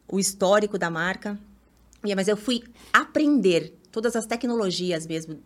o 0.07 0.19
histórico 0.19 0.77
da 0.77 0.89
marca. 0.89 1.39
E, 2.03 2.13
mas 2.15 2.27
eu 2.27 2.37
fui 2.37 2.63
aprender 2.93 3.73
todas 3.91 4.15
as 4.15 4.25
tecnologias 4.25 5.07
mesmo, 5.07 5.39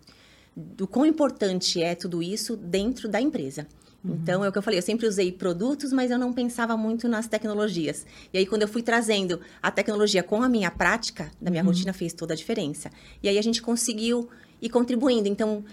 do 0.55 0.87
quão 0.87 1.05
importante 1.05 1.81
é 1.81 1.95
tudo 1.95 2.21
isso 2.21 2.57
dentro 2.57 3.07
da 3.07 3.21
empresa. 3.21 3.67
Então, 4.03 4.45
é 4.45 4.49
o 4.49 4.51
que 4.51 4.57
eu 4.57 4.61
falei, 4.61 4.79
eu 4.79 4.83
sempre 4.83 5.05
usei 5.05 5.31
produtos, 5.31 5.91
mas 5.91 6.09
eu 6.09 6.17
não 6.17 6.31
pensava 6.31 6.77
muito 6.77 7.07
nas 7.07 7.27
tecnologias. 7.27 8.05
E 8.33 8.37
aí, 8.37 8.45
quando 8.45 8.61
eu 8.61 8.67
fui 8.67 8.81
trazendo 8.81 9.41
a 9.61 9.69
tecnologia 9.69 10.23
com 10.23 10.41
a 10.41 10.47
minha 10.47 10.71
prática, 10.71 11.29
da 11.39 11.51
minha 11.51 11.61
rotina, 11.61 11.91
fez 11.91 12.13
toda 12.13 12.33
a 12.33 12.37
diferença. 12.37 12.89
E 13.21 13.27
aí, 13.27 13.37
a 13.37 13.41
gente 13.41 13.61
conseguiu 13.61 14.29
ir 14.61 14.69
contribuindo. 14.69 15.27
Então, 15.27 15.65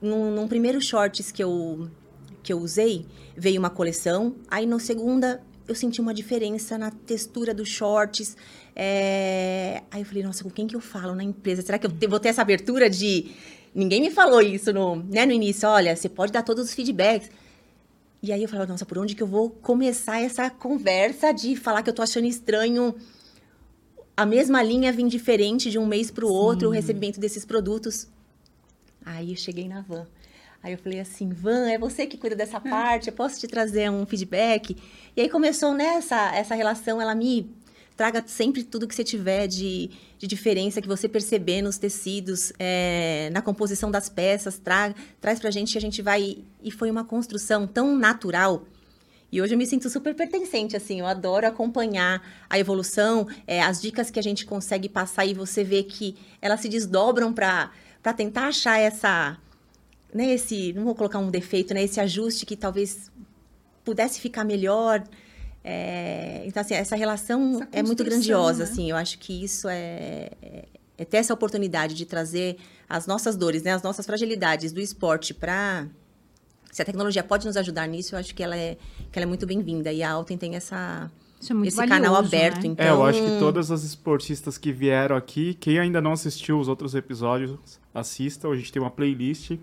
num, 0.00 0.30
num 0.30 0.46
primeiro 0.46 0.80
shorts 0.80 1.32
que 1.32 1.42
eu, 1.42 1.88
que 2.42 2.52
eu 2.52 2.58
usei, 2.58 3.06
veio 3.34 3.58
uma 3.58 3.70
coleção. 3.70 4.34
Aí, 4.50 4.66
no 4.66 4.78
segunda, 4.78 5.42
eu 5.70 5.74
senti 5.76 6.00
uma 6.00 6.12
diferença 6.12 6.76
na 6.76 6.90
textura 6.90 7.54
dos 7.54 7.68
shorts. 7.68 8.36
É, 8.74 9.82
Aí 9.90 10.02
eu 10.02 10.06
falei, 10.06 10.22
nossa, 10.22 10.42
com 10.42 10.50
quem 10.50 10.66
que 10.66 10.74
eu 10.74 10.80
falo 10.80 11.14
na 11.14 11.22
empresa? 11.22 11.62
Será 11.62 11.78
que 11.78 11.86
eu 11.86 11.90
vou 12.08 12.20
ter 12.20 12.28
essa 12.28 12.42
abertura 12.42 12.88
de... 12.88 13.32
Ninguém 13.74 14.00
me 14.00 14.10
falou 14.10 14.40
isso 14.40 14.72
no, 14.72 14.96
né, 14.96 15.24
no 15.24 15.32
início. 15.32 15.68
Olha, 15.68 15.94
você 15.94 16.08
pode 16.08 16.32
dar 16.32 16.42
todos 16.42 16.64
os 16.64 16.74
feedbacks. 16.74 17.30
E 18.22 18.32
aí 18.32 18.42
eu 18.42 18.48
falava, 18.48 18.70
nossa, 18.70 18.84
por 18.84 18.98
onde 18.98 19.14
que 19.14 19.22
eu 19.22 19.26
vou 19.26 19.50
começar 19.50 20.20
essa 20.20 20.50
conversa 20.50 21.32
de 21.32 21.56
falar 21.56 21.82
que 21.82 21.88
eu 21.88 21.94
tô 21.94 22.02
achando 22.02 22.26
estranho 22.26 22.94
a 24.16 24.26
mesma 24.26 24.62
linha 24.62 24.92
vir 24.92 25.06
diferente 25.08 25.70
de 25.70 25.78
um 25.78 25.86
mês 25.86 26.10
para 26.10 26.26
o 26.26 26.28
outro, 26.28 26.68
o 26.68 26.70
recebimento 26.72 27.18
desses 27.18 27.44
produtos. 27.44 28.08
Aí 29.04 29.30
eu 29.30 29.36
cheguei 29.36 29.66
na 29.66 29.80
van. 29.80 30.06
Aí 30.62 30.72
eu 30.72 30.78
falei 30.78 31.00
assim, 31.00 31.30
Van, 31.30 31.70
é 31.70 31.78
você 31.78 32.06
que 32.06 32.18
cuida 32.18 32.36
dessa 32.36 32.60
parte, 32.60 33.08
eu 33.08 33.14
posso 33.14 33.40
te 33.40 33.46
trazer 33.46 33.90
um 33.90 34.04
feedback? 34.04 34.76
E 35.16 35.20
aí 35.20 35.28
começou 35.28 35.72
nessa 35.72 36.34
essa 36.34 36.54
relação, 36.54 37.00
ela 37.00 37.14
me 37.14 37.50
traga 37.96 38.22
sempre 38.26 38.62
tudo 38.62 38.88
que 38.88 38.94
você 38.94 39.04
tiver 39.04 39.46
de, 39.46 39.90
de 40.18 40.26
diferença 40.26 40.80
que 40.80 40.88
você 40.88 41.08
perceber 41.08 41.60
nos 41.60 41.76
tecidos, 41.76 42.52
é, 42.58 43.28
na 43.32 43.42
composição 43.42 43.90
das 43.90 44.08
peças, 44.08 44.58
tra, 44.58 44.94
traz 45.20 45.38
pra 45.38 45.50
gente 45.50 45.72
que 45.72 45.78
a 45.78 45.80
gente 45.80 46.00
vai... 46.00 46.38
E 46.62 46.70
foi 46.70 46.90
uma 46.90 47.04
construção 47.04 47.66
tão 47.66 47.94
natural, 47.94 48.64
e 49.32 49.40
hoje 49.40 49.54
eu 49.54 49.58
me 49.58 49.66
sinto 49.66 49.88
super 49.88 50.12
pertencente, 50.14 50.76
assim, 50.76 50.98
eu 50.98 51.06
adoro 51.06 51.46
acompanhar 51.46 52.20
a 52.48 52.58
evolução, 52.58 53.28
é, 53.46 53.62
as 53.62 53.80
dicas 53.80 54.10
que 54.10 54.18
a 54.18 54.22
gente 54.22 54.44
consegue 54.44 54.88
passar 54.88 55.24
e 55.24 55.34
você 55.34 55.62
vê 55.62 55.84
que 55.84 56.16
elas 56.42 56.60
se 56.60 56.68
desdobram 56.68 57.32
para 57.32 57.70
tentar 58.16 58.48
achar 58.48 58.80
essa, 58.80 59.38
né, 60.14 60.32
esse, 60.32 60.72
não 60.72 60.84
vou 60.84 60.94
colocar 60.94 61.18
um 61.18 61.30
defeito, 61.30 61.74
né, 61.74 61.82
esse 61.82 62.00
ajuste 62.00 62.46
que 62.46 62.56
talvez 62.56 63.10
pudesse 63.84 64.20
ficar 64.20 64.44
melhor. 64.44 65.02
É, 65.62 66.42
então, 66.46 66.60
assim, 66.60 66.74
essa 66.74 66.96
relação 66.96 67.56
Essa 67.62 67.68
é 67.72 67.82
muito 67.82 68.02
grandiosa, 68.02 68.64
né? 68.64 68.70
assim, 68.70 68.90
eu 68.90 68.96
acho 68.96 69.18
que 69.18 69.44
isso 69.44 69.68
é, 69.68 70.30
é, 70.42 70.64
é 70.96 71.04
ter 71.04 71.18
essa 71.18 71.34
oportunidade 71.34 71.94
de 71.94 72.06
trazer 72.06 72.56
as 72.88 73.06
nossas 73.06 73.36
dores, 73.36 73.62
né, 73.62 73.72
as 73.72 73.82
nossas 73.82 74.06
fragilidades 74.06 74.72
do 74.72 74.80
esporte 74.80 75.34
para 75.34 75.86
se 76.70 76.80
a 76.80 76.84
tecnologia 76.84 77.22
pode 77.22 77.46
nos 77.46 77.56
ajudar 77.56 77.86
nisso, 77.88 78.14
eu 78.14 78.18
acho 78.18 78.34
que 78.34 78.42
ela 78.42 78.56
é, 78.56 78.76
que 79.10 79.18
ela 79.18 79.24
é 79.24 79.26
muito 79.26 79.46
bem-vinda. 79.46 79.92
E 79.92 80.02
a 80.02 80.10
Alten 80.12 80.38
tem 80.38 80.54
essa, 80.54 81.10
Isso 81.40 81.52
é 81.52 81.54
muito 81.54 81.68
esse 81.68 81.76
valioso, 81.76 82.00
canal 82.00 82.16
aberto. 82.16 82.62
né? 82.62 82.68
Então, 82.68 82.86
É, 82.86 82.90
eu 82.90 83.02
acho 83.02 83.20
que 83.20 83.38
todas 83.38 83.70
as 83.70 83.82
esportistas 83.82 84.56
que 84.56 84.72
vieram 84.72 85.16
aqui, 85.16 85.54
quem 85.54 85.78
ainda 85.78 86.00
não 86.00 86.12
assistiu 86.12 86.60
os 86.60 86.68
outros 86.68 86.94
episódios, 86.94 87.58
assistam, 87.92 88.50
a 88.50 88.56
gente 88.56 88.72
tem 88.72 88.80
uma 88.80 88.90
playlist. 88.90 89.58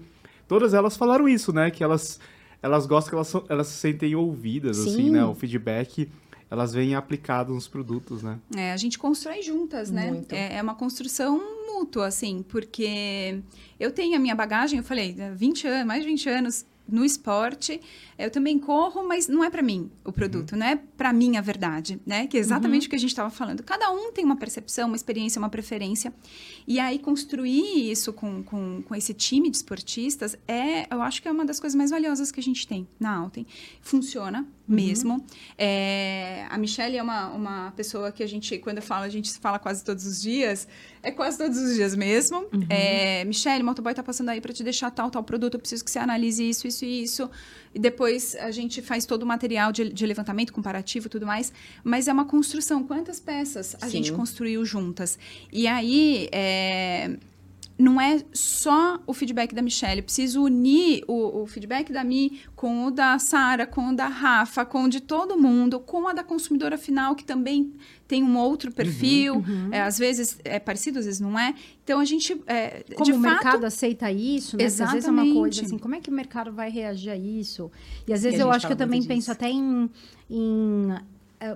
Todas 0.48 0.74
elas 0.74 0.96
falaram 0.96 1.28
isso, 1.28 1.52
né? 1.54 1.70
Que 1.72 1.84
elas, 1.84 2.20
elas 2.62 2.86
gostam 2.86 3.10
que 3.10 3.16
elas, 3.16 3.28
são- 3.28 3.46
elas 3.50 3.68
se 3.68 3.78
sentem 3.78 4.16
ouvidas, 4.16 4.80
assim, 4.80 4.96
Sim. 5.06 5.10
né? 5.12 5.24
O 5.26 5.34
feedback, 5.36 6.10
elas 6.50 6.74
vêm 6.74 6.96
aplicado 6.96 7.54
nos 7.54 7.68
produtos, 7.68 8.24
né? 8.24 8.40
É, 8.56 8.72
a 8.72 8.78
gente 8.78 8.98
constrói 8.98 9.42
juntas, 9.42 9.92
né? 9.92 10.12
Muito. 10.12 10.34
É, 10.34 10.56
é 10.58 10.62
uma 10.62 10.76
construção 10.76 11.42
mútua, 11.68 12.08
assim, 12.08 12.44
porque 12.48 13.40
eu 13.80 13.92
tenho 13.92 14.16
a 14.16 14.20
minha 14.20 14.34
bagagem, 14.36 14.80
eu 14.80 14.84
falei, 14.84 15.14
né, 15.14 15.32
20 15.36 15.68
anos, 15.68 15.86
mais 15.86 16.02
de 16.02 16.08
20 16.10 16.30
anos 16.30 16.66
no 16.88 17.04
esporte, 17.04 17.80
eu 18.18 18.32
também 18.32 18.58
corro, 18.58 19.08
mas 19.08 19.28
não 19.28 19.44
é 19.44 19.50
para 19.50 19.62
mim 19.62 19.92
o 20.04 20.12
produto, 20.12 20.56
não 20.56 20.66
é 20.66 20.76
para 20.76 21.12
mim 21.14 21.38
a 21.38 21.42
verdade, 21.42 22.00
né? 22.06 22.28
Que 22.28 22.38
é 22.38 22.40
exatamente 22.40 22.88
o 22.88 22.90
que 22.90 22.96
a 22.96 23.00
gente 23.00 23.10
estava 23.10 23.30
falando. 23.30 23.64
Cada 23.64 23.92
um 23.92 24.12
tem 24.12 24.24
uma 24.24 24.36
percepção, 24.36 24.88
uma 24.88 24.96
experiência, 24.96 25.40
uma 25.40 25.50
preferência. 25.50 26.14
E 26.68 26.80
aí 26.80 27.00
construir 27.00 27.92
isso 27.92 28.14
com, 28.14 28.44
com, 28.44 28.82
com 28.82 28.96
esse 28.96 29.14
time 29.14 29.50
de 29.50 29.58
esportistas 29.58 30.38
é, 30.48 30.94
eu 30.94 31.02
acho 31.02 31.22
que 31.22 31.28
é 31.28 31.32
uma 31.32 31.46
das 31.46 31.60
coisas 31.60 31.76
mais 31.76 31.92
valiosas 31.92 32.32
que 32.32 32.40
a 32.40 32.44
gente 32.44 32.68
tem 32.68 32.88
na 33.00 33.16
Alten. 33.16 33.46
Funciona 33.82 34.48
mesmo. 34.68 35.26
É, 35.58 36.46
a 36.50 36.58
Michelle 36.58 36.98
é 36.98 37.02
uma, 37.02 37.28
uma 37.30 37.72
pessoa 37.72 38.12
que 38.12 38.22
a 38.22 38.28
gente, 38.28 38.58
quando 38.58 38.78
eu 38.78 38.84
falo, 38.84 39.06
a 39.06 39.10
gente 39.10 39.32
fala 39.40 39.58
quase 39.58 39.84
todos 39.84 40.06
os 40.06 40.22
dias. 40.22 40.68
É 41.02 41.12
quase 41.12 41.38
todos 41.38 41.58
os 41.58 41.76
dias 41.76 41.96
mesmo. 41.96 42.48
É, 42.70 43.24
Michelle, 43.24 43.64
o 43.64 43.66
motoboy 43.66 43.94
tá 43.94 44.04
passando 44.04 44.30
aí 44.30 44.42
para 44.42 44.52
te 44.52 44.64
deixar 44.64 44.92
tal, 44.92 45.10
tal 45.10 45.24
produto. 45.24 45.54
Eu 45.54 45.60
preciso 45.60 45.86
que 45.86 45.92
você 45.92 46.00
analise 46.00 46.48
isso, 46.48 46.68
isso 46.68 46.84
e 46.84 47.04
isso. 47.04 47.30
E 47.74 47.80
depois 47.80 48.36
a 48.36 48.52
gente 48.52 48.82
faz 48.82 49.06
todo 49.06 49.24
o 49.24 49.26
material 49.26 49.72
de, 49.72 49.90
de 49.92 50.06
levantamento 50.06 50.52
comparativo 50.52 51.08
e 51.08 51.10
tudo 51.10 51.26
mais. 51.26 51.54
Mas 51.84 52.08
é 52.08 52.14
uma 52.14 52.26
construção. 52.26 52.84
Quantas 52.84 53.20
peças 53.20 53.76
a 53.82 53.86
Sim. 53.86 53.92
gente 53.92 54.12
construiu 54.12 54.66
juntas? 54.66 55.18
E 55.52 55.68
aí, 55.68 56.28
é, 56.32 57.18
não 57.78 58.02
é 58.02 58.24
só 58.34 59.00
o 59.06 59.14
feedback 59.14 59.54
da 59.54 59.62
Michelle. 59.62 60.00
Eu 60.00 60.04
preciso 60.04 60.44
unir 60.44 61.04
o, 61.08 61.44
o 61.44 61.48
feedback 61.48 61.92
da 61.92 62.04
Mi 62.04 62.42
com 62.56 62.86
o 62.86 62.92
da 62.92 63.20
Sara, 63.20 63.68
com 63.68 63.90
o 63.90 63.96
da 63.96 64.08
Rafa, 64.08 64.66
com 64.66 64.86
o 64.86 64.90
de 64.90 65.00
todo 65.00 65.38
mundo, 65.38 65.80
com 65.80 66.08
a 66.08 66.14
da 66.14 66.24
consumidora 66.24 66.78
final, 66.78 67.16
que 67.16 67.24
também 67.24 67.72
tem 68.08 68.24
um 68.24 68.36
outro 68.38 68.72
perfil. 68.72 69.44
É, 69.72 69.82
às 69.82 70.00
vezes 70.00 70.40
é 70.44 70.60
parecido, 70.60 70.98
às 70.98 71.06
vezes 71.06 71.20
não 71.20 71.38
é. 71.38 71.54
Então 71.84 72.00
a 72.00 72.06
gente. 72.06 72.42
É, 72.48 72.84
Como 72.96 73.06
de 73.06 73.12
o 73.12 73.22
fato, 73.22 73.34
mercado 73.34 73.66
aceita 73.66 74.12
isso, 74.12 74.58
né? 74.58 74.64
Porque 74.66 74.84
Às 74.84 74.92
vezes 74.92 75.08
é 75.08 75.12
uma 75.12 75.22
coisa 75.22 75.38
Exatamente. 75.38 75.66
assim, 75.66 75.78
como 75.78 75.96
é 75.96 76.00
que 76.00 76.10
o 76.10 76.14
mercado 76.14 76.52
vai 76.52 76.72
reagir 76.72 77.12
a 77.12 77.18
isso? 77.18 77.72
E 78.08 78.14
às 78.14 78.24
vezes 78.24 78.40
a 78.40 78.44
eu 78.44 78.52
acho 78.52 78.66
que 78.66 78.74
eu 78.74 78.78
também 78.78 79.00
muito 79.00 79.08
penso 79.08 79.20
disso. 79.20 79.32
até 79.32 79.50
em, 79.50 79.90
em, 80.30 80.96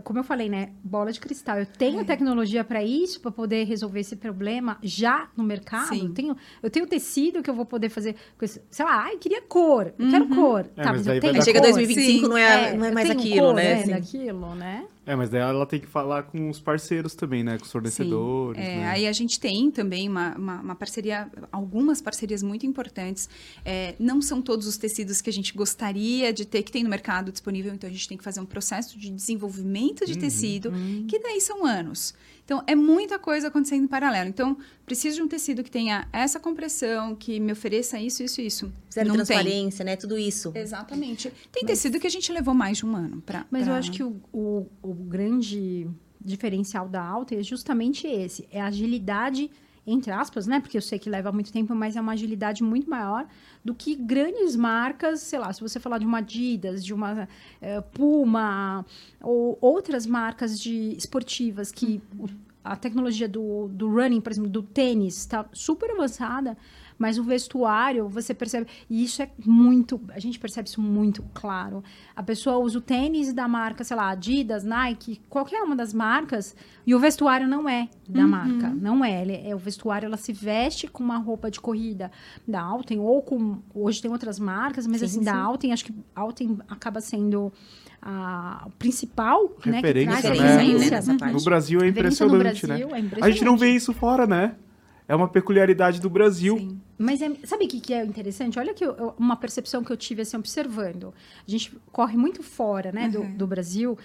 como 0.03 0.19
eu 0.19 0.23
falei, 0.23 0.47
né? 0.49 0.69
Bola 0.83 1.11
de 1.11 1.19
cristal. 1.19 1.57
Eu 1.59 1.65
tenho 1.65 1.99
É. 1.99 2.01
a 2.01 2.05
tecnologia 2.05 2.63
para 2.63 2.83
isso, 2.83 3.19
para 3.19 3.31
poder 3.31 3.63
resolver 3.65 3.99
esse 3.99 4.15
problema 4.15 4.77
já 4.81 5.27
no 5.35 5.43
mercado. 5.43 5.87
Sim. 5.89 6.05
Eu 6.07 6.13
tenho, 6.13 6.37
eu 6.63 6.69
tenho 6.69 6.87
tecido 6.87 7.41
que 7.41 7.49
eu 7.49 7.53
vou 7.53 7.65
poder 7.65 7.89
fazer, 7.89 8.15
sei 8.69 8.85
lá, 8.85 9.03
ai, 9.05 9.17
queria 9.17 9.41
cor, 9.41 9.93
eu 9.97 10.09
quero 10.09 10.27
cor. 10.29 10.61
É, 10.77 10.83
tá, 10.83 10.93
mas 10.93 11.05
mas 11.05 11.07
eu 11.07 11.19
tenho 11.19 11.43
chega 11.43 11.59
cor. 11.59 11.67
2025, 11.71 12.23
Sim. 12.25 12.29
não 12.29 12.37
é, 12.37 12.77
não 12.77 12.85
é 12.85 12.91
mais 12.91 13.09
aquilo, 13.09 13.47
cor, 13.47 13.55
né? 13.55 13.65
É, 13.71 13.73
assim. 13.75 13.91
daquilo, 13.91 14.55
né? 14.55 14.85
É, 15.11 15.15
mas 15.15 15.29
daí 15.29 15.41
ela 15.41 15.65
tem 15.65 15.77
que 15.77 15.87
falar 15.87 16.23
com 16.23 16.49
os 16.49 16.61
parceiros 16.61 17.13
também, 17.13 17.43
né? 17.43 17.57
Com 17.57 17.65
os 17.65 17.71
fornecedores, 17.71 18.63
É, 18.63 18.77
né? 18.77 18.89
Aí 18.91 19.05
a 19.05 19.11
gente 19.11 19.37
tem 19.41 19.69
também 19.69 20.07
uma, 20.07 20.33
uma, 20.37 20.61
uma 20.61 20.75
parceria, 20.75 21.29
algumas 21.51 22.01
parcerias 22.01 22.41
muito 22.41 22.65
importantes. 22.65 23.27
É, 23.65 23.93
não 23.99 24.21
são 24.21 24.41
todos 24.41 24.65
os 24.65 24.77
tecidos 24.77 25.19
que 25.19 25.29
a 25.29 25.33
gente 25.33 25.53
gostaria 25.53 26.31
de 26.31 26.45
ter, 26.45 26.63
que 26.63 26.71
tem 26.71 26.81
no 26.81 26.89
mercado 26.89 27.29
disponível, 27.29 27.73
então 27.73 27.89
a 27.89 27.91
gente 27.91 28.07
tem 28.07 28.17
que 28.17 28.23
fazer 28.23 28.39
um 28.39 28.45
processo 28.45 28.97
de 28.97 29.09
desenvolvimento 29.09 30.05
de 30.05 30.17
tecido, 30.17 30.71
que 31.09 31.19
daí 31.19 31.41
são 31.41 31.65
anos. 31.65 32.13
Então, 32.51 32.61
é 32.67 32.75
muita 32.75 33.17
coisa 33.17 33.47
acontecendo 33.47 33.85
em 33.85 33.87
paralelo. 33.87 34.27
Então, 34.27 34.57
preciso 34.85 35.15
de 35.15 35.21
um 35.21 35.27
tecido 35.29 35.63
que 35.63 35.71
tenha 35.71 36.05
essa 36.11 36.37
compressão, 36.37 37.15
que 37.15 37.39
me 37.39 37.53
ofereça 37.53 37.97
isso, 37.97 38.21
isso, 38.21 38.41
isso. 38.41 38.73
Zero 38.93 39.07
não 39.07 39.15
tem. 39.15 39.25
transparência, 39.25 39.85
né? 39.85 39.95
Tudo 39.95 40.17
isso. 40.17 40.51
Exatamente. 40.53 41.31
Tem 41.49 41.63
tecido 41.63 41.97
que 41.97 42.05
a 42.05 42.09
gente 42.09 42.29
levou 42.29 42.53
mais 42.53 42.79
de 42.79 42.85
um 42.85 42.93
ano 42.93 43.21
para. 43.21 43.45
Mas 43.49 43.69
eu 43.69 43.73
acho 43.73 43.89
que 43.89 44.03
o, 44.03 44.21
o, 44.33 44.67
o 44.81 44.93
grande 44.93 45.87
diferencial 46.19 46.89
da 46.89 47.01
Alta 47.01 47.35
é 47.35 47.41
justamente 47.41 48.05
esse, 48.05 48.45
é 48.51 48.59
a 48.59 48.65
agilidade 48.65 49.49
entre 49.85 50.11
aspas, 50.11 50.45
né? 50.47 50.59
Porque 50.59 50.77
eu 50.77 50.81
sei 50.81 50.99
que 50.99 51.09
leva 51.09 51.31
muito 51.31 51.51
tempo, 51.51 51.73
mas 51.73 51.95
é 51.95 52.01
uma 52.01 52.11
agilidade 52.13 52.63
muito 52.63 52.89
maior 52.89 53.25
do 53.65 53.73
que 53.73 53.95
grandes 53.95 54.55
marcas, 54.55 55.21
sei 55.21 55.39
lá, 55.39 55.51
se 55.51 55.61
você 55.61 55.79
falar 55.79 55.97
de 55.97 56.05
uma 56.05 56.19
Adidas, 56.19 56.83
de 56.85 56.93
uma 56.93 57.27
eh, 57.61 57.81
Puma 57.81 58.85
ou 59.21 59.57
outras 59.59 60.05
marcas 60.05 60.59
de 60.59 60.95
esportivas 60.95 61.71
que 61.71 62.01
o- 62.19 62.27
a 62.63 62.75
tecnologia 62.75 63.27
do, 63.27 63.67
do 63.69 63.89
running, 63.89 64.21
por 64.21 64.31
exemplo, 64.31 64.49
do 64.49 64.61
tênis 64.61 65.17
está 65.17 65.45
super 65.51 65.89
avançada, 65.91 66.55
Mas 67.01 67.17
o 67.17 67.23
vestuário, 67.23 68.07
você 68.07 68.31
percebe, 68.31 68.67
e 68.87 69.03
isso 69.03 69.23
é 69.23 69.29
muito, 69.43 69.99
a 70.09 70.19
gente 70.19 70.37
percebe 70.37 70.69
isso 70.69 70.79
muito 70.79 71.23
claro. 71.33 71.83
A 72.15 72.21
pessoa 72.21 72.59
usa 72.59 72.77
o 72.77 72.81
tênis 72.81 73.33
da 73.33 73.47
marca, 73.47 73.83
sei 73.83 73.97
lá, 73.97 74.11
Adidas, 74.11 74.63
Nike, 74.63 75.19
qualquer 75.27 75.63
uma 75.63 75.75
das 75.75 75.95
marcas, 75.95 76.55
e 76.85 76.93
o 76.93 76.99
vestuário 76.99 77.47
não 77.47 77.67
é 77.67 77.89
da 78.07 78.27
marca, 78.27 78.69
não 78.69 79.03
é. 79.03 79.19
Ele 79.19 79.49
é 79.49 79.55
o 79.55 79.57
vestuário, 79.57 80.05
ela 80.05 80.15
se 80.15 80.31
veste 80.31 80.87
com 80.87 81.03
uma 81.03 81.17
roupa 81.17 81.49
de 81.49 81.59
corrida 81.59 82.11
da 82.47 82.61
Alten 82.61 82.99
ou 82.99 83.19
com 83.23 83.57
hoje 83.73 83.99
tem 83.99 84.11
outras 84.11 84.37
marcas, 84.37 84.85
mas 84.85 84.99
Sim, 84.99 85.05
assim 85.05 85.23
da 85.23 85.31
sim. 85.31 85.37
Alten, 85.39 85.73
acho 85.73 85.85
que 85.85 85.95
Alten 86.15 86.59
acaba 86.69 87.01
sendo 87.01 87.51
a 87.99 88.67
principal, 88.77 89.55
Referência, 89.59 90.11
né, 90.11 90.15
que 90.17 90.21
traz 90.21 90.39
né? 90.39 90.51
referência. 90.51 90.91
Nessa 90.91 91.17
parte. 91.17 91.33
No 91.33 91.43
Brasil 91.43 91.79
é 91.81 91.85
Referência 91.85 92.25
impressionante, 92.25 92.67
Brasil, 92.67 92.87
né? 92.87 92.93
é 92.93 92.97
A 92.97 92.99
gente 92.99 93.05
impressionante. 93.07 93.45
não 93.45 93.57
vê 93.57 93.71
isso 93.71 93.91
fora, 93.91 94.27
né? 94.27 94.55
É 95.07 95.15
uma 95.15 95.27
peculiaridade 95.27 95.99
do 95.99 96.09
Brasil. 96.09 96.57
Sim. 96.57 96.79
Mas 97.01 97.21
é- 97.21 97.33
sabe 97.45 97.65
o 97.65 97.67
que, 97.67 97.79
que 97.79 97.93
é 97.93 98.03
interessante? 98.05 98.59
Olha 98.59 98.73
que 98.73 98.83
eu- 98.85 99.13
uma 99.17 99.35
percepção 99.35 99.83
que 99.83 99.91
eu 99.91 99.97
tive 99.97 100.21
assim, 100.21 100.37
observando. 100.37 101.13
A 101.47 101.49
gente 101.51 101.75
corre 101.91 102.15
muito 102.17 102.41
fora 102.43 102.91
né, 102.91 103.09
do, 103.09 103.23
do 103.37 103.47
Brasil. 103.47 103.97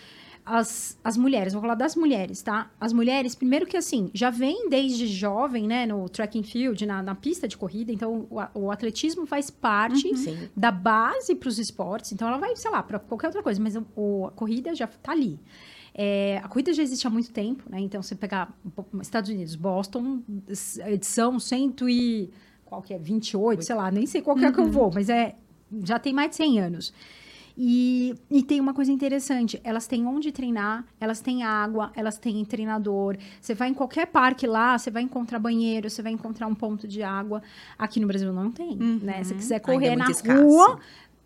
As, 0.48 0.96
as 1.02 1.16
mulheres, 1.16 1.52
vou 1.54 1.60
falar 1.60 1.74
das 1.74 1.96
mulheres, 1.96 2.40
tá? 2.40 2.70
As 2.80 2.92
mulheres, 2.92 3.34
primeiro 3.34 3.66
que 3.66 3.76
assim, 3.76 4.10
já 4.14 4.30
vem 4.30 4.68
desde 4.68 5.04
jovem, 5.08 5.66
né, 5.66 5.86
no 5.86 6.08
track 6.08 6.38
and 6.38 6.44
field, 6.44 6.86
na, 6.86 7.02
na 7.02 7.16
pista 7.16 7.48
de 7.48 7.56
corrida, 7.56 7.90
então 7.90 8.28
o, 8.30 8.38
o 8.66 8.70
atletismo 8.70 9.26
faz 9.26 9.50
parte 9.50 10.16
Sim. 10.16 10.48
da 10.56 10.70
base 10.70 11.34
para 11.34 11.48
os 11.48 11.58
esportes, 11.58 12.12
então 12.12 12.28
ela 12.28 12.38
vai, 12.38 12.54
sei 12.54 12.70
lá, 12.70 12.80
para 12.80 13.00
qualquer 13.00 13.26
outra 13.26 13.42
coisa, 13.42 13.60
mas 13.60 13.74
o- 13.74 13.84
o- 13.96 14.26
a 14.28 14.30
corrida 14.30 14.72
já 14.72 14.86
tá 14.86 15.10
ali. 15.10 15.36
É, 15.92 16.40
a 16.44 16.46
corrida 16.46 16.72
já 16.72 16.82
existe 16.84 17.04
há 17.08 17.10
muito 17.10 17.32
tempo, 17.32 17.64
né? 17.68 17.80
Então, 17.80 18.00
você 18.00 18.14
pegar 18.14 18.56
Estados 19.02 19.28
Unidos, 19.30 19.56
Boston, 19.56 20.20
edição 20.86 21.40
100 21.40 21.74
e... 21.88 22.30
Qual 22.66 22.82
que 22.82 22.92
é? 22.92 22.98
28, 22.98 23.64
sei 23.64 23.74
lá, 23.74 23.90
nem 23.90 24.06
sei 24.06 24.20
qual 24.20 24.36
que 24.36 24.44
é 24.44 24.52
que 24.52 24.60
eu 24.60 24.70
vou, 24.70 24.90
mas 24.92 25.08
é... 25.08 25.34
Já 25.82 25.98
tem 25.98 26.12
mais 26.12 26.30
de 26.30 26.36
100 26.36 26.60
anos. 26.60 26.92
E, 27.58 28.14
e 28.30 28.42
tem 28.42 28.60
uma 28.60 28.74
coisa 28.74 28.92
interessante, 28.92 29.58
elas 29.64 29.86
têm 29.86 30.06
onde 30.06 30.30
treinar, 30.30 30.84
elas 31.00 31.22
têm 31.22 31.42
água, 31.42 31.90
elas 31.96 32.18
têm 32.18 32.44
treinador. 32.44 33.16
Você 33.40 33.54
vai 33.54 33.68
em 33.70 33.74
qualquer 33.74 34.06
parque 34.08 34.46
lá, 34.46 34.76
você 34.76 34.90
vai 34.90 35.02
encontrar 35.02 35.38
banheiro, 35.38 35.88
você 35.88 36.02
vai 36.02 36.12
encontrar 36.12 36.46
um 36.48 36.54
ponto 36.54 36.86
de 36.86 37.02
água. 37.02 37.42
Aqui 37.78 37.98
no 37.98 38.06
Brasil 38.06 38.30
não 38.30 38.50
tem, 38.50 38.76
né? 38.76 39.24
Se 39.24 39.30
você 39.30 39.34
quiser 39.34 39.54
é 39.54 39.58
correr 39.60 39.96
muito 39.96 40.04
na 40.04 40.10
escasso. 40.10 40.42
rua, 40.42 40.78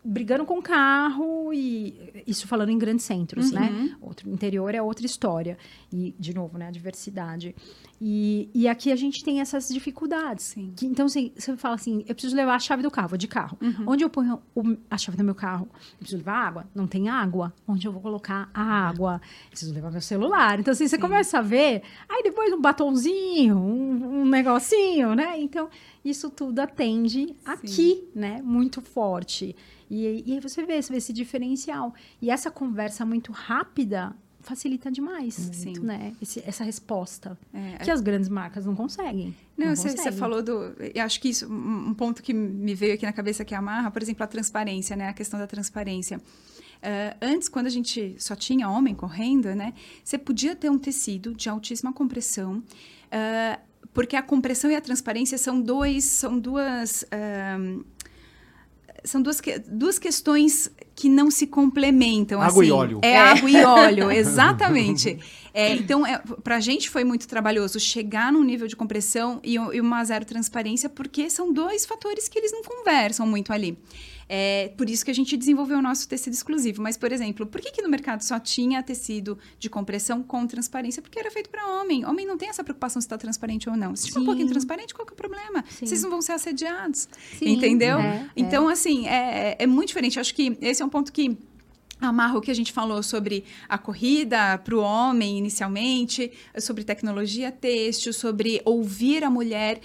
brigando 0.02 0.46
com 0.46 0.62
carro 0.62 1.52
e 1.52 2.22
isso 2.26 2.46
falando 2.48 2.70
em 2.70 2.78
grandes 2.78 3.04
centros, 3.04 3.50
né? 3.52 3.96
Outro 4.00 4.30
interior 4.30 4.74
é 4.74 4.80
outra 4.80 5.04
história 5.04 5.58
e 5.92 6.14
de 6.18 6.34
novo, 6.34 6.56
né, 6.56 6.68
a 6.68 6.70
diversidade. 6.70 7.54
E, 8.00 8.48
e 8.54 8.66
aqui 8.66 8.90
a 8.90 8.96
gente 8.96 9.22
tem 9.22 9.40
essas 9.42 9.68
dificuldades. 9.68 10.44
Sim. 10.46 10.72
Que, 10.74 10.86
então 10.86 11.04
assim, 11.04 11.32
você 11.36 11.54
fala 11.56 11.74
assim, 11.74 12.02
eu 12.08 12.14
preciso 12.14 12.34
levar 12.34 12.54
a 12.54 12.58
chave 12.58 12.82
do 12.82 12.90
carro, 12.90 13.08
vou 13.08 13.18
de 13.18 13.28
carro. 13.28 13.58
Onde 13.86 14.02
eu 14.02 14.08
ponho 14.08 14.40
o- 14.54 14.76
a 14.90 14.96
chave 14.96 15.18
do 15.18 15.24
meu 15.24 15.34
carro? 15.34 15.68
Eu 15.72 15.98
preciso 15.98 16.16
levar 16.16 16.46
água? 16.46 16.66
Não 16.74 16.86
tem 16.86 17.08
água. 17.10 17.52
Onde 17.68 17.86
eu 17.86 17.92
vou 17.92 18.00
colocar 18.00 18.48
a 18.54 18.62
água? 18.62 19.20
Preciso 19.50 19.74
levar 19.74 19.90
meu 19.90 20.00
celular. 20.00 20.58
Então 20.60 20.72
assim, 20.72 20.88
você 20.88 20.96
começa 20.96 21.38
a 21.38 21.42
ver, 21.42 21.82
aí 22.08 22.22
depois 22.22 22.50
um 22.54 22.60
batonzinho, 22.60 23.56
um, 23.58 24.22
um 24.22 24.24
negocinho, 24.26 25.14
né? 25.14 25.38
Então 25.38 25.68
isso 26.02 26.30
tudo 26.30 26.60
atende 26.60 27.36
aqui, 27.44 28.08
né? 28.14 28.40
Muito 28.42 28.80
forte. 28.80 29.54
E, 29.90 30.22
e 30.26 30.32
aí 30.34 30.40
você 30.40 30.64
vê, 30.64 30.80
você 30.80 30.92
vê 30.92 30.98
esse 30.98 31.12
diferencial. 31.12 31.92
E 32.22 32.30
essa 32.30 32.50
conversa 32.50 33.04
muito 33.04 33.32
rápida 33.32 34.14
facilita 34.42 34.90
demais, 34.90 35.34
Sim. 35.34 35.74
né? 35.80 36.14
Esse- 36.22 36.42
essa 36.46 36.64
resposta. 36.64 37.36
É, 37.52 37.76
que 37.84 37.90
as 37.90 38.00
grandes 38.00 38.28
marcas 38.28 38.64
não 38.64 38.74
conseguem. 38.74 39.34
Não, 39.56 39.74
você, 39.76 40.10
falou 40.12 40.42
do. 40.42 40.52
Eu 40.94 41.04
acho 41.04 41.20
que 41.20 41.28
isso, 41.28 41.46
um 41.52 41.92
ponto 41.92 42.22
que 42.22 42.32
me 42.32 42.74
veio 42.74 42.94
aqui 42.94 43.04
na 43.04 43.12
cabeça 43.12 43.44
que 43.44 43.54
amarra, 43.54 43.90
por 43.90 44.00
exemplo, 44.00 44.22
a 44.24 44.26
transparência, 44.26 44.96
né? 44.96 45.08
A 45.08 45.12
questão 45.12 45.38
da 45.38 45.46
transparência. 45.46 46.20
Ah, 46.82 47.14
antes, 47.20 47.48
quando 47.48 47.66
a 47.66 47.70
gente 47.70 48.14
só 48.18 48.34
tinha 48.34 48.70
homem 48.70 48.94
correndo, 48.94 49.54
né? 49.54 49.74
Você 50.02 50.16
podia 50.16 50.56
ter 50.56 50.70
um 50.70 50.78
tecido 50.78 51.34
de 51.34 51.48
altíssima 51.50 51.92
compressão, 51.92 52.62
ah, 53.12 53.58
porque 53.92 54.16
a 54.16 54.22
compressão 54.22 54.70
e 54.70 54.74
a 54.76 54.80
transparência 54.80 55.36
são 55.36 55.60
dois, 55.60 56.04
são 56.04 56.38
duas. 56.38 57.04
ah, 57.10 57.58
são 59.04 59.20
duas, 59.22 59.40
que- 59.40 59.58
duas 59.58 59.98
questões 59.98 60.70
que 60.94 61.08
não 61.08 61.30
se 61.30 61.46
complementam. 61.46 62.40
Água 62.42 62.64
e 62.64 62.68
assim. 62.68 62.76
óleo. 62.76 63.00
É, 63.02 63.16
água 63.18 63.50
e 63.50 63.64
óleo, 63.64 64.10
exatamente. 64.12 65.18
É, 65.52 65.74
então, 65.74 66.06
é, 66.06 66.18
para 66.44 66.56
a 66.56 66.60
gente 66.60 66.88
foi 66.90 67.02
muito 67.04 67.26
trabalhoso 67.26 67.80
chegar 67.80 68.32
num 68.32 68.44
nível 68.44 68.68
de 68.68 68.76
compressão 68.76 69.40
e, 69.42 69.54
e 69.54 69.80
uma 69.80 70.04
zero 70.04 70.24
transparência, 70.24 70.88
porque 70.88 71.28
são 71.30 71.52
dois 71.52 71.86
fatores 71.86 72.28
que 72.28 72.38
eles 72.38 72.52
não 72.52 72.62
conversam 72.62 73.26
muito 73.26 73.52
ali. 73.52 73.76
É, 74.32 74.72
por 74.76 74.88
isso 74.88 75.04
que 75.04 75.10
a 75.10 75.14
gente 75.14 75.36
desenvolveu 75.36 75.78
o 75.78 75.82
nosso 75.82 76.08
tecido 76.08 76.34
exclusivo. 76.34 76.80
Mas, 76.80 76.96
por 76.96 77.10
exemplo, 77.10 77.44
por 77.44 77.60
que, 77.60 77.72
que 77.72 77.82
no 77.82 77.88
mercado 77.88 78.22
só 78.22 78.38
tinha 78.38 78.80
tecido 78.80 79.36
de 79.58 79.68
compressão 79.68 80.22
com 80.22 80.46
transparência? 80.46 81.02
Porque 81.02 81.18
era 81.18 81.32
feito 81.32 81.50
para 81.50 81.66
homem. 81.66 82.06
Homem 82.06 82.24
não 82.24 82.38
tem 82.38 82.48
essa 82.48 82.62
preocupação 82.62 83.02
se 83.02 83.06
está 83.06 83.18
transparente 83.18 83.68
ou 83.68 83.76
não. 83.76 83.96
Se 83.96 84.06
tiver 84.06 84.20
um 84.20 84.24
pouquinho 84.24 84.48
transparente, 84.48 84.94
qual 84.94 85.04
que 85.04 85.12
é 85.12 85.14
o 85.14 85.16
problema? 85.16 85.64
Sim. 85.68 85.84
Vocês 85.84 86.00
não 86.04 86.10
vão 86.10 86.22
ser 86.22 86.34
assediados. 86.34 87.08
Sim, 87.40 87.48
entendeu? 87.48 87.98
é, 87.98 88.30
então, 88.36 88.68
assim, 88.68 89.08
é, 89.08 89.56
é 89.58 89.66
muito 89.66 89.88
diferente. 89.88 90.20
Acho 90.20 90.32
que 90.32 90.56
esse 90.60 90.80
é 90.80 90.84
um 90.84 90.88
ponto 90.88 91.12
que 91.12 91.36
amarra 92.00 92.38
o 92.38 92.40
que 92.40 92.52
a 92.52 92.54
gente 92.54 92.72
falou 92.72 93.02
sobre 93.02 93.44
a 93.68 93.76
corrida 93.76 94.58
para 94.58 94.76
o 94.76 94.80
homem 94.80 95.38
inicialmente, 95.38 96.30
sobre 96.58 96.84
tecnologia 96.84 97.50
têxtil, 97.50 98.12
sobre 98.12 98.62
ouvir 98.64 99.24
a 99.24 99.30
mulher. 99.30 99.80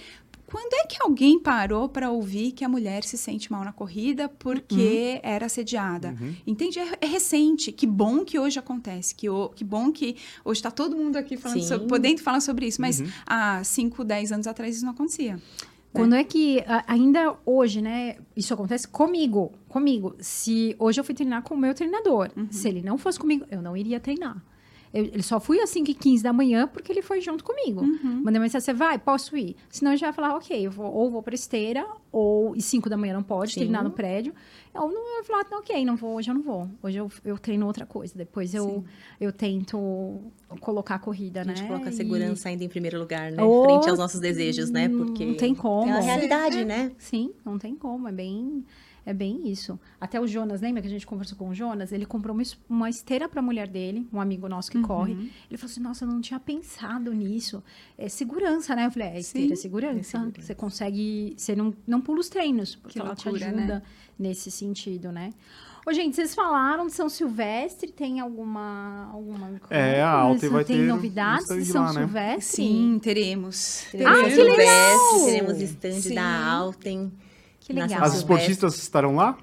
Quando 0.46 0.72
é 0.74 0.86
que 0.86 0.96
alguém 1.00 1.40
parou 1.40 1.88
para 1.88 2.10
ouvir 2.10 2.52
que 2.52 2.64
a 2.64 2.68
mulher 2.68 3.02
se 3.02 3.18
sente 3.18 3.50
mal 3.50 3.64
na 3.64 3.72
corrida 3.72 4.28
porque 4.28 5.20
era 5.22 5.46
assediada? 5.46 6.14
Entende? 6.46 6.78
É, 6.78 6.98
é 7.00 7.06
recente. 7.06 7.72
Que 7.72 7.86
bom 7.86 8.24
que 8.24 8.38
hoje 8.38 8.58
acontece. 8.58 9.14
Que, 9.14 9.28
o- 9.28 9.48
que 9.48 9.64
bom 9.64 9.90
que 9.90 10.16
hoje 10.44 10.58
está 10.58 10.70
todo 10.70 10.96
mundo 10.96 11.16
aqui 11.16 11.36
falando 11.36 11.58
sobre, 11.66 11.88
podendo 11.88 12.20
falar 12.22 12.40
sobre 12.40 12.66
isso. 12.66 12.80
Mas 12.80 13.00
há 13.26 13.62
5, 13.64 14.04
10 14.04 14.32
anos 14.32 14.46
atrás 14.46 14.76
isso 14.76 14.84
não 14.84 14.92
acontecia. 14.92 15.38
Quando 15.92 16.14
é 16.14 16.22
que, 16.22 16.62
ainda 16.86 17.34
hoje, 17.46 17.80
né, 17.80 18.16
isso 18.36 18.52
acontece 18.52 18.86
comigo, 18.86 19.52
comigo. 19.66 20.14
Se 20.20 20.76
hoje 20.78 21.00
eu 21.00 21.04
fui 21.04 21.14
treinar 21.14 21.42
com 21.42 21.54
o 21.54 21.58
meu 21.58 21.72
treinador, 21.74 22.30
se 22.50 22.68
ele 22.68 22.82
não 22.82 22.98
fosse 22.98 23.18
comigo, 23.18 23.46
eu 23.50 23.62
não 23.62 23.74
iria 23.76 23.98
treinar. 23.98 24.36
Eu, 24.96 25.04
ele 25.04 25.22
só 25.22 25.38
fui 25.38 25.60
às 25.60 25.68
5 25.70 25.90
e 25.90 25.94
15 25.94 26.22
da 26.22 26.32
manhã 26.32 26.66
porque 26.66 26.90
ele 26.90 27.02
foi 27.02 27.20
junto 27.20 27.44
comigo. 27.44 27.82
Mandei 28.02 28.40
mensagem, 28.40 28.64
você 28.64 28.72
vai? 28.72 28.98
Posso 28.98 29.36
ir? 29.36 29.54
Senão 29.70 29.92
eu 29.92 29.96
já 29.98 30.06
ia 30.08 30.12
falar, 30.12 30.34
ok, 30.36 30.66
eu 30.66 30.70
vou, 30.70 30.92
ou 30.92 31.10
vou 31.10 31.22
pra 31.22 31.34
esteira, 31.34 31.86
ou 32.10 32.56
e 32.56 32.62
5 32.62 32.88
da 32.88 32.96
manhã 32.96 33.12
não 33.14 33.22
pode 33.22 33.52
Sim. 33.52 33.60
treinar 33.60 33.84
no 33.84 33.90
prédio. 33.90 34.32
Ou 34.74 34.90
não, 34.90 35.08
eu 35.14 35.18
ia 35.18 35.24
falar, 35.24 35.46
não, 35.50 35.58
ok, 35.58 35.84
não 35.84 35.96
vou, 35.96 36.16
hoje 36.16 36.30
eu 36.30 36.34
não 36.34 36.42
vou. 36.42 36.68
Hoje 36.82 36.96
eu, 36.98 37.10
eu 37.24 37.38
treino 37.38 37.66
outra 37.66 37.84
coisa. 37.86 38.14
Depois 38.16 38.54
eu, 38.54 38.84
eu 39.20 39.32
tento 39.32 40.20
colocar 40.60 40.94
a 40.96 40.98
corrida, 40.98 41.42
A 41.42 41.44
né? 41.44 41.54
gente 41.56 41.66
coloca 41.66 41.88
a 41.88 41.92
E- 41.92 41.96
segurança 41.96 42.48
ainda 42.48 42.64
em 42.64 42.68
primeiro 42.68 42.98
lugar, 42.98 43.30
né? 43.32 43.42
Oh, 43.42 43.62
Frente 43.62 43.88
aos 43.90 43.98
nossos 43.98 44.20
desejos, 44.20 44.70
né? 44.70 44.88
Porque 44.88 45.24
Não 45.26 45.34
tem 45.34 45.54
como. 45.54 45.88
É 45.90 45.98
a 45.98 46.00
realidade, 46.00 46.64
né? 46.64 46.92
Sim, 46.98 47.32
não 47.44 47.58
tem 47.58 47.74
como. 47.74 48.08
É 48.08 48.12
bem, 48.12 48.64
é 49.06 49.14
bem 49.14 49.48
isso. 49.48 49.78
Até 50.00 50.20
o 50.20 50.26
Jonas, 50.26 50.60
lembra 50.60 50.82
que 50.82 50.88
a 50.88 50.90
gente 50.90 51.06
conversou 51.06 51.38
com 51.38 51.48
o 51.48 51.54
Jonas? 51.54 51.92
Ele 51.92 52.04
comprou 52.04 52.34
uma, 52.34 52.42
es- 52.42 52.58
uma 52.68 52.90
esteira 52.90 53.28
para 53.28 53.38
a 53.40 53.42
mulher 53.42 53.68
dele, 53.68 54.06
um 54.12 54.20
amigo 54.20 54.48
nosso 54.48 54.70
que 54.70 54.82
corre. 54.82 55.12
Ele 55.48 55.56
falou 55.56 55.70
assim: 55.70 55.80
Nossa, 55.80 56.04
eu 56.04 56.08
não 56.08 56.20
tinha 56.20 56.40
pensado 56.40 57.12
nisso. 57.14 57.62
É 57.96 58.08
segurança, 58.08 58.74
né? 58.76 58.86
Eu 58.86 58.90
falei: 58.90 59.08
É, 59.08 59.18
esteira 59.20 59.52
é 59.52 59.56
Sim, 59.56 59.62
segurança. 59.62 59.98
é 59.98 60.02
segurança. 60.02 60.42
Você 60.42 60.54
consegue. 60.54 61.34
Você 61.36 61.54
não, 61.56 61.72
não 61.86 62.00
pula 62.00 62.18
os 62.20 62.28
treinos, 62.28 62.74
porque 62.74 62.98
Que 62.98 63.06
ela 63.06 63.14
te 63.14 63.28
ajuda 63.28 63.50
né? 63.52 63.82
nesse 64.18 64.50
sentido, 64.50 65.12
né? 65.12 65.32
Ô, 65.88 65.92
gente, 65.92 66.16
vocês 66.16 66.34
falaram 66.34 66.84
de 66.86 66.92
São 66.92 67.08
Silvestre, 67.08 67.92
tem 67.92 68.18
alguma. 68.18 69.08
alguma 69.12 69.60
É, 69.70 70.02
a 70.02 70.10
Alten 70.10 70.48
vai 70.50 70.64
tem 70.64 70.78
ter 70.78 70.82
novidades 70.88 71.46
de 71.46 71.64
São 71.64 71.82
lá, 71.84 71.92
né? 71.92 72.00
Silvestre? 72.00 72.42
Sim, 72.64 72.98
teremos. 73.00 73.86
Teremos 73.92 74.18
Ah, 74.18 74.22
que 74.24 74.34
legal! 74.34 74.56
Silvestre, 74.58 75.24
Teremos 75.24 75.60
stand 75.62 76.00
Sim. 76.00 76.14
da 76.16 76.44
Alten. 76.44 77.12
Que 77.66 77.72
legal. 77.72 78.04
As 78.04 78.14
esportistas 78.14 78.78
estarão 78.78 79.16
lá? 79.16 79.36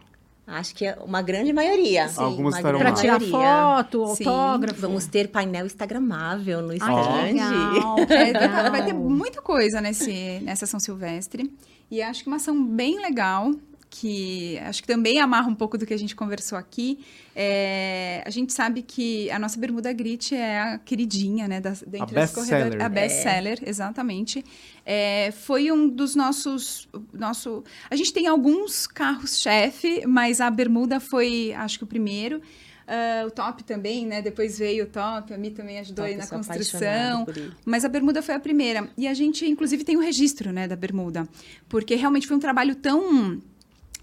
Acho 0.48 0.74
que 0.76 0.86
é 0.86 0.98
uma 1.06 1.22
grande 1.22 1.52
maioria. 1.52 2.08
Sim. 2.08 2.22
Algumas 2.22 2.54
uma 2.54 2.60
estarão 2.60 2.80
grande 2.80 3.02
Pra 3.02 3.18
tirar 3.18 3.20
foto, 3.20 4.16
Sim, 4.16 4.26
autógrafo. 4.26 4.80
Vamos 4.80 5.06
ter 5.06 5.28
painel 5.28 5.66
instagramável 5.66 6.62
no 6.62 6.74
vai, 6.78 7.34
legal. 8.32 8.72
vai 8.72 8.86
ter 8.86 8.94
muita 8.94 9.42
coisa 9.42 9.82
nesse, 9.82 10.40
nessa 10.42 10.66
São 10.66 10.80
Silvestre. 10.80 11.54
E 11.92 12.02
acho 12.02 12.24
que 12.24 12.28
uma 12.28 12.38
ação 12.38 12.66
bem 12.66 12.98
legal, 13.02 13.52
que 13.94 14.58
acho 14.64 14.82
que 14.82 14.88
também 14.88 15.20
amarra 15.20 15.48
um 15.48 15.54
pouco 15.54 15.78
do 15.78 15.86
que 15.86 15.94
a 15.94 15.98
gente 15.98 16.16
conversou 16.16 16.58
aqui. 16.58 17.06
É, 17.36 18.24
a 18.26 18.30
gente 18.32 18.52
sabe 18.52 18.82
que 18.82 19.30
a 19.30 19.38
nossa 19.38 19.60
Bermuda 19.60 19.94
Grit 19.94 20.34
é 20.34 20.60
a 20.60 20.78
queridinha, 20.80 21.48
né? 21.48 21.62
Das, 21.62 21.84
dentre 21.86 22.18
as 22.20 22.34
best 22.34 22.50
seller. 22.50 22.82
A 22.82 22.90
best 22.90 23.22
seller, 23.22 23.60
exatamente. 23.64 24.44
É, 24.84 25.32
foi 25.32 25.72
um 25.72 25.88
dos 25.88 26.16
nossos... 26.16 26.90
Nosso, 27.14 27.64
a 27.88 27.96
gente 27.96 28.12
tem 28.12 28.26
alguns 28.26 28.88
carros-chefe, 28.88 30.08
mas 30.08 30.42
a 30.42 30.50
Bermuda 30.50 31.00
foi, 31.00 31.54
acho 31.54 31.78
que 31.78 31.84
o 31.84 31.88
primeiro. 31.88 32.42
Ah, 32.88 33.26
o 33.26 33.32
top 33.32 33.64
também, 33.64 34.06
né? 34.06 34.22
Depois 34.22 34.60
veio 34.60 34.84
o 34.84 34.88
top, 34.88 35.34
a 35.34 35.38
Mi 35.38 35.52
também 35.52 35.80
ajudou 35.80 36.04
Top, 36.04 36.14
aí 36.14 36.18
na 36.18 36.28
construção. 36.28 37.26
Mas 37.66 37.86
a 37.86 37.90
bermuda 37.90 38.22
foi 38.22 38.36
a 38.36 38.40
primeira. 38.40 38.90
E 38.98 39.08
a 39.08 39.14
gente, 39.14 39.46
inclusive, 39.46 39.84
tem 39.84 39.96
o 39.96 40.02
registro, 40.02 40.52
né, 40.52 40.68
da 40.68 40.76
bermuda. 40.76 41.28
Porque 41.70 41.96
realmente 41.96 42.28
foi 42.28 42.36
um 42.36 42.40
trabalho 42.40 42.76
tão. 42.76 43.42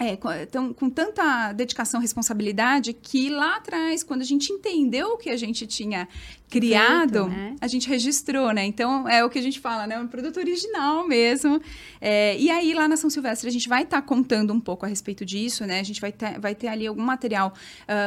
É, 0.00 0.16
com, 0.16 0.28
tão- 0.50 0.72
com 0.72 0.88
tanta 0.88 1.52
dedicação 1.52 2.00
e 2.00 2.02
responsabilidade 2.02 2.94
que 2.94 3.28
lá 3.28 3.56
atrás, 3.56 4.02
quando 4.02 4.22
a 4.22 4.24
gente 4.24 4.50
entendeu 4.50 5.08
o 5.10 5.16
que 5.18 5.28
a 5.28 5.36
gente 5.36 5.66
tinha 5.66 6.08
criado, 6.48 7.28
né? 7.28 7.54
a 7.60 7.68
gente 7.68 7.88
registrou, 7.88 8.50
né? 8.52 8.64
Então, 8.64 9.08
é 9.08 9.24
o 9.24 9.30
que 9.30 9.38
a 9.38 9.42
gente 9.42 9.60
fala, 9.60 9.86
né? 9.86 10.00
Um 10.00 10.08
produto 10.08 10.38
original 10.38 11.06
mesmo. 11.06 11.60
É, 12.00 12.36
e 12.38 12.50
aí, 12.50 12.72
lá 12.74 12.88
na 12.88 12.96
São 12.96 13.08
Silvestre, 13.10 13.48
a 13.48 13.52
gente 13.52 13.68
vai 13.68 13.82
estar 13.82 14.02
contando 14.02 14.52
um 14.52 14.58
pouco 14.58 14.84
a 14.84 14.88
respeito 14.88 15.24
disso, 15.24 15.64
né? 15.66 15.78
A 15.78 15.84
gente 15.84 16.00
vai 16.00 16.10
ter, 16.10 16.40
vai 16.40 16.54
ter 16.54 16.68
ali 16.68 16.86
algum 16.86 17.02
material 17.02 17.52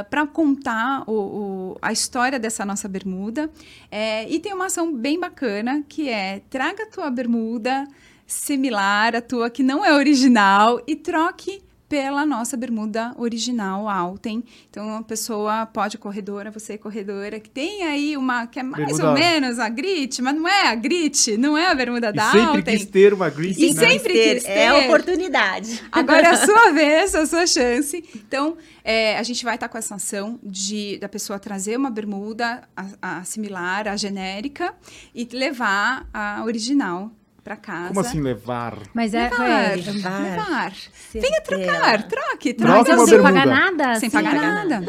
para 0.09 0.25
contar 0.27 1.03
o, 1.07 1.13
o- 1.13 1.77
a 1.81 1.93
história 1.93 2.37
dessa 2.39 2.65
nossa 2.65 2.87
bermuda. 2.89 3.49
É, 3.89 4.27
e 4.29 4.39
tem 4.39 4.51
uma 4.53 4.65
ação 4.65 4.91
bem 4.93 5.17
bacana, 5.19 5.83
que 5.87 6.09
é 6.09 6.41
traga 6.49 6.83
a 6.83 6.87
tua 6.87 7.09
bermuda 7.09 7.87
similar 8.27 9.15
à 9.15 9.21
tua, 9.21 9.49
que 9.49 9.63
não 9.63 9.85
é 9.85 9.93
original, 9.93 10.81
e 10.87 10.95
troque 10.95 11.61
pela 11.93 12.25
nossa 12.25 12.57
bermuda 12.57 13.13
original 13.19 13.87
Alten. 13.87 14.43
Então, 14.67 14.97
a 14.97 15.03
pessoa 15.03 15.67
pode, 15.67 15.95
corredora, 15.99 16.49
você 16.49 16.75
corredora, 16.75 17.39
que 17.39 17.51
tem 17.51 17.83
aí 17.83 18.17
uma 18.17 18.47
que 18.47 18.59
é 18.59 18.63
mais 18.63 18.83
Bermuda- 18.97 19.09
ou 19.09 19.13
menos 19.13 19.59
a 19.59 19.69
grit, 19.69 20.19
mas 20.19 20.35
não 20.35 20.47
é 20.47 20.69
a 20.69 20.73
grit, 20.73 21.37
não 21.37 21.55
é 21.55 21.67
a 21.69 21.75
bermuda 21.75 22.09
E 22.09 22.13
da 22.13 22.31
sempre 22.31 22.47
Alten. 22.47 22.77
quis 22.77 22.85
ter 22.87 23.13
uma 23.13 23.29
grit, 23.29 23.63
E 23.63 23.75
né? 23.75 23.87
sempre 23.87 24.13
Ter- 24.13 24.33
quis 24.37 24.45
É 24.45 24.67
a 24.69 24.73
ter. 24.73 24.85
oportunidade. 24.87 25.83
Agora 25.91 26.25
é 26.25 26.31
a 26.31 26.35
sua 26.47 26.71
vez, 26.71 27.13
a 27.13 27.27
sua 27.27 27.45
chance. 27.45 28.03
Então, 28.15 28.57
é, 28.83 29.15
a 29.19 29.21
gente 29.21 29.45
vai 29.45 29.53
estar 29.53 29.69
com 29.69 29.77
essa 29.77 29.93
ação 29.93 30.39
de 30.41 30.97
da 30.97 31.07
pessoa 31.07 31.37
trazer 31.37 31.77
uma 31.77 31.91
bermuda 31.91 32.63
a, 32.75 33.19
a 33.19 33.23
similar, 33.23 33.87
a 33.87 33.95
genérica, 33.95 34.73
e 35.13 35.25
levar 35.31 36.09
a 36.11 36.41
original 36.43 37.11
para 37.43 37.55
casa. 37.57 37.87
Como 37.89 37.99
assim 37.99 38.21
levar? 38.21 38.77
Mas 38.93 39.13
é. 39.13 39.23
Levar, 39.29 39.49
é, 39.49 39.75
Levar. 39.75 40.21
levar. 40.21 40.73
Venha 41.13 41.41
trocar, 41.41 42.03
troque, 42.03 42.53
Troca 42.53 42.83
troque. 42.85 42.91
uma 42.91 43.07
sem 43.07 43.21
pagar 43.21 43.45
nada? 43.45 43.95
Sem 43.99 44.09
pagar 44.09 44.35
ah, 44.35 44.65
nada. 44.65 44.85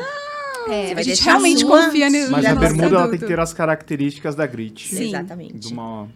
É, 0.69 0.85
a 0.85 0.95
gente 0.97 1.07
deixar 1.07 1.31
realmente 1.33 1.61
sua- 1.61 1.85
confia 1.85 2.09
no 2.09 2.31
Mas 2.31 2.45
a 2.47 2.55
bermuda 2.55 2.97
ela 2.97 3.09
tem 3.11 3.19
que 3.19 3.27
ter 3.27 3.39
as 3.41 3.53
características 3.53 4.35
da 4.35 4.47
grit. 4.47 4.89
Sim. 4.89 5.09
Exatamente. 5.09 5.69
De 5.69 5.73
uma, 5.73 6.09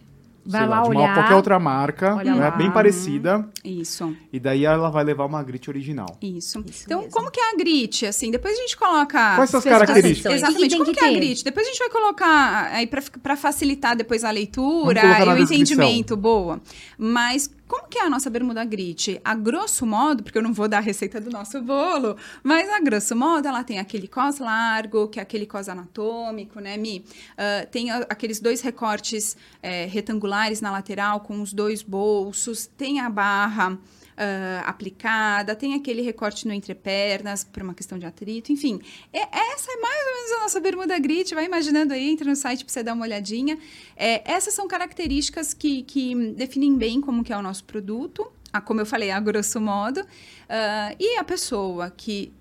Vai 0.49 0.61
sei 0.61 0.69
lá 0.69 0.81
de 0.81 0.89
uma 0.89 1.01
olhar. 1.01 1.13
qualquer 1.13 1.35
outra 1.35 1.59
marca, 1.59 2.15
né, 2.15 2.33
lá. 2.33 2.51
bem 2.51 2.71
parecida, 2.71 3.47
Isso. 3.63 4.15
e 4.33 4.39
daí 4.39 4.65
ela 4.65 4.89
vai 4.89 5.03
levar 5.03 5.25
uma 5.25 5.43
grit 5.43 5.69
original. 5.69 6.17
Isso. 6.21 6.63
Isso 6.67 6.83
então, 6.85 7.01
mesmo. 7.01 7.13
como 7.13 7.29
que 7.31 7.39
é 7.39 7.51
a 7.51 7.55
grit? 7.55 8.05
Assim, 8.05 8.31
depois 8.31 8.57
a 8.57 8.61
gente 8.61 8.75
coloca. 8.75 9.35
Quais 9.35 9.49
são 9.49 9.59
as 9.59 9.63
características? 9.63 10.33
Exatamente. 10.33 10.69
Que 10.69 10.77
Como 10.77 10.85
que 10.91 10.97
que, 10.97 11.05
é 11.05 11.07
a 11.07 11.11
ter? 11.11 11.15
grit? 11.19 11.43
Depois 11.43 11.67
a 11.67 11.69
gente 11.69 11.79
vai 11.79 11.89
colocar 11.89 12.69
aí 12.73 12.87
para 12.87 13.35
facilitar 13.35 13.95
depois 13.95 14.23
a 14.23 14.31
leitura 14.31 14.99
e 14.99 15.05
o 15.05 15.35
descrição. 15.35 15.43
entendimento, 15.55 16.17
boa. 16.17 16.59
Mas 16.97 17.49
como 17.69 17.87
que 17.87 17.97
é 17.99 18.03
a 18.05 18.09
nossa 18.09 18.29
bermuda 18.29 18.65
grit? 18.65 19.21
A 19.23 19.33
grosso 19.35 19.85
modo, 19.85 20.23
porque 20.23 20.37
eu 20.37 20.41
não 20.41 20.51
vou 20.51 20.67
dar 20.67 20.79
a 20.79 20.81
receita 20.81 21.21
do 21.21 21.29
nosso 21.29 21.61
bolo, 21.61 22.17
mas 22.43 22.67
a 22.69 22.79
grosso 22.81 23.15
modo 23.15 23.47
ela 23.47 23.63
tem 23.63 23.79
aquele 23.79 24.07
cos 24.07 24.39
largo, 24.39 25.07
que 25.07 25.19
é 25.19 25.21
aquele 25.23 25.45
cos 25.45 25.69
anatômico, 25.69 26.59
né, 26.59 26.75
Mi? 26.75 27.05
Ah, 27.37 27.65
tem 27.71 27.91
a- 27.91 28.05
aqueles 28.09 28.39
dois 28.41 28.59
recortes 28.61 29.37
eh, 29.63 29.85
retangulares 29.85 30.59
na 30.61 30.71
lateral 30.71 31.21
com 31.21 31.41
os 31.41 31.53
dois 31.53 31.81
bolsos, 31.83 32.65
tem 32.65 32.99
a 32.99 33.09
barra 33.09 33.77
ah, 34.19 34.63
aplicada, 34.65 35.55
tem 35.55 35.73
aquele 35.73 36.01
recorte 36.01 36.45
no 36.45 36.53
entrepernas 36.53 37.45
por 37.45 37.63
uma 37.63 37.73
questão 37.73 37.97
de 37.97 38.05
atrito, 38.05 38.51
enfim. 38.51 38.81
É- 39.13 39.53
essa 39.53 39.71
é 39.71 39.77
mais 39.77 40.07
ou 40.07 40.13
menos 40.13 40.31
a 40.33 40.39
nossa 40.41 40.59
bermuda 40.59 40.99
grit, 40.99 41.33
vai 41.33 41.45
imaginando 41.45 41.93
aí, 41.93 42.09
entra 42.09 42.29
no 42.29 42.35
site 42.35 42.65
para 42.65 42.73
você 42.73 42.83
dar 42.83 42.93
uma 42.93 43.05
olhadinha. 43.05 43.57
É, 43.95 44.29
essas 44.29 44.53
são 44.53 44.67
características 44.67 45.53
que, 45.53 45.83
que 45.83 46.33
definem 46.33 46.75
bem 46.75 46.99
como 46.99 47.23
que 47.23 47.31
é 47.31 47.37
o 47.37 47.41
nosso 47.41 47.63
produto, 47.63 48.29
como 48.65 48.81
eu 48.81 48.85
falei, 48.85 49.09
a 49.09 49.19
grosso 49.21 49.61
modo. 49.61 50.05
Ah, 50.49 50.93
e 50.99 51.17
a 51.17 51.23
pessoa 51.23 51.89
que 51.89 52.33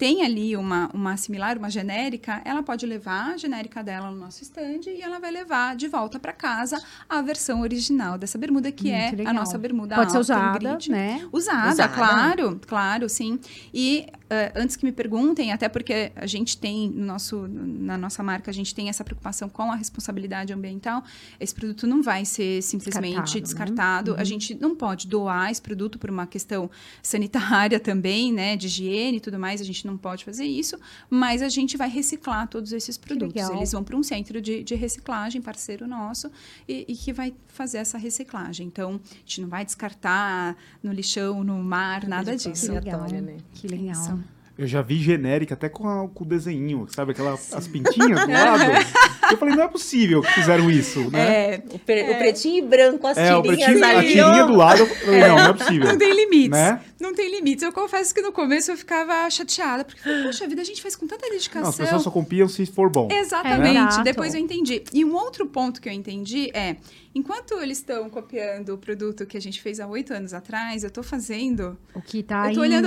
tem 0.00 0.24
ali 0.24 0.56
uma, 0.56 0.88
uma 0.94 1.14
similar, 1.18 1.58
uma 1.58 1.68
genérica, 1.68 2.40
ela 2.42 2.62
pode 2.62 2.86
levar 2.86 3.34
a 3.34 3.36
genérica 3.36 3.84
dela 3.84 4.10
no 4.10 4.16
nosso 4.16 4.42
stand 4.42 4.86
e 4.86 5.02
ela 5.02 5.18
vai 5.18 5.30
levar 5.30 5.76
de 5.76 5.88
volta 5.88 6.18
para 6.18 6.32
casa 6.32 6.82
a 7.06 7.20
versão 7.20 7.60
original 7.60 8.16
dessa 8.16 8.38
bermuda, 8.38 8.72
que 8.72 8.90
é 8.90 9.08
Muito 9.08 9.14
a 9.14 9.16
legal. 9.18 9.34
nossa 9.34 9.58
bermuda 9.58 9.96
Pode 9.96 10.10
ser 10.12 10.16
Alten 10.16 10.36
usada, 10.36 10.78
né? 10.88 11.28
Usada, 11.30 11.68
Usada. 11.68 11.92
claro, 11.94 12.58
claro, 12.66 13.10
sim. 13.10 13.38
E 13.74 14.06
eh, 14.30 14.52
antes 14.54 14.76
que 14.76 14.84
me 14.84 14.92
perguntem, 14.92 15.50
até 15.50 15.68
porque 15.68 16.12
a 16.14 16.26
gente 16.26 16.56
tem 16.56 16.88
no 16.88 17.04
nosso, 17.04 17.48
na 17.48 17.98
nossa 17.98 18.22
marca, 18.22 18.48
a 18.48 18.54
gente 18.54 18.72
tem 18.72 18.88
essa 18.88 19.02
preocupação 19.02 19.48
com 19.48 19.72
a 19.72 19.74
responsabilidade 19.74 20.52
ambiental, 20.52 21.02
esse 21.40 21.52
produto 21.52 21.84
não 21.84 22.00
vai 22.00 22.24
ser 22.24 22.62
simplesmente 22.62 23.40
Descartado, 23.40 23.42
descartado. 23.42 24.14
né? 24.14 24.20
A 24.20 24.24
gente 24.24 24.54
não 24.54 24.76
pode 24.76 25.08
doar 25.08 25.50
esse 25.50 25.60
produto 25.60 25.98
por 25.98 26.08
uma 26.08 26.28
questão 26.28 26.70
sanitária 27.02 27.80
também, 27.80 28.32
né, 28.32 28.56
de 28.56 28.68
higiene 28.68 29.16
e 29.16 29.20
tudo 29.20 29.36
mais, 29.36 29.60
a 29.60 29.64
gente 29.64 29.84
não 29.84 29.96
pode 29.96 30.24
fazer 30.24 30.44
isso, 30.44 30.78
mas 31.10 31.42
a 31.42 31.48
gente 31.48 31.76
vai 31.76 31.88
reciclar 31.88 32.46
todos 32.46 32.72
esses 32.72 32.96
produtos. 32.96 33.50
Eles 33.50 33.72
vão 33.72 33.82
para 33.82 33.96
um 33.96 34.02
centro 34.02 34.40
de, 34.40 34.62
de 34.62 34.76
reciclagem, 34.76 35.42
parceiro 35.42 35.88
nosso, 35.88 36.30
e, 36.68 36.84
e 36.86 36.94
que 36.94 37.12
vai 37.12 37.34
fazer 37.48 37.78
essa 37.78 37.98
reciclagem. 37.98 38.64
Então, 38.64 39.00
a 39.10 39.18
gente 39.18 39.40
não 39.40 39.48
vai 39.48 39.64
descartar 39.64 40.56
no 40.80 40.92
lixão, 40.92 41.42
no 41.42 41.62
mar, 41.64 42.06
nada 42.06 42.36
disso. 42.36 42.66
Que 42.66 42.72
legal. 42.72 43.00
Obrigatória, 43.00 43.20
né? 43.20 43.36
Que 43.54 43.66
legal. 43.66 44.19
Eu 44.60 44.66
já 44.66 44.82
vi 44.82 44.96
genérica 44.98 45.54
até 45.54 45.70
com, 45.70 45.88
a- 45.88 46.06
com 46.08 46.22
o 46.22 46.26
desenho, 46.26 46.86
sabe? 46.90 47.12
Aquela, 47.12 47.32
as 47.32 47.66
pintinhas 47.66 48.20
do 48.26 48.30
lado. 48.30 48.62
Eu 49.32 49.38
falei, 49.38 49.54
não 49.54 49.62
é 49.62 49.68
possível 49.68 50.20
que 50.20 50.32
fizeram 50.34 50.68
isso, 50.70 51.08
né? 51.10 51.54
É, 51.54 51.62
O, 51.72 51.78
pre- 51.78 52.10
o 52.10 52.18
pretinho 52.18 52.58
e 52.64 52.68
branco, 52.68 53.06
as 53.06 53.16
É, 53.16 53.34
o 53.34 53.40
tirinhas 53.42 53.64
pretinho, 53.70 53.84
a 53.86 53.88
ali. 53.98 54.06
tirinha 54.08 54.26
ó. 54.44 54.46
do 54.46 54.56
lado, 54.56 54.80
eu 54.80 54.86
falei, 54.86 55.20
não, 55.20 55.36
não 55.36 55.44
é 55.46 55.52
possível. 55.54 55.86
Não 55.88 55.96
tem 55.98 56.12
limites. 56.14 56.50
Né? 56.50 56.80
Não 57.00 57.14
tem 57.14 57.30
limites. 57.34 57.62
Eu 57.62 57.72
confesso 57.72 58.14
que 58.14 58.20
no 58.20 58.30
começo 58.32 58.70
eu 58.70 58.76
ficava 58.76 59.28
chateada, 59.30 59.84
porque, 59.84 60.00
falei, 60.02 60.22
poxa 60.24 60.46
vida, 60.46 60.60
a 60.60 60.64
gente 60.64 60.82
faz 60.82 60.94
com 60.94 61.06
tanta 61.06 61.26
Não, 61.26 61.34
as 61.34 61.38
dedicação. 61.38 61.72
pessoas 61.72 62.02
só 62.02 62.10
copiam 62.10 62.46
se 62.48 62.66
for 62.66 62.90
bom. 62.90 63.08
Exatamente. 63.10 63.76
Exato. 63.78 64.04
Depois 64.04 64.34
eu 64.34 64.40
entendi. 64.40 64.82
E 64.92 65.04
um 65.04 65.14
outro 65.14 65.46
ponto 65.46 65.80
que 65.80 65.88
eu 65.88 65.92
entendi 65.92 66.50
é, 66.54 66.76
enquanto 67.14 67.54
eles 67.54 67.78
estão 67.78 68.08
copiando 68.10 68.74
o 68.74 68.78
produto 68.78 69.24
que 69.24 69.36
a 69.36 69.40
gente 69.40 69.60
fez 69.62 69.80
há 69.80 69.86
oito 69.86 70.12
anos 70.12 70.34
atrás, 70.34 70.82
eu 70.84 70.88
estou 70.88 71.02
fazendo. 71.02 71.78
O 71.94 72.02
que 72.02 72.22
tá 72.22 72.50
eu 72.50 72.54
tô 72.54 72.60
olhando 72.60 72.86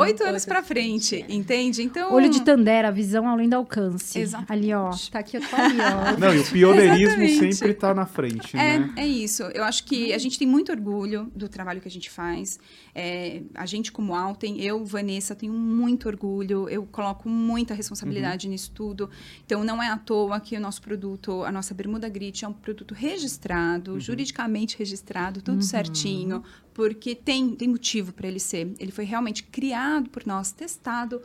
oito 0.00 0.22
anos 0.22 0.42
Oito 0.42 0.44
para 0.46 0.54
pra 0.60 0.62
frente, 0.62 1.16
frente, 1.18 1.32
é. 1.32 1.34
entende? 1.34 1.82
Então. 1.82 2.12
Olho 2.14 2.28
de 2.30 2.42
Tandera, 2.42 2.90
visão 2.92 3.28
além 3.28 3.48
do 3.48 3.56
alcance. 3.56 4.18
Exatamente. 4.18 4.52
Ali, 4.52 4.72
ó. 4.72 4.90
Tá 5.10 5.18
aqui, 5.18 5.36
eu 5.36 5.40
tô 5.40 5.56
ali, 5.56 5.78
ó. 5.80 6.16
Não, 6.18 6.34
e 6.34 6.38
o 6.38 6.44
pioneirismo 6.44 7.22
Exatamente. 7.22 7.54
sempre 7.56 7.74
tá 7.74 7.92
na 7.94 8.06
frente, 8.06 8.56
É, 8.56 8.78
né? 8.78 8.92
é 8.96 9.06
isso. 9.06 9.42
Eu 9.54 9.64
acho 9.64 9.84
que 9.84 10.12
a 10.12 10.18
gente 10.18 10.38
tem 10.38 10.46
muito 10.46 10.70
orgulho 10.70 11.30
do 11.34 11.48
trabalho 11.48 11.80
que 11.80 11.88
a 11.88 11.90
gente 11.90 12.08
faz. 12.10 12.58
É, 12.94 13.39
a 13.54 13.66
gente, 13.66 13.90
como 13.90 14.14
Alten, 14.14 14.60
eu, 14.60 14.84
Vanessa, 14.84 15.34
tenho 15.34 15.52
muito 15.52 16.08
orgulho. 16.08 16.68
Eu 16.68 16.86
coloco 16.86 17.28
muita 17.28 17.74
responsabilidade 17.74 18.48
nisso 18.48 18.70
tudo. 18.74 19.10
Então, 19.44 19.64
não 19.64 19.82
é 19.82 19.88
à 19.88 19.96
toa 19.96 20.40
que 20.40 20.56
o 20.56 20.60
nosso 20.60 20.82
produto, 20.82 21.42
a 21.44 21.52
nossa 21.52 21.74
Bermuda 21.74 22.08
Grit, 22.08 22.44
é 22.44 22.48
um 22.48 22.52
produto 22.52 22.94
registrado, 22.94 23.98
juridicamente 24.00 24.78
registrado, 24.78 25.42
tudo 25.42 25.62
certinho, 25.62 26.42
porque 26.74 27.14
tem, 27.14 27.54
tem 27.54 27.68
motivo 27.68 28.12
para 28.12 28.28
ele 28.28 28.40
ser. 28.40 28.72
Ele 28.78 28.92
foi 28.92 29.04
realmente 29.04 29.42
criado 29.42 30.10
por 30.10 30.26
nós, 30.26 30.52
testado. 30.52 31.22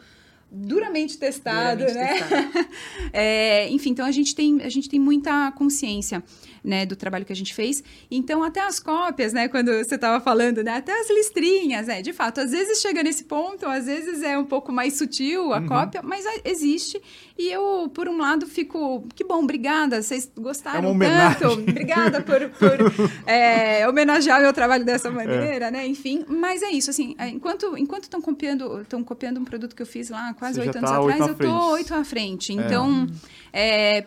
Duramente 0.52 1.18
testado, 1.18 1.86
Duramente 1.86 1.96
né? 1.96 2.22
testado. 2.22 2.68
É, 3.12 3.70
enfim, 3.70 3.90
então 3.92 4.06
a 4.06 4.12
gente 4.12 4.36
tem, 4.36 4.62
a 4.62 4.70
gente 4.70 4.90
tem 4.90 5.00
muita 5.00 5.52
consciência 5.52 6.24
né, 6.66 6.86
do 6.86 6.96
trabalho 6.96 7.24
que 7.26 7.32
a 7.32 7.36
gente 7.36 7.54
fez. 7.54 7.84
Então, 8.10 8.44
até 8.44 8.62
as 8.62 8.80
cópias, 8.80 9.32
né, 9.34 9.48
quando 9.48 9.72
você 9.72 9.96
estava 9.96 10.20
falando, 10.20 10.64
né, 10.64 10.78
até 10.78 10.92
as 11.00 11.10
listrinhas, 11.10 11.88
é, 11.88 12.02
de 12.02 12.12
fato, 12.12 12.42
às 12.42 12.52
vezes 12.52 12.80
chega 12.82 13.04
nesse 13.04 13.24
ponto, 13.26 13.66
às 13.68 13.86
vezes 13.86 14.22
é 14.24 14.38
um 14.38 14.46
pouco 14.46 14.72
mais 14.72 14.98
sutil 14.98 15.54
a 15.54 15.60
Uhum. 15.60 15.68
cópia, 15.68 16.02
mas 16.04 16.26
existe. 16.44 17.02
E 17.38 17.48
eu, 17.52 17.90
por 17.94 18.08
um 18.08 18.18
lado, 18.18 18.48
fico, 18.48 19.06
que 19.14 19.24
bom, 19.24 19.44
obrigada, 19.44 20.02
vocês 20.02 20.30
gostaram 20.38 20.78
É 20.78 20.82
uma 20.82 20.90
homenagem. 20.92 21.40
tanto, 21.40 21.54
obrigada 21.70 22.22
por, 22.22 22.50
por 22.50 22.78
é, 23.28 23.88
homenagear 23.88 24.42
meu 24.42 24.54
trabalho 24.54 24.84
dessa 24.86 25.12
maneira, 25.12 25.70
né, 25.70 25.86
enfim. 25.86 26.24
Mas 26.28 26.62
é 26.64 26.72
isso, 26.72 26.90
assim, 26.90 27.16
é, 27.18 27.28
enquanto 27.30 27.78
enquanto 27.78 28.04
estão 28.04 28.22
copiando, 28.22 28.82
estão 28.82 29.04
copiando 29.04 29.40
um 29.40 29.46
produto 29.46 29.76
que 29.76 29.82
eu 29.82 29.86
fiz 29.86 30.10
lá 30.10 30.34
quase 30.34 30.60
oito 30.60 30.78
anos 30.78 30.90
tá 30.90 30.98
atrás, 30.98 31.20
eu 31.28 31.36
frente. 31.36 31.52
oito 31.52 31.94
à 31.94 32.04
frente. 32.04 32.54
Então, 32.54 33.06
é, 33.06 33.45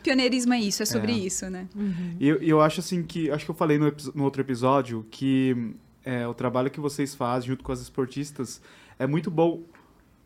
pioneirismo 0.02 0.52
é 0.52 0.60
isso, 0.60 0.82
é 0.82 0.86
sobre 0.86 1.12
É. 1.12 1.16
isso, 1.16 1.48
né? 1.48 1.66
E 2.20 2.28
eu, 2.28 2.36
eu 2.36 2.60
acho 2.60 2.80
assim 2.80 3.02
que. 3.02 3.30
Acho 3.30 3.44
que 3.44 3.50
eu 3.50 3.54
falei 3.54 3.78
no, 3.78 3.92
no 4.14 4.24
outro 4.24 4.42
episódio 4.42 5.06
que 5.10 5.74
é, 6.04 6.26
o 6.26 6.34
trabalho 6.34 6.70
que 6.70 6.80
vocês 6.80 7.14
fazem 7.14 7.48
junto 7.48 7.64
com 7.64 7.72
as 7.72 7.80
esportistas 7.80 8.60
é 8.98 9.06
muito 9.06 9.30
bom. 9.30 9.62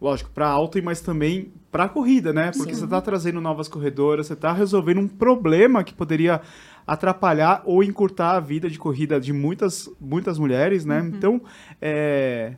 Lógico, 0.00 0.30
para 0.30 0.48
alta, 0.48 0.82
mas 0.82 1.00
também 1.00 1.52
para 1.70 1.88
corrida, 1.88 2.32
né? 2.32 2.50
Porque 2.56 2.74
você 2.74 2.86
tá 2.88 3.00
trazendo 3.00 3.40
novas 3.40 3.68
corredoras, 3.68 4.26
você 4.26 4.34
tá 4.34 4.52
resolvendo 4.52 4.98
um 4.98 5.06
problema 5.06 5.84
que 5.84 5.94
poderia 5.94 6.40
atrapalhar 6.84 7.62
ou 7.64 7.84
encurtar 7.84 8.32
a 8.32 8.40
vida 8.40 8.68
de 8.68 8.80
corrida 8.80 9.20
de 9.20 9.32
muitas, 9.32 9.88
muitas 10.00 10.40
mulheres, 10.40 10.84
né? 10.84 11.00
Então, 11.06 11.40
é, 11.80 12.54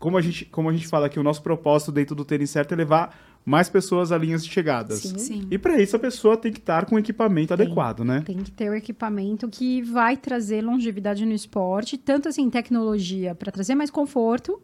como, 0.00 0.18
a 0.18 0.20
gente, 0.20 0.44
como 0.46 0.68
a 0.68 0.72
gente 0.72 0.88
fala 0.88 1.08
que 1.08 1.20
o 1.20 1.22
nosso 1.22 1.40
propósito 1.40 1.92
dentro 1.92 2.16
do 2.16 2.24
tênis 2.24 2.50
certo 2.50 2.72
é 2.72 2.76
levar 2.76 3.16
mais 3.48 3.70
pessoas 3.70 4.12
a 4.12 4.18
linhas 4.18 4.44
de 4.44 4.52
chegadas. 4.52 4.98
Sim. 4.98 5.16
Sim. 5.16 5.48
E 5.50 5.56
para 5.56 5.80
isso 5.80 5.96
a 5.96 5.98
pessoa 5.98 6.36
tem 6.36 6.52
que 6.52 6.58
estar 6.58 6.84
com 6.84 6.96
o 6.96 6.98
equipamento 6.98 7.56
Tem. 7.56 7.64
adequado, 7.64 8.04
né? 8.04 8.22
Tem 8.24 8.36
que 8.36 8.50
ter 8.50 8.68
o 8.68 8.74
equipamento 8.74 9.48
que 9.48 9.80
vai 9.80 10.18
trazer 10.18 10.60
longevidade 10.60 11.24
no 11.24 11.32
esporte, 11.32 11.96
tanto 11.96 12.28
assim 12.28 12.50
tecnologia 12.50 13.34
para 13.34 13.50
trazer 13.50 13.74
mais 13.74 13.90
conforto, 13.90 14.60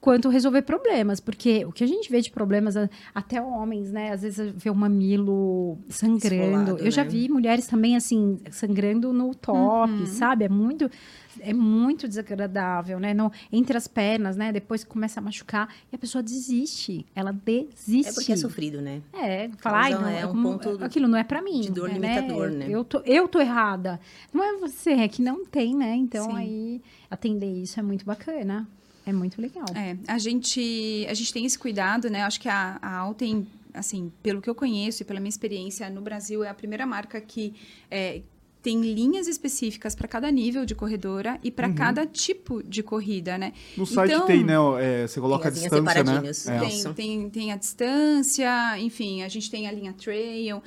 quanto 0.00 0.30
resolver 0.30 0.62
problemas, 0.62 1.20
porque 1.20 1.62
o 1.66 1.72
que 1.72 1.84
a 1.84 1.86
gente 1.86 2.10
vê 2.10 2.22
de 2.22 2.30
problemas 2.30 2.74
até 3.14 3.40
homens, 3.42 3.92
né, 3.92 4.12
às 4.12 4.22
vezes 4.22 4.50
vê 4.56 4.70
o 4.70 4.74
mamilo 4.74 5.78
sangrando. 5.90 6.44
Esfolado, 6.70 6.78
Eu 6.78 6.90
já 6.90 7.04
né? 7.04 7.10
vi 7.10 7.28
mulheres 7.28 7.66
também 7.66 7.94
assim 7.96 8.40
sangrando 8.50 9.12
no 9.12 9.34
top, 9.34 10.06
sabe? 10.06 10.44
É 10.46 10.48
muito 10.48 10.90
é 11.42 11.52
muito 11.54 12.08
desagradável, 12.08 12.98
né? 12.98 13.14
No, 13.14 13.30
entre 13.52 13.76
as 13.76 13.86
pernas, 13.86 14.36
né? 14.36 14.50
Depois 14.52 14.82
começa 14.84 15.20
a 15.20 15.22
machucar 15.22 15.68
e 15.92 15.94
a 15.94 15.98
pessoa 15.98 16.22
desiste. 16.22 17.06
Ela 17.14 17.32
desiste. 17.32 18.10
É 18.10 18.12
porque 18.12 18.32
é 18.32 18.36
sofrido, 18.36 18.80
né? 18.80 19.00
É, 19.12 19.48
falar, 19.58 19.82
ai, 19.84 19.94
não, 19.94 20.08
é 20.08 20.26
um 20.26 20.30
como- 20.30 20.42
ponto 20.58 20.76
do- 20.78 20.84
aquilo 20.84 21.06
não 21.08 21.16
é 21.18 21.22
pra 21.24 21.40
mim. 21.40 21.60
de 21.60 21.70
dor 21.70 21.88
é, 21.88 21.92
limitador, 21.92 22.50
né? 22.50 22.66
Eu 22.68 22.84
tô, 22.84 23.00
eu 23.04 23.28
tô 23.28 23.38
errada. 23.40 24.00
Não 24.32 24.42
é 24.42 24.56
você, 24.58 24.90
é 24.90 25.08
que 25.08 25.22
não 25.22 25.44
tem, 25.46 25.74
né? 25.76 25.94
Então 25.94 26.24
Sim. 26.30 26.36
aí 26.36 26.82
atender 27.10 27.52
isso 27.52 27.78
é 27.78 27.82
muito 27.82 28.04
bacana. 28.04 28.66
É 29.06 29.12
muito 29.12 29.40
legal. 29.40 29.64
É, 29.74 29.96
a 30.06 30.18
gente, 30.18 31.06
a 31.08 31.14
gente 31.14 31.32
tem 31.32 31.44
esse 31.46 31.58
cuidado, 31.58 32.08
né? 32.10 32.22
Acho 32.22 32.40
que 32.40 32.48
a, 32.48 32.78
a 32.82 32.96
Alten, 32.98 33.46
assim, 33.72 34.12
pelo 34.22 34.40
que 34.42 34.48
eu 34.50 34.54
conheço 34.54 35.02
e 35.02 35.04
pela 35.06 35.18
minha 35.20 35.30
experiência 35.30 35.88
no 35.90 36.00
Brasil, 36.00 36.44
é 36.44 36.48
a 36.48 36.54
primeira 36.54 36.86
marca 36.86 37.20
que 37.20 37.54
é, 37.90 38.20
tem 38.62 38.80
linhas 38.82 39.26
específicas 39.26 39.94
para 39.94 40.06
cada 40.06 40.30
nível 40.30 40.66
de 40.66 40.74
corredora 40.74 41.40
e 41.42 41.50
para 41.50 41.66
Uhum. 41.68 41.74
cada 41.74 42.04
tipo 42.04 42.62
de 42.62 42.82
corrida, 42.82 43.38
né? 43.38 43.54
No 43.74 43.86
site 43.86 44.12
Então- 44.12 44.26
tem, 44.26 44.44
né? 44.44 44.54
é, 44.80 45.06
você 45.06 45.18
coloca 45.18 45.46
a 45.46 45.48
as 45.50 45.56
linhas 45.56 45.70
distância, 45.72 46.04
né? 46.04 46.56
É. 46.56 46.60
Tem. 46.68 46.82
Tem, 46.82 46.92
tem, 46.94 47.30
tem 47.30 47.52
a 47.52 47.56
distância, 47.56 48.78
enfim, 48.78 49.22
a 49.22 49.28
gente 49.28 49.50
tem 49.50 49.66
a 49.66 49.72
linha 49.72 49.92
trail. 49.94 50.62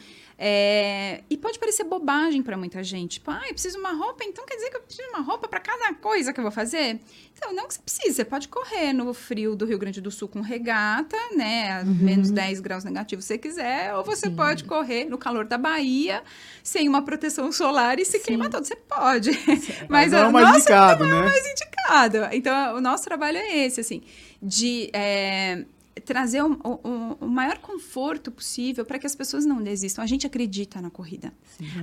É, 0.46 1.24
e 1.30 1.38
pode 1.38 1.58
parecer 1.58 1.86
bobagem 1.86 2.44
para 2.44 2.58
muita 2.58 2.84
gente. 2.84 3.14
Tipo, 3.14 3.32
ah, 3.32 3.44
eu 3.48 3.54
preciso 3.54 3.76
de 3.76 3.80
uma 3.80 3.94
roupa, 3.94 4.26
então 4.26 4.46
quer 4.46 4.56
dizer 4.56 4.72
que 4.72 4.76
eu 4.76 4.82
preciso 4.82 5.08
de 5.08 5.16
uma 5.16 5.24
roupa 5.24 5.48
para 5.48 5.62
cada 5.62 5.94
coisa 5.94 6.34
que 6.34 6.40
eu 6.42 6.42
vou 6.42 6.52
fazer? 6.52 7.00
Então, 7.34 7.54
não 7.56 7.66
que 7.66 7.76
você 7.76 7.80
precise, 7.80 8.16
você 8.16 8.26
pode 8.26 8.50
correr 8.50 8.92
no 8.92 9.14
frio 9.14 9.56
do 9.56 9.64
Rio 9.66 9.80
Grande 9.80 10.02
do 10.02 10.12
Sul 10.12 10.28
com 10.28 10.42
regata, 10.42 11.16
né? 11.34 11.80
A 11.80 11.86
menos 11.86 12.30
10 12.30 12.60
graus 12.60 12.84
negativos 12.84 13.24
se 13.24 13.36
você 13.36 13.38
quiser, 13.38 13.96
ou 13.96 14.04
você 14.04 14.30
pode 14.30 14.66
correr 14.66 15.06
no 15.06 15.18
calor 15.18 15.46
da 15.46 15.58
Bahia 15.58 16.22
sem 16.62 16.90
uma 16.90 17.02
proteção 17.02 17.50
solar 17.50 17.98
e 17.98 18.04
se 18.04 18.20
queimar 18.20 18.50
todo. 18.50 18.66
Você 18.66 18.76
pode. 18.76 19.32
Mas 19.88 20.12
não 20.12 20.20
é 20.20 20.28
o 20.28 20.34
mais 20.34 20.46
nossa 20.46 20.58
indicado, 20.60 21.06
né? 21.06 21.22
mais 21.22 21.46
indicado. 21.48 22.18
Então, 22.34 22.76
o 22.76 22.82
nosso 22.82 23.06
trabalho 23.06 23.38
é 23.38 23.66
esse, 23.66 23.80
assim, 23.80 24.02
de 24.42 24.90
é, 24.92 25.64
trazer 26.06 26.42
o, 26.44 26.54
o- 26.64 27.18
o 27.22 27.28
maior 27.28 27.58
conforto 27.60 28.32
possível 28.32 28.84
para 28.86 28.98
que 28.98 29.06
as 29.06 29.16
pessoas 29.16 29.46
não 29.46 29.62
desistam. 29.62 30.04
A 30.04 30.08
gente 30.08 30.26
acredita 30.26 30.82
na 30.82 30.90
corrida. 30.90 31.34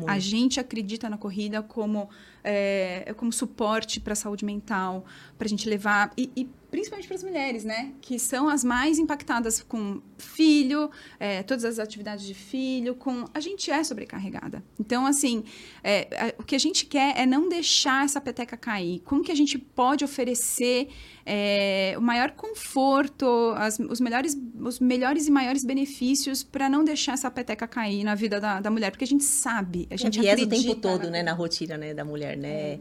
A 0.06 0.18
gente 0.18 0.58
acredita 0.58 1.08
na 1.08 1.16
corrida 1.16 1.62
como, 1.62 2.08
é, 2.42 3.14
como 3.16 3.32
suporte 3.32 4.00
para 4.00 4.12
a 4.14 4.16
saúde 4.16 4.44
mental, 4.44 5.04
para 5.38 5.46
a 5.46 5.48
gente 5.48 5.68
levar. 5.68 6.12
E, 6.16 6.30
e 6.36 6.48
principalmente 6.70 7.06
para 7.06 7.16
as 7.16 7.22
mulheres, 7.24 7.64
né? 7.64 7.92
Que 8.00 8.18
são 8.18 8.48
as 8.48 8.62
mais 8.64 8.98
impactadas 8.98 9.62
com 9.62 10.00
filho, 10.18 10.90
é, 11.18 11.42
todas 11.42 11.64
as 11.64 11.78
atividades 11.78 12.24
de 12.24 12.34
filho, 12.34 12.94
com. 12.94 13.24
A 13.34 13.40
gente 13.40 13.70
é 13.70 13.82
sobrecarregada. 13.82 14.62
Então, 14.78 15.04
assim, 15.06 15.44
é, 15.82 16.08
a- 16.16 16.34
o 16.40 16.44
que 16.44 16.54
a 16.54 16.58
gente 16.58 16.86
quer 16.86 17.18
é 17.18 17.26
não 17.26 17.48
deixar 17.48 18.04
essa 18.04 18.20
peteca 18.20 18.56
cair. 18.56 19.00
Como 19.04 19.22
que 19.22 19.32
a 19.32 19.34
gente 19.34 19.58
pode 19.58 20.04
oferecer 20.04 20.88
é, 21.26 21.94
o 21.98 22.00
maior 22.00 22.30
conforto, 22.32 23.26
as- 23.56 23.78
os, 23.78 24.00
melhores, 24.00 24.36
os 24.58 24.80
melhores 24.80 25.26
e 25.28 25.30
maiores 25.30 25.64
benefícios 25.64 26.42
para 26.42 26.68
não 26.68 26.82
deixar 26.82 27.12
essa 27.12 27.30
peteca 27.30 27.68
cair 27.68 28.02
na 28.04 28.14
vida 28.14 28.40
da, 28.40 28.60
da 28.60 28.70
mulher? 28.70 28.90
Porque 28.90 29.04
a 29.04 29.06
gente 29.06 29.24
sabe, 29.24 29.86
a 29.90 29.96
gente 29.96 30.14
gente 30.14 30.20
viés 30.20 30.38
o 30.40 30.42
acredita 30.44 30.68
tempo 30.74 30.80
todo, 30.80 31.04
na- 31.04 31.10
né, 31.10 31.22
na 31.22 31.32
rotina, 31.32 31.76
né, 31.76 31.92
da 31.94 32.04
mulher, 32.04 32.36
né? 32.36 32.78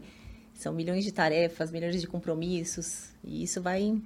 São 0.60 0.74
milhões 0.74 1.04
de 1.04 1.10
tarefas, 1.10 1.70
milhões 1.70 1.98
de 1.98 2.06
compromissos, 2.06 3.08
e 3.24 3.42
isso 3.42 3.62
vai 3.62 4.00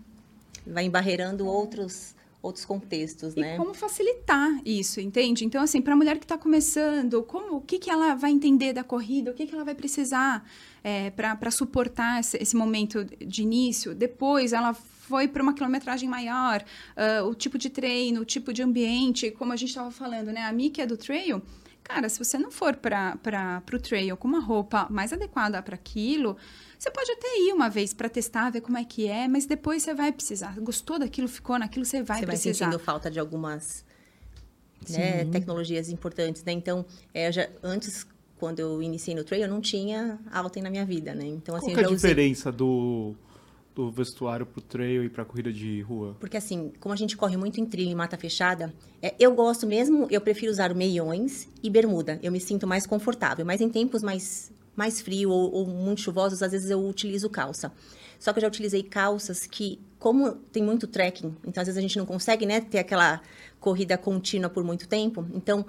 vai 0.65 0.85
embarreirando 0.85 1.45
outros 1.47 2.15
outros 2.41 2.65
contextos, 2.67 3.35
E 3.35 3.41
né? 3.41 3.57
como 3.57 3.73
facilitar 3.73 4.61
isso, 4.67 5.01
entende? 5.01 5.47
Então, 5.47 5.63
assim, 5.63 5.81
para 5.81 5.95
a 5.95 5.97
mulher 5.97 6.19
que 6.19 6.27
está 6.27 6.37
começando, 6.37 7.23
como, 7.23 7.57
o 7.57 7.61
que, 7.63 7.79
que 7.79 7.91
ela 7.91 8.15
vai 8.15 8.31
entender 8.31 8.75
da 8.75 8.85
corrida, 8.85 9.31
o 9.31 9.35
que, 9.35 9.47
que 9.47 9.55
ela 9.55 9.65
vai 9.65 9.75
precisar 9.75 10.47
para 11.17 11.51
suportar 11.51 12.21
esse, 12.21 12.37
esse 12.37 12.55
momento 12.55 13.03
de 13.03 13.43
início? 13.43 13.95
Depois, 13.95 14.53
ela 14.53 14.75
foi 14.75 15.27
para 15.27 15.43
uma 15.43 15.55
quilometragem 15.55 16.07
maior, 16.07 16.63
ah, 16.95 17.25
o 17.25 17.35
tipo 17.35 17.57
de 17.57 17.71
treino, 17.71 18.21
o 18.21 18.25
tipo 18.27 18.53
de 18.53 18.63
ambiente, 18.63 19.31
como 19.31 19.53
a 19.53 19.57
gente 19.57 19.71
estava 19.71 19.91
falando, 19.91 20.31
né? 20.31 20.43
A 20.43 20.53
Miki 20.53 20.83
é 20.83 20.87
do 20.87 20.99
trail. 20.99 21.43
Cara, 21.85 22.09
se 22.09 22.19
você 22.19 22.39
não 22.39 22.51
for 22.51 22.75
para 22.77 23.63
o 23.73 23.79
trail 23.79 24.17
com 24.17 24.27
uma 24.27 24.41
roupa 24.41 24.87
mais 24.91 25.13
adequada 25.13 25.63
para 25.63 25.75
aquilo, 25.75 26.35
você 26.79 26.91
pode 26.91 27.13
até 27.13 27.29
ir 27.41 27.53
uma 27.53 27.69
vez 27.69 27.93
para 27.93 28.09
testar, 28.09 28.51
ver 28.51 28.63
como 28.63 28.79
é 28.79 28.85
que 28.85 29.07
é, 29.07 29.29
mas 29.29 29.45
depois 29.45 29.83
você 29.83 29.93
vai 29.93 30.11
precisar. 30.11 30.59
Gostou 30.61 30.99
daquilo, 30.99 31.29
ficou 31.29 31.59
naquilo, 31.59 31.85
você 31.85 32.03
vai 32.03 32.21
Você 32.21 32.27
vai 32.27 32.35
precisar. 32.35 32.65
sentindo 32.65 32.79
falta 32.79 33.11
de 33.11 33.21
algumas 33.21 33.85
né, 34.89 35.27
tecnologias 35.27 35.91
importantes, 35.91 36.43
né? 36.43 36.53
Então, 36.53 36.87
é, 37.13 37.31
já, 37.31 37.49
antes, 37.63 38.07
quando 38.39 38.61
eu 38.61 38.83
iniciei 38.83 39.15
no 39.15 39.23
trail, 39.23 39.45
eu 39.45 39.49
não 39.49 39.61
tinha 39.61 40.19
Alten 40.33 40.63
na 40.63 40.71
minha 40.71 40.87
vida, 40.87 41.15
né? 41.15 41.27
Então, 41.27 41.55
assim, 41.55 41.67
Qual 41.67 41.75
que 41.75 41.81
é 41.81 41.85
eu 41.85 41.87
a 41.87 41.91
já 41.91 41.95
usei 41.97 42.11
diferença 42.11 42.51
do, 42.51 43.15
do 43.75 43.91
vestuário 43.91 44.47
pro 44.47 44.61
trail 44.61 45.05
e 45.05 45.09
pra 45.09 45.25
corrida 45.25 45.53
de 45.53 45.81
rua? 45.83 46.17
Porque 46.21 46.37
assim, 46.37 46.73
como 46.79 46.93
a 46.93 46.97
gente 46.97 47.17
corre 47.17 47.37
muito 47.37 47.61
em 47.61 47.67
trilha 47.67 47.91
e 47.91 47.95
mata 47.95 48.17
fechada, 48.17 48.73
é, 49.03 49.15
eu 49.19 49.35
gosto 49.35 49.67
mesmo, 49.67 50.07
eu 50.11 50.21
prefiro 50.21 50.53
usar 50.53 50.75
meiões 50.75 51.49
e 51.63 51.69
bermuda. 51.69 52.19
Eu 52.23 52.31
me 52.31 52.41
sinto 52.41 52.67
mais 52.67 52.87
confortável. 52.87 53.45
Mas 53.45 53.61
em 53.61 53.69
tempos 53.69 54.03
mais, 54.03 54.53
mais 54.77 55.01
frio 55.01 55.31
ou, 55.31 55.53
ou 55.53 55.67
muito 55.67 56.01
chuvosos, 56.01 56.43
às 56.43 56.53
vezes 56.53 56.71
eu 56.71 56.87
utilizo 56.87 57.29
calça. 57.29 57.73
Só 58.19 58.33
que 58.33 58.39
eu 58.39 58.43
já 58.43 58.49
utilizei 58.49 58.83
calças 58.83 59.47
que, 59.47 59.81
como 59.99 60.33
tem 60.33 60.63
muito 60.63 60.87
trekking, 60.87 61.37
então 61.45 61.61
às 61.61 61.67
vezes 61.67 61.77
a 61.77 61.83
gente 61.83 61.99
não 61.99 62.07
consegue 62.07 62.47
né, 62.47 62.61
ter 62.61 62.79
aquela 62.79 63.21
corrida 63.61 63.99
contínua 63.99 64.49
por 64.49 64.65
muito 64.65 64.89
tempo. 64.89 65.27
Então, 65.35 65.67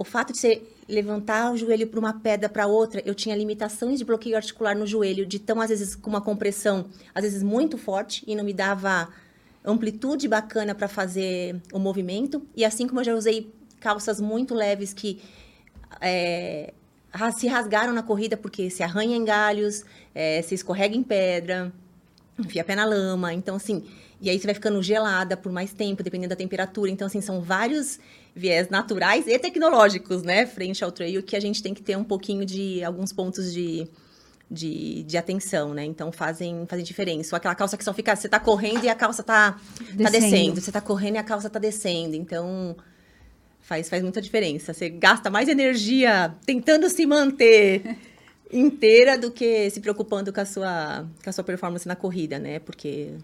o 0.00 0.04
fato 0.04 0.32
de 0.32 0.38
você 0.38 0.62
levantar 0.88 1.52
o 1.52 1.58
joelho 1.58 1.86
para 1.86 2.00
uma 2.00 2.14
pedra 2.14 2.48
para 2.48 2.66
outra, 2.66 3.02
eu 3.04 3.14
tinha 3.14 3.36
limitações 3.36 3.98
de 3.98 4.04
bloqueio 4.04 4.34
articular 4.34 4.74
no 4.74 4.86
joelho, 4.86 5.26
de 5.26 5.38
tão, 5.38 5.60
às 5.60 5.68
vezes, 5.68 5.94
com 5.94 6.08
uma 6.08 6.22
compressão, 6.22 6.86
às 7.14 7.22
vezes 7.22 7.42
muito 7.42 7.76
forte, 7.76 8.24
e 8.26 8.34
não 8.34 8.42
me 8.42 8.54
dava 8.54 9.10
amplitude 9.62 10.26
bacana 10.26 10.74
para 10.74 10.88
fazer 10.88 11.60
o 11.70 11.78
movimento. 11.78 12.40
E 12.56 12.64
assim 12.64 12.86
como 12.88 13.00
eu 13.00 13.04
já 13.04 13.14
usei 13.14 13.52
calças 13.78 14.22
muito 14.22 14.54
leves 14.54 14.94
que 14.94 15.20
é, 16.00 16.72
se 17.36 17.46
rasgaram 17.46 17.92
na 17.92 18.02
corrida 18.02 18.38
porque 18.38 18.70
se 18.70 18.82
arranha 18.82 19.14
em 19.14 19.24
galhos, 19.24 19.84
é, 20.14 20.40
se 20.40 20.54
escorrega 20.54 20.96
em 20.96 21.02
pedra, 21.02 21.70
enfia 22.38 22.64
pé 22.64 22.74
na 22.74 22.86
lama. 22.86 23.34
Então, 23.34 23.56
assim, 23.56 23.84
e 24.18 24.30
aí 24.30 24.38
você 24.38 24.46
vai 24.46 24.54
ficando 24.54 24.82
gelada 24.82 25.36
por 25.36 25.52
mais 25.52 25.74
tempo, 25.74 26.02
dependendo 26.02 26.30
da 26.30 26.36
temperatura. 26.36 26.90
Então, 26.90 27.06
assim, 27.06 27.20
são 27.20 27.42
vários 27.42 27.98
viés 28.34 28.68
naturais 28.68 29.26
e 29.26 29.38
tecnológicos, 29.38 30.22
né, 30.22 30.46
frente 30.46 30.84
ao 30.84 30.92
trail, 30.92 31.22
que 31.22 31.36
a 31.36 31.40
gente 31.40 31.62
tem 31.62 31.74
que 31.74 31.82
ter 31.82 31.96
um 31.96 32.04
pouquinho 32.04 32.44
de 32.44 32.82
alguns 32.84 33.12
pontos 33.12 33.52
de. 33.52 33.86
De, 34.52 35.04
de 35.04 35.16
atenção, 35.16 35.72
né? 35.72 35.84
Então 35.84 36.10
fazem, 36.10 36.66
fazem 36.66 36.84
diferença. 36.84 37.32
Ou 37.32 37.36
aquela 37.36 37.54
calça 37.54 37.76
que 37.76 37.84
só 37.84 37.94
fica. 37.94 38.16
Você 38.16 38.28
tá 38.28 38.40
correndo 38.40 38.82
e 38.82 38.88
a 38.88 38.96
calça 38.96 39.22
tá, 39.22 39.52
tá 39.52 39.58
Descendo. 39.92 40.10
descendo. 40.10 40.60
Você 40.60 40.72
tá 40.72 40.80
correndo 40.80 41.14
e 41.14 41.18
a 41.18 41.22
calça 41.22 41.48
tá 41.48 41.60
descendo. 41.60 42.16
Então, 42.16 42.76
faz, 43.60 43.88
faz 43.88 44.02
muita 44.02 44.20
diferença. 44.20 44.74
Você 44.74 44.88
gasta 44.88 45.30
mais 45.30 45.48
energia 45.48 46.34
tentando 46.44 46.90
se 46.90 47.06
manter 47.06 47.96
inteira 48.52 49.16
do 49.16 49.30
que 49.30 49.70
se 49.70 49.80
preocupando 49.80 50.32
com 50.32 50.40
a 50.40 50.44
sua, 50.44 51.06
com 51.22 51.30
a 51.30 51.32
sua 51.32 51.44
performance 51.44 51.86
na 51.86 51.94
corrida, 51.94 52.36
né? 52.36 52.58
Porque 52.58 53.14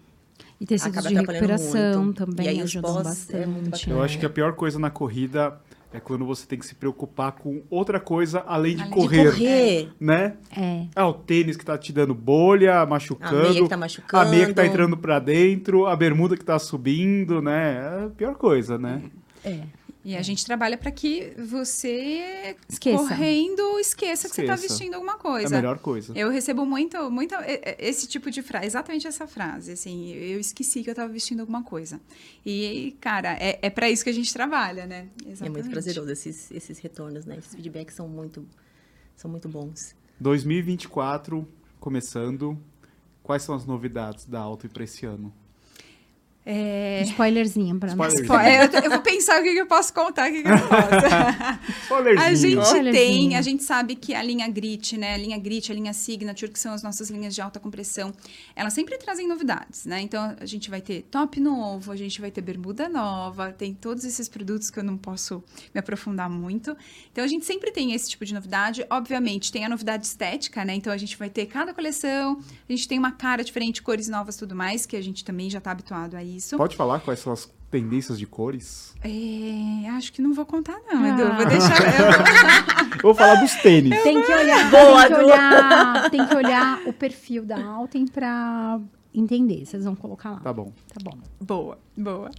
E 0.59 0.65
tecidos 0.65 1.03
de 1.05 1.13
recuperação 1.13 2.05
muito. 2.05 2.25
também 2.25 2.45
E 2.45 2.49
aí 2.49 2.57
os 2.57 2.63
ajudam 2.71 2.93
pós 2.93 3.01
é 3.05 3.09
bastante. 3.09 3.47
muito 3.47 3.69
bacana. 3.69 3.95
Eu 3.95 4.03
acho 4.03 4.17
que 4.19 4.25
a 4.25 4.29
pior 4.29 4.53
coisa 4.53 4.79
na 4.79 4.89
corrida 4.89 5.59
é 5.93 5.99
quando 5.99 6.25
você 6.25 6.45
tem 6.45 6.57
que 6.59 6.65
se 6.65 6.75
preocupar 6.75 7.31
com 7.33 7.61
outra 7.69 7.99
coisa 7.99 8.43
além 8.45 8.75
de 8.75 8.81
Além 8.81 8.93
correr, 8.93 9.23
De 9.25 9.31
correr. 9.31 9.89
né? 9.99 10.33
É. 10.55 10.85
Ah, 10.95 11.07
o 11.07 11.13
tênis 11.13 11.55
que 11.55 11.63
tá 11.63 11.77
te 11.77 11.93
dando 11.93 12.13
bolha, 12.13 12.85
machucando. 12.85 13.37
A 13.37 13.49
meia 13.49 13.61
que 13.63 13.69
tá 13.69 13.77
machucando. 13.77 14.23
A 14.27 14.29
meia 14.29 14.45
que 14.47 14.53
tá 14.53 14.65
entrando 14.65 14.97
pra 14.97 15.19
dentro, 15.19 15.85
a 15.85 15.95
bermuda 15.95 16.35
que 16.35 16.43
tá 16.43 16.57
subindo, 16.59 17.41
né? 17.41 17.75
É 17.75 18.05
a 18.05 18.09
pior 18.09 18.35
coisa, 18.35 18.77
né? 18.77 19.01
É. 19.45 19.61
E 20.09 20.15
a 20.15 20.21
gente 20.21 20.45
trabalha 20.45 20.77
para 20.77 20.89
que 20.89 21.33
você, 21.37 22.55
Esqueça. 22.69 22.97
correndo, 22.97 23.77
esqueça, 23.77 24.29
que 24.29 24.35
você 24.35 24.41
está 24.43 24.53
Esqueça. 24.53 24.73
vestindo 24.75 24.93
alguma 24.93 25.11
É 25.11 25.15
a 25.15 25.19
coisa. 25.19 25.55
melhor 25.57 25.79
coisa. 25.79 26.13
Eu 26.17 26.29
recebo 26.29 26.65
muito, 26.65 27.11
muito 27.11 27.35
e- 27.35 27.55
e- 27.61 27.75
esse 27.77 28.07
tipo 28.07 28.31
de 28.31 28.41
frase, 28.41 28.67
exatamente 28.67 29.05
essa 29.05 29.27
frase, 29.27 29.73
assim, 29.73 30.13
eu 30.13 30.39
esqueci 30.39 30.81
que 30.81 30.89
eu 30.89 30.93
estava 30.93 31.11
vestindo 31.11 31.41
alguma 31.41 31.61
coisa. 31.61 31.99
E, 32.45 32.95
cara, 33.01 33.33
é, 33.33 33.59
é 33.61 33.69
para 33.69 33.89
isso 33.89 34.01
que 34.05 34.09
a 34.09 34.13
gente 34.13 34.31
trabalha, 34.33 34.85
né? 34.87 35.09
É 35.25 35.31
Exatamente. 35.31 35.63
muito 35.63 35.71
prazeroso 35.73 36.09
esses, 36.09 36.49
esses 36.51 36.79
retornos, 36.79 37.25
né? 37.25 37.35
Esses 37.39 37.53
feedbacks 37.53 37.93
são 37.93 38.07
muito, 38.07 38.47
são 39.13 39.29
muito 39.29 39.49
bons. 39.49 39.93
2024 40.21 41.45
começando. 41.81 42.57
Quais 43.21 43.43
são 43.43 43.53
as 43.53 43.65
novidades 43.65 44.25
da 44.25 44.39
Auto 44.39 44.69
para 44.69 44.85
esse 44.85 45.05
ano? 45.05 45.33
É... 46.49 47.03
Spoilerzinho 47.03 47.77
pra 47.77 47.93
nós. 47.93 48.13
Spoilerzinho. 48.13 48.39
É, 48.39 48.79
eu, 48.79 48.83
eu 48.85 48.89
vou 48.89 49.01
pensar 49.01 49.41
o 49.41 49.43
que, 49.43 49.51
que 49.51 49.59
eu 49.59 49.65
posso 49.65 49.93
contar, 49.93 50.29
o 50.29 50.33
que, 50.33 50.43
que 50.43 50.47
eu 50.47 50.57
posso. 50.57 51.75
Spoilerzinho. 51.83 52.61
A 52.61 52.65
gente 52.73 52.91
tem, 52.91 53.35
a 53.35 53.41
gente 53.41 53.63
sabe 53.63 53.95
que 53.97 54.15
a 54.15 54.23
linha 54.23 54.47
Grit, 54.47 54.95
né, 54.95 55.15
a 55.15 55.17
linha 55.17 55.37
Grit, 55.37 55.69
a 55.69 55.75
linha 55.75 55.91
Signature, 55.91 56.49
que 56.49 56.57
são 56.57 56.71
as 56.71 56.81
nossas 56.81 57.09
linhas 57.09 57.35
de 57.35 57.41
alta 57.41 57.59
compressão, 57.59 58.13
elas 58.55 58.71
sempre 58.71 58.97
trazem 58.97 59.27
novidades, 59.27 59.85
né? 59.85 59.99
Então 59.99 60.37
a 60.39 60.45
gente 60.45 60.69
vai 60.69 60.79
ter 60.79 61.01
top 61.11 61.37
novo, 61.37 61.91
a 61.91 61.97
gente 61.97 62.21
vai 62.21 62.31
ter 62.31 62.39
bermuda 62.39 62.87
nova, 62.87 63.51
tem 63.51 63.73
todos 63.73 64.05
esses 64.05 64.29
produtos 64.29 64.69
que 64.69 64.79
eu 64.79 64.85
não 64.85 64.95
posso 64.95 65.43
me 65.75 65.79
aprofundar 65.81 66.29
muito. 66.29 66.77
Então 67.11 67.25
a 67.25 67.27
gente 67.27 67.45
sempre 67.45 67.71
tem 67.71 67.91
esse 67.91 68.09
tipo 68.09 68.23
de 68.23 68.33
novidade. 68.33 68.85
Obviamente 68.89 69.51
tem 69.51 69.65
a 69.65 69.69
novidade 69.69 70.05
estética, 70.05 70.63
né? 70.63 70.75
Então 70.75 70.93
a 70.93 70.97
gente 70.97 71.17
vai 71.17 71.29
ter 71.29 71.45
cada 71.47 71.73
coleção, 71.73 72.39
a 72.69 72.71
gente 72.71 72.87
tem 72.87 72.97
uma 72.97 73.11
cara 73.11 73.43
diferente, 73.43 73.83
cores 73.83 74.07
novas, 74.07 74.37
tudo 74.37 74.55
mais, 74.55 74.85
que 74.85 74.95
a 74.95 75.01
gente 75.01 75.25
também 75.25 75.49
já 75.49 75.57
está 75.57 75.71
habituado 75.71 76.15
a 76.15 76.23
isso. 76.37 76.55
Pode 76.57 76.75
falar 76.75 76.99
quais 77.01 77.19
são 77.19 77.33
as 77.33 77.49
tendências 77.69 78.17
de 78.17 78.25
cores? 78.25 78.95
É, 79.03 79.89
acho 79.89 80.13
que 80.13 80.21
não 80.21 80.33
vou 80.33 80.45
contar 80.45 80.77
não, 80.89 81.03
Ah. 81.03 81.09
Edu. 81.09 81.35
Vou 81.35 81.45
deixar. 81.45 81.81
eu- 81.99 82.87
Eu 82.97 83.01
vou 83.01 83.13
falar 83.13 83.35
dos 83.35 83.53
tênis. 83.55 84.01
Tem 84.03 84.21
que 84.23 84.31
olhar, 84.31 84.71
Boa, 84.71 85.05
tem 85.07 85.15
que 85.17 85.23
olhar, 85.23 86.09
tem 86.09 86.27
que 86.27 86.35
olhar 86.35 86.81
o 86.87 86.93
perfil 86.93 87.45
da 87.45 87.63
Alten 87.63 88.07
pra 88.07 88.79
entender. 89.13 89.65
Vocês 89.65 89.83
vão 89.83 89.95
colocar 89.95 90.31
lá. 90.31 90.39
Tá 90.39 90.51
bom. 90.53 90.71
Tá 90.93 90.99
bom. 91.03 91.17
Boa, 91.41 91.77
boa. 91.95 92.31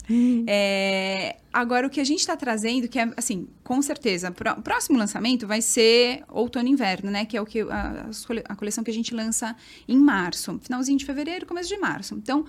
É, 0.47 1.37
agora, 1.53 1.87
o 1.87 1.91
que 1.91 2.01
a 2.01 2.05
gente 2.05 2.21
está 2.21 2.37
trazendo, 2.37 2.89
que 2.89 2.99
é, 2.99 3.11
assim, 3.17 3.49
com 3.63 3.81
certeza, 3.83 4.31
o 4.57 4.63
próximo 4.63 4.99
lançamento 4.99 5.47
vai 5.47 5.61
ser 5.61 6.23
outono 6.29 6.69
e 6.69 6.73
inverno, 6.73 7.11
né? 7.11 7.25
Que 7.25 7.37
é 7.37 7.41
o 7.41 7.47
que 7.47 7.61
a, 7.61 8.07
a 8.49 8.57
coleção 8.57 8.83
que 8.83 8.91
a 8.91 8.95
gente 8.95 9.15
lança 9.15 9.55
em 9.87 9.99
março, 9.99 10.59
finalzinho 10.63 10.99
de 10.99 11.05
fevereiro, 11.05 11.47
começo 11.47 11.69
de 11.69 11.79
março. 11.79 12.15
Então, 12.15 12.45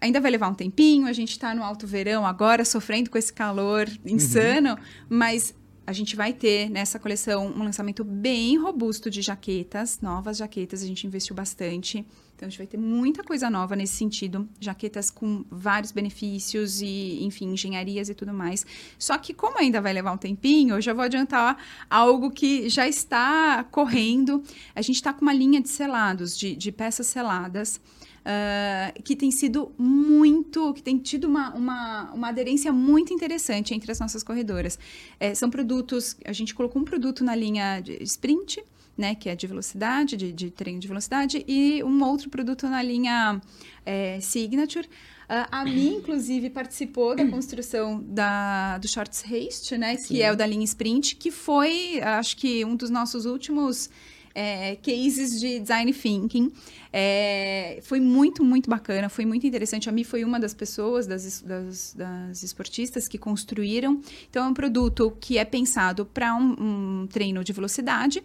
ainda 0.00 0.20
vai 0.20 0.30
levar 0.30 0.48
um 0.48 0.54
tempinho, 0.54 1.06
a 1.06 1.12
gente 1.12 1.30
está 1.30 1.54
no 1.54 1.62
alto 1.62 1.86
verão 1.86 2.26
agora, 2.26 2.64
sofrendo 2.64 3.10
com 3.10 3.18
esse 3.18 3.32
calor 3.32 3.88
insano, 4.04 4.78
mas 5.08 5.54
a 5.86 5.92
gente 5.92 6.16
vai 6.16 6.32
ter 6.32 6.68
nessa 6.68 6.98
coleção 6.98 7.46
um 7.46 7.62
lançamento 7.62 8.02
bem 8.02 8.58
robusto 8.58 9.08
de 9.08 9.22
jaquetas, 9.22 10.00
novas 10.00 10.38
jaquetas, 10.38 10.82
a 10.82 10.86
gente 10.86 11.06
investiu 11.06 11.34
bastante. 11.34 12.04
Então, 12.34 12.46
a 12.46 12.50
gente 12.50 12.58
vai 12.58 12.66
ter 12.66 12.76
muita 12.76 13.22
coisa 13.22 13.48
nova 13.48 13.74
nesse 13.74 13.94
sentido. 13.94 14.46
Jaquetas 14.60 15.10
com 15.10 15.44
vários 15.48 15.90
benefícios 15.92 16.82
e, 16.82 17.24
enfim, 17.24 17.52
engenharias 17.52 18.10
e 18.10 18.14
tudo 18.14 18.34
mais. 18.34 18.66
Só 18.98 19.16
que, 19.16 19.32
como 19.32 19.58
ainda 19.58 19.80
vai 19.80 19.92
levar 19.94 20.12
um 20.12 20.18
tempinho, 20.18 20.74
eu 20.74 20.80
já 20.82 20.92
vou 20.92 21.04
adiantar 21.04 21.56
algo 21.88 22.30
que 22.30 22.68
já 22.68 22.86
está 22.86 23.64
correndo. 23.70 24.42
A 24.74 24.82
gente 24.82 24.96
está 24.96 25.14
com 25.14 25.22
uma 25.22 25.32
linha 25.32 25.62
de 25.62 25.70
selados, 25.70 26.36
de, 26.36 26.54
de 26.54 26.70
peças 26.70 27.06
seladas. 27.06 27.80
Ah, 28.28 28.92
que 29.04 29.14
tem 29.14 29.30
sido 29.30 29.72
muito, 29.78 30.74
que 30.74 30.82
tem 30.82 30.98
tido 30.98 31.28
uma, 31.28 31.54
uma, 31.54 32.12
uma 32.12 32.28
aderência 32.28 32.72
muito 32.72 33.14
interessante 33.14 33.72
entre 33.72 33.92
as 33.92 34.00
nossas 34.00 34.24
corredoras. 34.24 34.76
É, 35.20 35.32
são 35.32 35.48
produtos, 35.48 36.16
a 36.24 36.32
gente 36.32 36.52
colocou 36.52 36.82
um 36.82 36.84
produto 36.84 37.22
na 37.22 37.36
linha 37.36 37.78
de 37.78 38.02
sprint, 38.02 38.60
né, 38.98 39.14
que 39.14 39.28
é 39.28 39.36
de 39.36 39.46
velocidade, 39.46 40.16
de, 40.16 40.32
de 40.32 40.50
treino 40.50 40.80
de 40.80 40.88
velocidade, 40.88 41.44
e 41.46 41.84
um 41.84 42.02
outro 42.02 42.28
produto 42.28 42.66
na 42.68 42.82
linha 42.82 43.40
é, 43.84 44.18
Signature. 44.20 44.88
Ah, 45.28 45.60
a 45.60 45.64
Mi, 45.64 45.94
inclusive, 45.94 46.50
participou 46.50 47.14
da 47.14 47.28
construção 47.28 48.02
da, 48.08 48.78
do 48.78 48.88
Shorts 48.88 49.22
Haste, 49.24 49.78
né, 49.78 49.96
que 49.96 50.20
é 50.20 50.32
o 50.32 50.36
da 50.36 50.46
linha 50.46 50.64
Sprint, 50.64 51.14
que 51.14 51.30
foi, 51.30 52.00
acho 52.02 52.36
que, 52.36 52.64
um 52.64 52.74
dos 52.74 52.90
nossos 52.90 53.24
últimos 53.24 53.88
é, 54.36 54.76
cases 54.76 55.40
de 55.40 55.60
design 55.60 55.90
thinking. 55.94 56.52
É, 56.92 57.78
foi 57.82 58.00
muito, 58.00 58.44
muito 58.44 58.68
bacana, 58.68 59.08
foi 59.08 59.24
muito 59.24 59.46
interessante. 59.46 59.88
A 59.88 59.92
Mi 59.92 60.04
foi 60.04 60.24
uma 60.24 60.38
das 60.38 60.52
pessoas, 60.52 61.06
das, 61.06 61.40
das, 61.40 61.94
das 61.94 62.42
esportistas 62.42 63.08
que 63.08 63.16
construíram. 63.16 64.02
Então, 64.28 64.44
é 64.44 64.48
um 64.48 64.54
produto 64.54 65.16
que 65.18 65.38
é 65.38 65.44
pensado 65.44 66.04
para 66.04 66.34
um, 66.34 67.02
um 67.02 67.06
treino 67.06 67.42
de 67.42 67.52
velocidade. 67.54 68.22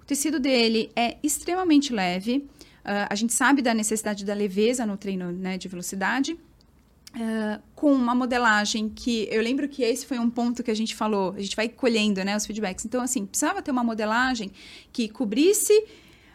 O 0.00 0.04
tecido 0.04 0.38
dele 0.38 0.92
é 0.94 1.16
extremamente 1.20 1.92
leve. 1.92 2.48
Ah, 2.84 3.08
a 3.10 3.14
gente 3.16 3.32
sabe 3.32 3.60
da 3.60 3.74
necessidade 3.74 4.24
da 4.24 4.34
leveza 4.34 4.86
no 4.86 4.96
treino 4.96 5.32
né, 5.32 5.58
de 5.58 5.66
velocidade. 5.66 6.38
Ah, 7.12 7.60
com 7.74 7.92
uma 7.92 8.14
modelagem 8.14 8.88
que 8.88 9.26
eu 9.30 9.42
lembro 9.42 9.68
que 9.68 9.82
esse 9.82 10.06
foi 10.06 10.18
um 10.18 10.30
ponto 10.30 10.62
que 10.62 10.70
a 10.70 10.74
gente 10.76 10.94
falou, 10.94 11.34
a 11.36 11.40
gente 11.40 11.56
vai 11.56 11.68
colhendo 11.68 12.22
né, 12.24 12.36
os 12.36 12.46
feedbacks. 12.46 12.84
Então, 12.84 13.00
assim, 13.02 13.26
precisava 13.26 13.60
ter 13.60 13.70
uma 13.72 13.82
modelagem 13.82 14.50
que 14.92 15.08
cobrisse, 15.08 15.72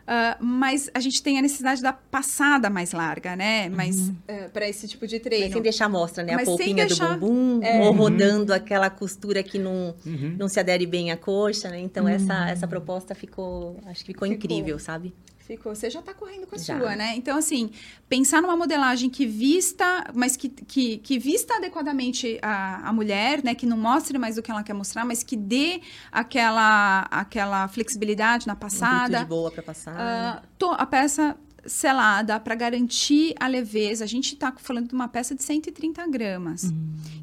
ah, 0.05 0.38
mas 0.41 0.89
a 0.93 0.99
gente 0.99 1.23
tem 1.23 1.39
a 1.39 1.41
necessidade 1.41 1.82
da 1.82 1.93
passada 1.93 2.69
mais 2.69 2.91
larga, 2.91 3.38
né? 3.38 3.69
Mas 3.69 4.11
para 4.51 4.67
esse 4.67 4.86
tipo 4.88 5.07
de 5.07 5.15
Mas 5.15 5.23
treino. 5.23 5.53
sem 5.53 5.61
deixar 5.61 5.88
mostra, 5.88 6.23
né? 6.26 6.34
Mas 6.36 6.43
a 6.47 6.51
polpinha 6.51 6.86
deixar- 6.86 7.13
do 7.13 7.19
bumbum, 7.21 7.63
É. 7.63 7.80
ou 7.88 7.93
rodando 7.93 8.53
aquela 8.53 8.89
costura 8.89 9.41
que 9.41 9.57
não, 9.57 9.95
Uhum. 10.05 10.36
não 10.38 10.49
se 10.49 10.59
adere 10.59 10.86
bem 10.86 11.09
à 11.09 11.15
coxa, 11.17 11.69
né? 11.69 11.80
Então, 11.80 12.05
essa, 12.05 12.49
essa 12.49 12.67
proposta 12.67 13.15
ficou, 13.15 13.80
acho 13.86 14.01
que 14.01 14.07
ficou, 14.07 14.28
Ficou. 14.28 14.36
incrível, 14.38 14.78
sabe? 14.78 15.13
Ficou. 15.46 15.76
Você 15.76 15.89
já 15.91 16.00
está 16.00 16.12
correndo 16.14 16.48
com 16.48 16.56
a 16.56 16.58
Já. 16.58 16.78
sua, 16.78 16.96
né? 16.96 17.14
Então, 17.16 17.38
assim, 17.38 17.70
pensar 18.10 18.41
numa 18.41 18.58
modelagem 18.58 19.10
que 19.12 19.26
vista, 19.28 20.04
mas 20.14 20.36
que, 20.36 20.50
que, 20.50 20.98
que 20.98 21.20
vista 21.20 21.56
adequadamente 21.58 22.39
a, 22.41 22.89
a 22.89 22.91
mulher, 22.91 23.43
né? 23.43 23.54
Que 23.54 23.66
não 23.68 23.78
mostre 23.78 24.18
mais 24.18 24.36
do 24.38 24.41
que 24.41 24.50
ela 24.50 24.64
quer 24.64 24.74
mostrar, 24.74 25.06
mas 25.06 25.22
que 25.22 25.38
dê 25.38 25.82
aquela, 26.12 27.02
aquela 27.12 27.68
flexibilidade 27.68 28.48
na 28.48 28.56
passada. 28.56 29.20
de 29.20 29.26
boa 29.26 29.52
para 29.52 29.62
passar. 29.62 30.43
To- 30.58 30.72
a 30.72 30.86
peça 30.86 31.38
selada 31.66 32.39
para 32.39 32.55
garantir 32.55 33.34
a 33.39 33.47
leveza. 33.47 34.03
A 34.03 34.07
gente 34.07 34.34
está 34.34 34.51
falando 34.57 34.88
de 34.89 34.93
uma 34.93 35.07
peça 35.07 35.34
de 35.36 35.43
130 35.43 36.05
gramas, 36.07 36.72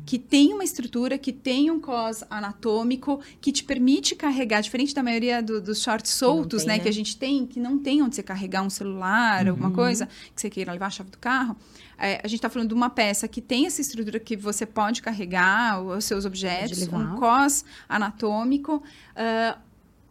que 0.05 0.19
tem 0.19 0.53
uma 0.53 0.65
estrutura, 0.65 1.17
que 1.17 1.33
tem 1.33 1.71
um 1.71 1.79
cos 1.81 2.25
anatômico, 2.29 3.21
que 3.41 3.53
te 3.53 3.63
permite 3.63 4.15
carregar, 4.17 4.61
diferente 4.61 4.95
da 4.95 5.03
maioria 5.03 5.41
do- 5.43 5.61
dos 5.61 5.81
shorts 5.83 6.11
soltos, 6.11 6.63
tem, 6.63 6.69
né, 6.69 6.77
né? 6.79 6.83
que 6.83 6.89
a 6.89 6.93
gente 6.93 7.17
tem, 7.17 7.47
que 7.47 7.61
não 7.61 7.79
tem 7.79 8.03
onde 8.03 8.17
você 8.17 8.23
carregar 8.23 8.63
um 8.63 8.71
celular, 8.71 9.47
alguma 9.49 9.71
coisa, 9.71 10.07
que 10.35 10.41
você 10.41 10.51
queira 10.51 10.73
levar 10.73 10.87
a 10.87 10.91
chave 10.91 11.11
do 11.11 11.19
carro. 11.19 11.57
É, 11.99 12.21
a 12.25 12.27
gente 12.27 12.39
está 12.39 12.51
falando 12.51 12.69
de 12.69 12.75
uma 12.75 12.91
peça 12.91 13.29
que 13.29 13.41
tem 13.41 13.65
essa 13.67 13.81
estrutura 13.81 14.19
que 14.19 14.37
você 14.37 14.67
pode 14.67 15.01
carregar 15.01 15.81
os 15.81 16.05
seus 16.05 16.25
objetos, 16.25 16.79
um 17.15 17.17
cos 17.21 17.65
anatômico. 17.89 18.83
ah, 19.15 19.57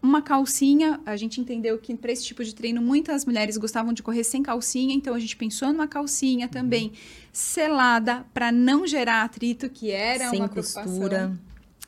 uma 0.02 0.22
calcinha, 0.22 1.00
a 1.06 1.16
gente 1.16 1.40
entendeu 1.40 1.78
que 1.78 1.96
para 1.96 2.12
esse 2.12 2.24
tipo 2.24 2.44
de 2.44 2.56
treino 2.56 2.82
muitas 2.82 3.24
mulheres 3.26 3.56
gostavam 3.58 3.94
de 3.94 4.02
correr 4.02 4.24
sem 4.24 4.42
calcinha, 4.42 4.96
então 4.96 5.14
a 5.14 5.20
gente 5.20 5.36
pensou 5.38 5.72
numa 5.72 5.88
calcinha 5.88 6.48
também 6.48 6.92
selada 7.32 8.26
para 8.34 8.52
não 8.52 8.86
gerar 8.88 9.24
atrito, 9.24 9.70
que 9.70 9.92
era 9.92 10.30
sem 10.30 10.40
uma 10.40 10.50
preocupação. 10.50 10.84
costura. 10.84 11.40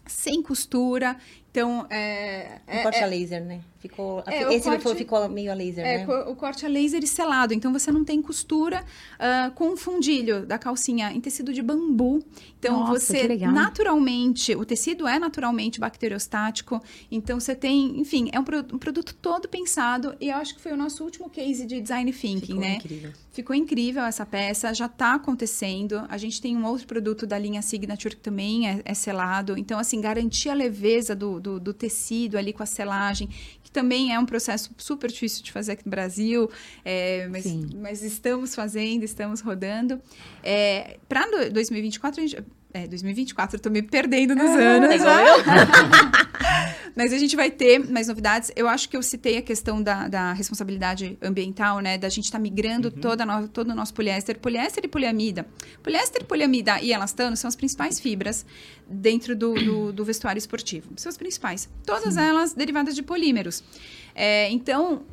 Sem 0.05 0.41
costura. 0.43 1.17
Então, 1.49 1.85
é, 1.89 2.59
Um 2.67 2.71
é- 2.71 2.83
corte 2.83 2.97
é- 2.99 3.03
a 3.03 3.07
laser, 3.07 3.43
né? 3.43 3.61
Ficou, 3.83 4.23
É, 4.25 4.53
esse 4.55 4.63
corte- 4.69 4.81
foi- 4.81 4.95
ficou 4.95 5.27
meio 5.27 5.51
a 5.51 5.53
laser, 5.53 5.85
é, 5.85 6.05
né? 6.07 6.15
o 6.27 6.35
corte 6.37 6.65
a 6.65 6.69
laser 6.69 7.03
e 7.03 7.07
selado. 7.07 7.53
Então, 7.53 7.73
você 7.73 7.91
não 7.91 8.05
tem 8.05 8.21
costura 8.21 8.81
ah, 9.19 9.51
com 9.53 9.73
o 9.73 9.75
fundilho 9.77 10.45
da 10.45 10.57
calcinha 10.57 11.11
em 11.11 11.19
tecido 11.19 11.51
de 11.53 11.61
bambu. 11.61 12.23
Então, 12.57 12.79
Nossa, 12.79 12.97
você 12.97 13.27
naturalmente, 13.51 14.55
o 14.55 14.63
tecido 14.63 15.05
é 15.05 15.19
naturalmente 15.19 15.81
bacteriostático. 15.81 16.81
Então, 17.11 17.39
você 17.41 17.53
tem, 17.53 17.99
enfim, 17.99 18.29
é 18.31 18.39
um, 18.39 18.43
pro- 18.45 18.59
um 18.73 18.77
produto 18.77 19.13
todo 19.21 19.49
pensado. 19.49 20.15
E 20.21 20.29
eu 20.29 20.37
acho 20.37 20.55
que 20.55 20.61
foi 20.61 20.71
o 20.71 20.77
nosso 20.77 21.03
último 21.03 21.29
case 21.29 21.65
de 21.65 21.81
design 21.81 22.09
thinking, 22.13 22.39
Ficou 22.47 22.61
né? 22.61 22.75
incrível. 22.75 23.11
Ficou 23.33 23.55
incrível 23.55 24.03
essa 24.03 24.25
peça, 24.25 24.73
já 24.73 24.85
está 24.85 25.15
acontecendo. 25.15 26.05
A 26.07 26.17
gente 26.17 26.39
tem 26.41 26.55
um 26.55 26.65
outro 26.65 26.87
produto 26.87 27.25
da 27.27 27.37
linha 27.37 27.61
Signature 27.61 28.15
que 28.15 28.21
também 28.21 28.69
é, 28.69 28.81
é 28.85 28.93
selado. 28.93 29.57
Então, 29.57 29.77
assim, 29.79 29.99
garantir 29.99 30.49
a 30.49 30.53
leveza 30.53 31.13
do, 31.15 31.39
do, 31.39 31.59
do 31.59 31.73
tecido 31.73 32.37
ali 32.37 32.53
com 32.53 32.61
a 32.63 32.65
selagem, 32.67 33.27
que 33.63 33.71
também 33.73 34.13
é 34.13 34.19
um 34.19 34.25
processo 34.25 34.71
super 34.77 35.11
difícil 35.11 35.43
de 35.43 35.51
fazer 35.51 35.73
aqui 35.73 35.85
no 35.85 35.89
Brasil, 35.89 36.49
é, 36.85 37.27
mas, 37.27 37.45
mas 37.75 38.03
estamos 38.03 38.55
fazendo, 38.55 39.03
estamos 39.03 39.41
rodando. 39.41 39.99
É, 40.43 40.97
Para 41.09 41.49
2024, 41.49 42.21
a 42.21 42.27
gente. 42.27 42.43
É, 42.73 42.87
2024, 42.87 43.57
eu 43.57 43.59
tô 43.61 43.69
me 43.69 43.83
perdendo 43.83 44.33
nos 44.35 44.49
anos. 44.49 44.97
Tá 44.97 45.17
né? 45.17 45.29
eu? 45.29 45.37
Mas 46.95 47.13
a 47.13 47.17
gente 47.17 47.35
vai 47.35 47.49
ter 47.51 47.79
mais 47.89 48.07
novidades. 48.07 48.51
Eu 48.55 48.67
acho 48.67 48.89
que 48.89 48.97
eu 48.97 49.01
citei 49.01 49.37
a 49.37 49.41
questão 49.41 49.81
da, 49.81 50.07
da 50.07 50.33
responsabilidade 50.33 51.17
ambiental, 51.21 51.79
né? 51.79 51.97
Da 51.97 52.09
gente 52.09 52.25
estar 52.25 52.39
migrando 52.39 52.89
toda 52.91 53.25
no- 53.25 53.47
todo 53.47 53.69
o 53.71 53.75
nosso 53.75 53.93
poliéster. 53.93 54.39
Poliéster 54.39 54.85
e 54.85 54.87
poliamida. 54.87 55.45
Poliéster, 55.81 56.23
poliamida 56.25 56.79
e 56.81 56.91
elastano 56.91 57.35
são 57.35 57.47
as 57.47 57.55
principais 57.55 57.99
fibras 57.99 58.45
dentro 58.87 59.35
do, 59.35 59.53
do, 59.53 59.93
do 59.93 60.05
vestuário 60.05 60.37
esportivo. 60.37 60.89
São 60.97 61.09
as 61.09 61.17
principais. 61.17 61.69
Todas 61.85 62.17
elas 62.17 62.53
derivadas 62.53 62.95
de 62.95 63.01
polímeros. 63.03 63.63
É, 64.15 64.49
então, 64.51 65.03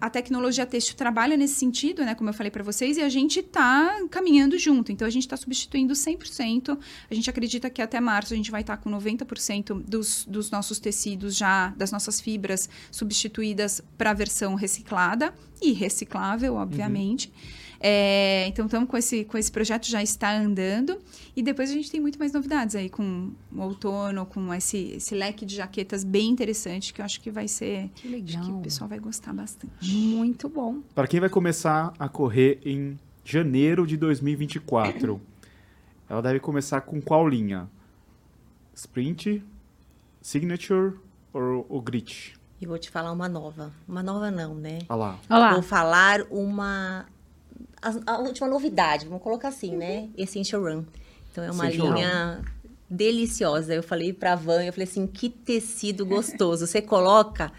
a 0.00 0.08
tecnologia 0.08 0.64
têxtil 0.64 0.96
trabalha 0.96 1.36
nesse 1.36 1.54
sentido, 1.54 2.04
né, 2.04 2.14
como 2.14 2.30
eu 2.30 2.34
falei 2.34 2.50
para 2.50 2.62
vocês, 2.62 2.96
e 2.96 3.02
a 3.02 3.08
gente 3.08 3.40
está 3.40 4.00
caminhando 4.10 4.58
junto. 4.58 4.90
Então, 4.90 5.06
a 5.06 5.10
gente 5.10 5.24
está 5.24 5.36
substituindo 5.36 5.92
100%. 5.92 6.78
A 7.10 7.14
gente 7.14 7.28
acredita 7.28 7.68
que 7.68 7.82
até 7.82 8.00
março 8.00 8.32
a 8.32 8.36
gente 8.36 8.50
vai 8.50 8.62
estar 8.62 8.78
com 8.78 8.90
90% 8.90 9.82
dos, 9.82 10.24
dos 10.24 10.50
nossos 10.50 10.78
tecidos 10.78 11.36
já, 11.36 11.68
das 11.76 11.92
nossas 11.92 12.20
fibras, 12.20 12.68
substituídas 12.90 13.82
para 13.98 14.10
a 14.10 14.14
versão 14.14 14.54
reciclada 14.54 15.34
e 15.60 15.72
reciclável, 15.72 16.54
obviamente. 16.54 17.30
É, 17.82 18.46
então, 18.46 18.66
estamos 18.66 18.90
com 18.90 18.96
esse, 18.96 19.24
com 19.24 19.38
esse 19.38 19.50
projeto, 19.50 19.86
já 19.86 20.02
está 20.02 20.36
andando. 20.36 21.00
E 21.34 21.42
depois 21.42 21.70
a 21.70 21.72
gente 21.72 21.90
tem 21.90 21.98
muito 21.98 22.18
mais 22.18 22.32
novidades 22.32 22.76
aí 22.76 22.90
com 22.90 23.32
o 23.50 23.60
outono, 23.62 24.26
com 24.26 24.52
esse, 24.52 24.92
esse 24.96 25.14
leque 25.14 25.46
de 25.46 25.56
jaquetas 25.56 26.04
bem 26.04 26.28
interessante, 26.28 26.92
que 26.92 27.00
eu 27.00 27.04
acho 27.04 27.20
que 27.20 27.30
vai 27.30 27.48
ser... 27.48 27.88
Que 27.94 28.06
legal. 28.06 28.42
Acho 28.42 28.50
que 28.50 28.56
o 28.58 28.60
pessoal 28.60 28.88
vai 28.88 28.98
gostar 28.98 29.32
bastante. 29.32 29.90
Muito 29.90 30.48
bom. 30.48 30.80
Para 30.94 31.06
quem 31.06 31.20
vai 31.20 31.30
começar 31.30 31.94
a 31.98 32.06
correr 32.06 32.60
em 32.64 32.98
janeiro 33.24 33.86
de 33.86 33.96
2024, 33.96 35.18
ela 36.06 36.20
deve 36.20 36.38
começar 36.38 36.82
com 36.82 37.00
qual 37.00 37.26
linha? 37.26 37.66
Sprint, 38.74 39.42
Signature 40.20 40.96
ou 41.32 41.64
o 41.68 41.80
Grit? 41.80 42.34
E 42.60 42.66
vou 42.66 42.78
te 42.78 42.90
falar 42.90 43.10
uma 43.12 43.28
nova. 43.28 43.72
Uma 43.88 44.02
nova 44.02 44.30
não, 44.30 44.54
né? 44.54 44.80
Olha 44.86 44.98
lá. 44.98 45.18
Olha 45.30 45.38
lá. 45.38 45.52
Vou 45.54 45.62
falar 45.62 46.26
uma... 46.30 47.06
A, 47.82 48.14
a 48.14 48.18
última 48.18 48.46
novidade, 48.48 49.06
vamos 49.06 49.22
colocar 49.22 49.48
assim, 49.48 49.76
né? 49.76 50.08
Essential 50.16 50.62
Run. 50.62 50.84
Então, 51.32 51.44
é 51.44 51.50
uma 51.50 51.66
Essential 51.68 51.94
linha 51.94 52.40
deliciosa. 52.88 53.74
Eu 53.74 53.82
falei 53.82 54.12
pra 54.12 54.34
Van, 54.34 54.62
eu 54.64 54.72
falei 54.72 54.86
assim, 54.88 55.06
que 55.06 55.28
tecido 55.28 56.04
gostoso. 56.04 56.66
Você 56.66 56.82
coloca... 56.82 57.52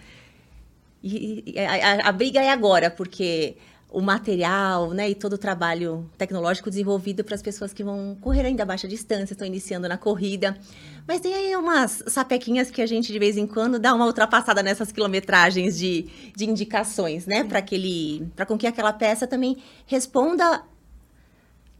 E, 1.04 1.44
e 1.48 1.60
a- 1.60 2.08
a 2.08 2.12
briga 2.12 2.40
é 2.42 2.50
agora, 2.50 2.92
porque 2.92 3.56
o 3.92 4.02
material, 4.02 4.92
né, 4.92 5.10
e 5.10 5.16
todo 5.16 5.34
o 5.34 5.38
trabalho 5.38 6.10
tecnológico 6.18 6.70
desenvolvido 6.70 7.26
para 7.26 7.36
as 7.36 7.42
pessoas 7.42 7.74
que 7.74 7.84
vão 7.84 8.18
correr 8.22 8.46
ainda 8.46 8.64
a 8.64 8.66
baixa 8.66 8.88
distância, 8.88 9.34
estão 9.34 9.46
iniciando 9.46 9.88
na 9.88 9.98
corrida. 9.98 10.58
Mas 11.06 11.20
tem 11.20 11.34
aí 11.34 11.56
umas 11.58 12.02
sapequinhas 12.08 12.72
que 12.72 12.82
a 12.82 12.86
gente 12.86 13.12
de 13.12 13.20
vez 13.20 13.36
em 13.36 13.46
quando 13.46 13.78
dá 13.78 13.94
uma 13.94 14.06
ultrapassada 14.06 14.64
nessas 14.64 14.94
quilometragens 14.94 15.78
de, 15.78 16.08
de 16.36 16.50
indicações, 16.50 17.26
né, 17.26 17.44
para 17.44 17.60
aquele, 17.60 18.26
para 18.34 18.46
com 18.46 18.58
que 18.58 18.66
aquela 18.66 18.94
peça 18.94 19.28
também 19.28 19.58
responda 19.86 20.64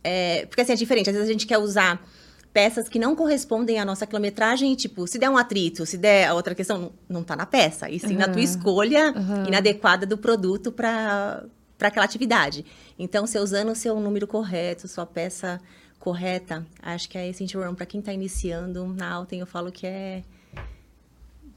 é, 0.04 0.46
porque 0.48 0.62
assim 0.62 0.74
é 0.74 0.76
diferente, 0.76 1.10
às 1.10 1.16
vezes 1.16 1.30
a 1.30 1.32
gente 1.32 1.46
quer 1.46 1.60
usar 1.60 2.04
peças 2.52 2.90
que 2.90 3.00
não 3.00 3.16
correspondem 3.16 3.80
à 3.80 3.86
nossa 3.86 4.06
quilometragem, 4.06 4.74
e, 4.74 4.76
tipo, 4.76 5.08
se 5.08 5.18
der 5.18 5.30
um 5.30 5.38
atrito, 5.38 5.86
se 5.86 5.98
der 5.98 6.28
a 6.28 6.34
outra 6.34 6.54
questão, 6.54 6.78
não, 6.78 6.92
não 7.08 7.24
tá 7.24 7.36
na 7.36 7.46
peça, 7.46 7.90
e 7.90 7.98
sim 8.00 8.18
na 8.18 8.28
tua 8.28 8.42
escolha 8.42 9.14
inadequada 9.48 10.06
do 10.06 10.18
produto 10.18 10.72
para 10.72 11.46
para 11.82 11.88
aquela 11.88 12.06
atividade. 12.06 12.64
Então, 13.00 13.26
você 13.26 13.40
usando 13.40 13.70
o 13.72 13.76
seu 13.76 14.00
número 14.00 14.28
correto, 14.28 14.88
sua 14.88 15.04
peça 15.04 15.60
correta, 15.98 16.64
acho 16.80 17.10
que 17.10 17.18
a 17.18 17.26
Essential 17.28 17.64
Run, 17.64 17.74
para 17.74 17.88
quem 17.88 18.00
está 18.00 18.14
iniciando 18.14 18.86
na 18.96 19.10
Alten, 19.12 19.40
eu 19.40 19.48
falo 19.48 19.72
que 19.72 19.88
é 19.88 20.22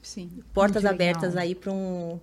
Sim. 0.01 0.31
portas 0.51 0.83
abertas 0.83 1.37
aí 1.37 1.53
para 1.53 1.71
um 1.71 2.19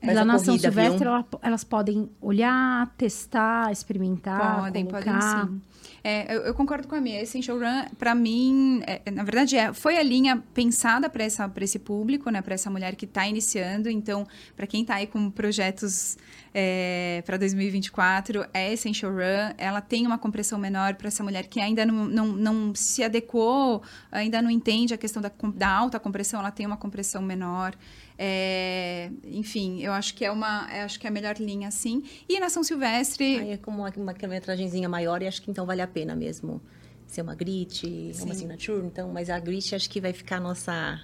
pra 0.00 0.12
Lá 0.14 0.24
na 0.24 0.38
São? 0.38 0.56
Silvestre, 0.58 1.06
ela- 1.06 1.26
elas 1.42 1.64
podem 1.64 2.08
olhar, 2.22 2.90
testar, 2.96 3.70
experimentar, 3.72 4.62
Podem, 4.62 4.86
podem 4.86 5.02
colocar. 5.04 5.46
sim. 5.46 5.60
É, 6.04 6.36
eu, 6.36 6.40
eu 6.42 6.54
concordo 6.54 6.86
com 6.86 6.94
a 6.94 7.00
minha. 7.00 7.20
Essential 7.20 7.58
Run, 7.58 7.86
para 7.98 8.14
mim, 8.14 8.80
é, 8.86 9.10
na 9.10 9.24
verdade, 9.24 9.56
é, 9.56 9.72
foi 9.72 9.96
a 9.96 10.02
linha 10.02 10.42
pensada 10.54 11.08
para 11.10 11.24
esse 11.24 11.78
público, 11.78 12.30
né? 12.30 12.40
Para 12.42 12.54
essa 12.54 12.70
mulher 12.70 12.94
que 12.94 13.06
está 13.06 13.26
iniciando. 13.26 13.88
Então, 13.90 14.26
para 14.54 14.66
quem 14.66 14.82
está 14.82 14.96
aí 14.96 15.06
com 15.06 15.30
projetos 15.30 16.16
para 17.24 17.36
2024, 17.36 18.46
é 18.52 18.72
Essential 18.72 19.12
Run. 19.12 19.54
Ela 19.58 19.80
tem 19.80 20.06
uma 20.06 20.18
compressão 20.18 20.58
menor 20.58 20.94
para 20.94 21.08
essa 21.08 21.22
mulher 21.22 21.46
que 21.46 21.60
ainda 21.60 21.84
não, 21.84 22.06
não, 22.06 22.26
não 22.28 22.74
se 22.74 23.02
adequou, 23.02 23.82
ainda 24.10 24.40
não 24.40 24.50
entende 24.50 24.94
a 24.94 24.96
questão 24.96 25.20
da, 25.20 25.30
da 25.54 25.68
alta 25.68 26.00
compressão. 26.00 26.40
Ela 26.40 26.50
tem 26.50 26.64
uma 26.66 26.76
compressão 26.76 27.20
menor. 27.22 27.74
É, 28.18 29.10
enfim, 29.24 29.82
eu 29.82 29.92
acho 29.92 30.14
que 30.14 30.24
é 30.24 30.30
uma, 30.30 30.66
acho 30.84 30.98
que 30.98 31.06
é 31.06 31.10
a 31.10 31.12
melhor 31.12 31.36
linha, 31.36 31.70
sim. 31.70 32.02
E 32.28 32.40
na 32.40 32.48
São 32.48 32.62
Silvestre, 32.62 33.38
Aí 33.38 33.50
é 33.50 33.56
como 33.56 33.78
uma, 33.78 33.92
uma 33.96 34.14
quilometragenzinha 34.14 34.88
maior 34.88 35.20
e 35.22 35.26
acho 35.26 35.42
que 35.42 35.50
então 35.50 35.66
vale 35.66 35.82
a 35.82 35.86
pena 35.86 36.16
mesmo 36.16 36.62
ser 37.06 37.22
uma 37.22 37.34
grit, 37.34 38.12
uma 38.20 38.34
signature, 38.34 38.84
então, 38.84 39.12
mas 39.12 39.30
a 39.30 39.38
grit 39.38 39.74
acho 39.74 39.88
que 39.88 40.00
vai 40.00 40.12
ficar 40.12 40.38
a 40.38 40.40
nossa 40.40 41.00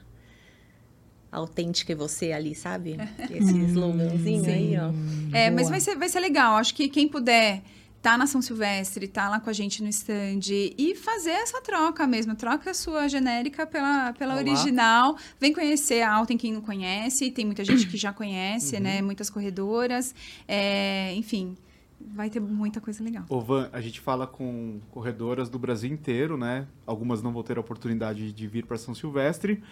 autêntica 1.32 1.92
e 1.92 1.94
você 1.94 2.30
ali, 2.30 2.54
sabe? 2.54 2.96
Esse 3.30 3.58
sloganzinho 3.58 4.44
aí, 4.44 4.76
ó. 4.78 4.92
É, 5.34 5.50
mas 5.50 5.62
Boa. 5.62 5.70
vai 5.70 5.80
ser, 5.80 5.96
vai 5.96 6.08
ser 6.08 6.20
legal. 6.20 6.56
Acho 6.56 6.74
que 6.74 6.88
quem 6.88 7.08
puder 7.08 7.62
tá 8.02 8.18
na 8.18 8.26
São 8.26 8.42
Silvestre, 8.42 9.06
tá 9.06 9.28
lá 9.28 9.38
com 9.38 9.48
a 9.48 9.52
gente 9.52 9.80
no 9.80 9.88
stand 9.88 10.40
e 10.50 10.94
fazer 10.96 11.30
essa 11.30 11.62
troca 11.62 12.04
mesmo. 12.06 12.34
Troca 12.34 12.72
a 12.72 12.74
sua 12.74 13.08
genérica 13.08 13.64
pela, 13.64 14.12
pela 14.12 14.34
Olá. 14.34 14.42
original. 14.42 15.16
Vem 15.40 15.52
conhecer 15.52 16.02
a 16.02 16.12
Alten 16.12 16.36
quem 16.36 16.52
não 16.52 16.60
conhece. 16.60 17.30
Tem 17.30 17.46
muita 17.46 17.64
gente 17.64 17.86
que 17.86 17.96
já 17.96 18.12
conhece, 18.12 18.80
né? 18.80 19.00
Muitas 19.00 19.30
corredoras. 19.30 20.12
É, 20.48 21.14
enfim, 21.14 21.56
vai 22.00 22.28
ter 22.28 22.40
muita 22.40 22.80
coisa 22.80 23.02
legal. 23.04 23.24
Ô, 23.28 23.40
Van, 23.40 23.70
a 23.72 23.80
gente 23.80 24.00
fala 24.00 24.26
com 24.26 24.80
corredoras 24.90 25.48
do 25.48 25.58
Brasil 25.58 25.90
inteiro, 25.90 26.36
né? 26.36 26.66
Algumas 26.84 27.22
não 27.22 27.32
vão 27.32 27.44
ter 27.44 27.56
a 27.56 27.60
oportunidade 27.60 28.32
de 28.32 28.46
vir 28.48 28.66
para 28.66 28.76
São 28.76 28.94
Silvestre, 28.94 29.62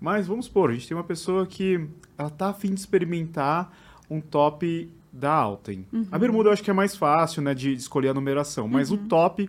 mas 0.00 0.26
vamos 0.26 0.46
supor, 0.46 0.70
a 0.70 0.72
gente 0.74 0.88
tem 0.88 0.96
uma 0.96 1.04
pessoa 1.04 1.46
que 1.46 1.86
ela 2.16 2.30
tá 2.30 2.48
afim 2.50 2.72
de 2.74 2.80
experimentar 2.80 3.76
um 4.08 4.20
top 4.20 4.90
da 5.12 5.32
Alten. 5.32 5.86
A 6.10 6.18
bermuda 6.18 6.48
eu 6.48 6.52
acho 6.52 6.62
que 6.62 6.70
é 6.70 6.74
mais 6.74 6.96
fácil, 6.96 7.42
né, 7.42 7.54
de 7.54 7.72
escolher 7.72 8.08
a 8.08 8.14
numeração, 8.14 8.66
mas 8.68 8.90
o 8.90 8.96
top 8.96 9.48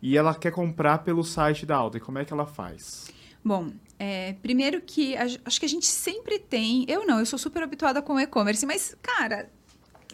e 0.00 0.16
ela 0.16 0.34
quer 0.34 0.50
comprar 0.52 0.98
pelo 0.98 1.24
site 1.24 1.64
da 1.64 1.76
Alten, 1.76 2.00
como 2.00 2.18
é 2.18 2.24
que 2.24 2.32
ela 2.32 2.46
faz? 2.46 3.10
Bom, 3.42 3.72
é, 3.98 4.34
primeiro 4.42 4.80
que 4.80 5.16
a- 5.16 5.26
acho 5.44 5.58
que 5.60 5.66
a 5.66 5.68
gente 5.68 5.86
sempre 5.86 6.38
tem. 6.38 6.84
Eu 6.88 7.06
não, 7.06 7.18
eu 7.18 7.26
sou 7.26 7.38
super 7.38 7.62
habituada 7.62 8.00
com 8.02 8.14
o 8.14 8.20
e-commerce, 8.20 8.64
mas, 8.66 8.94
cara, 9.02 9.50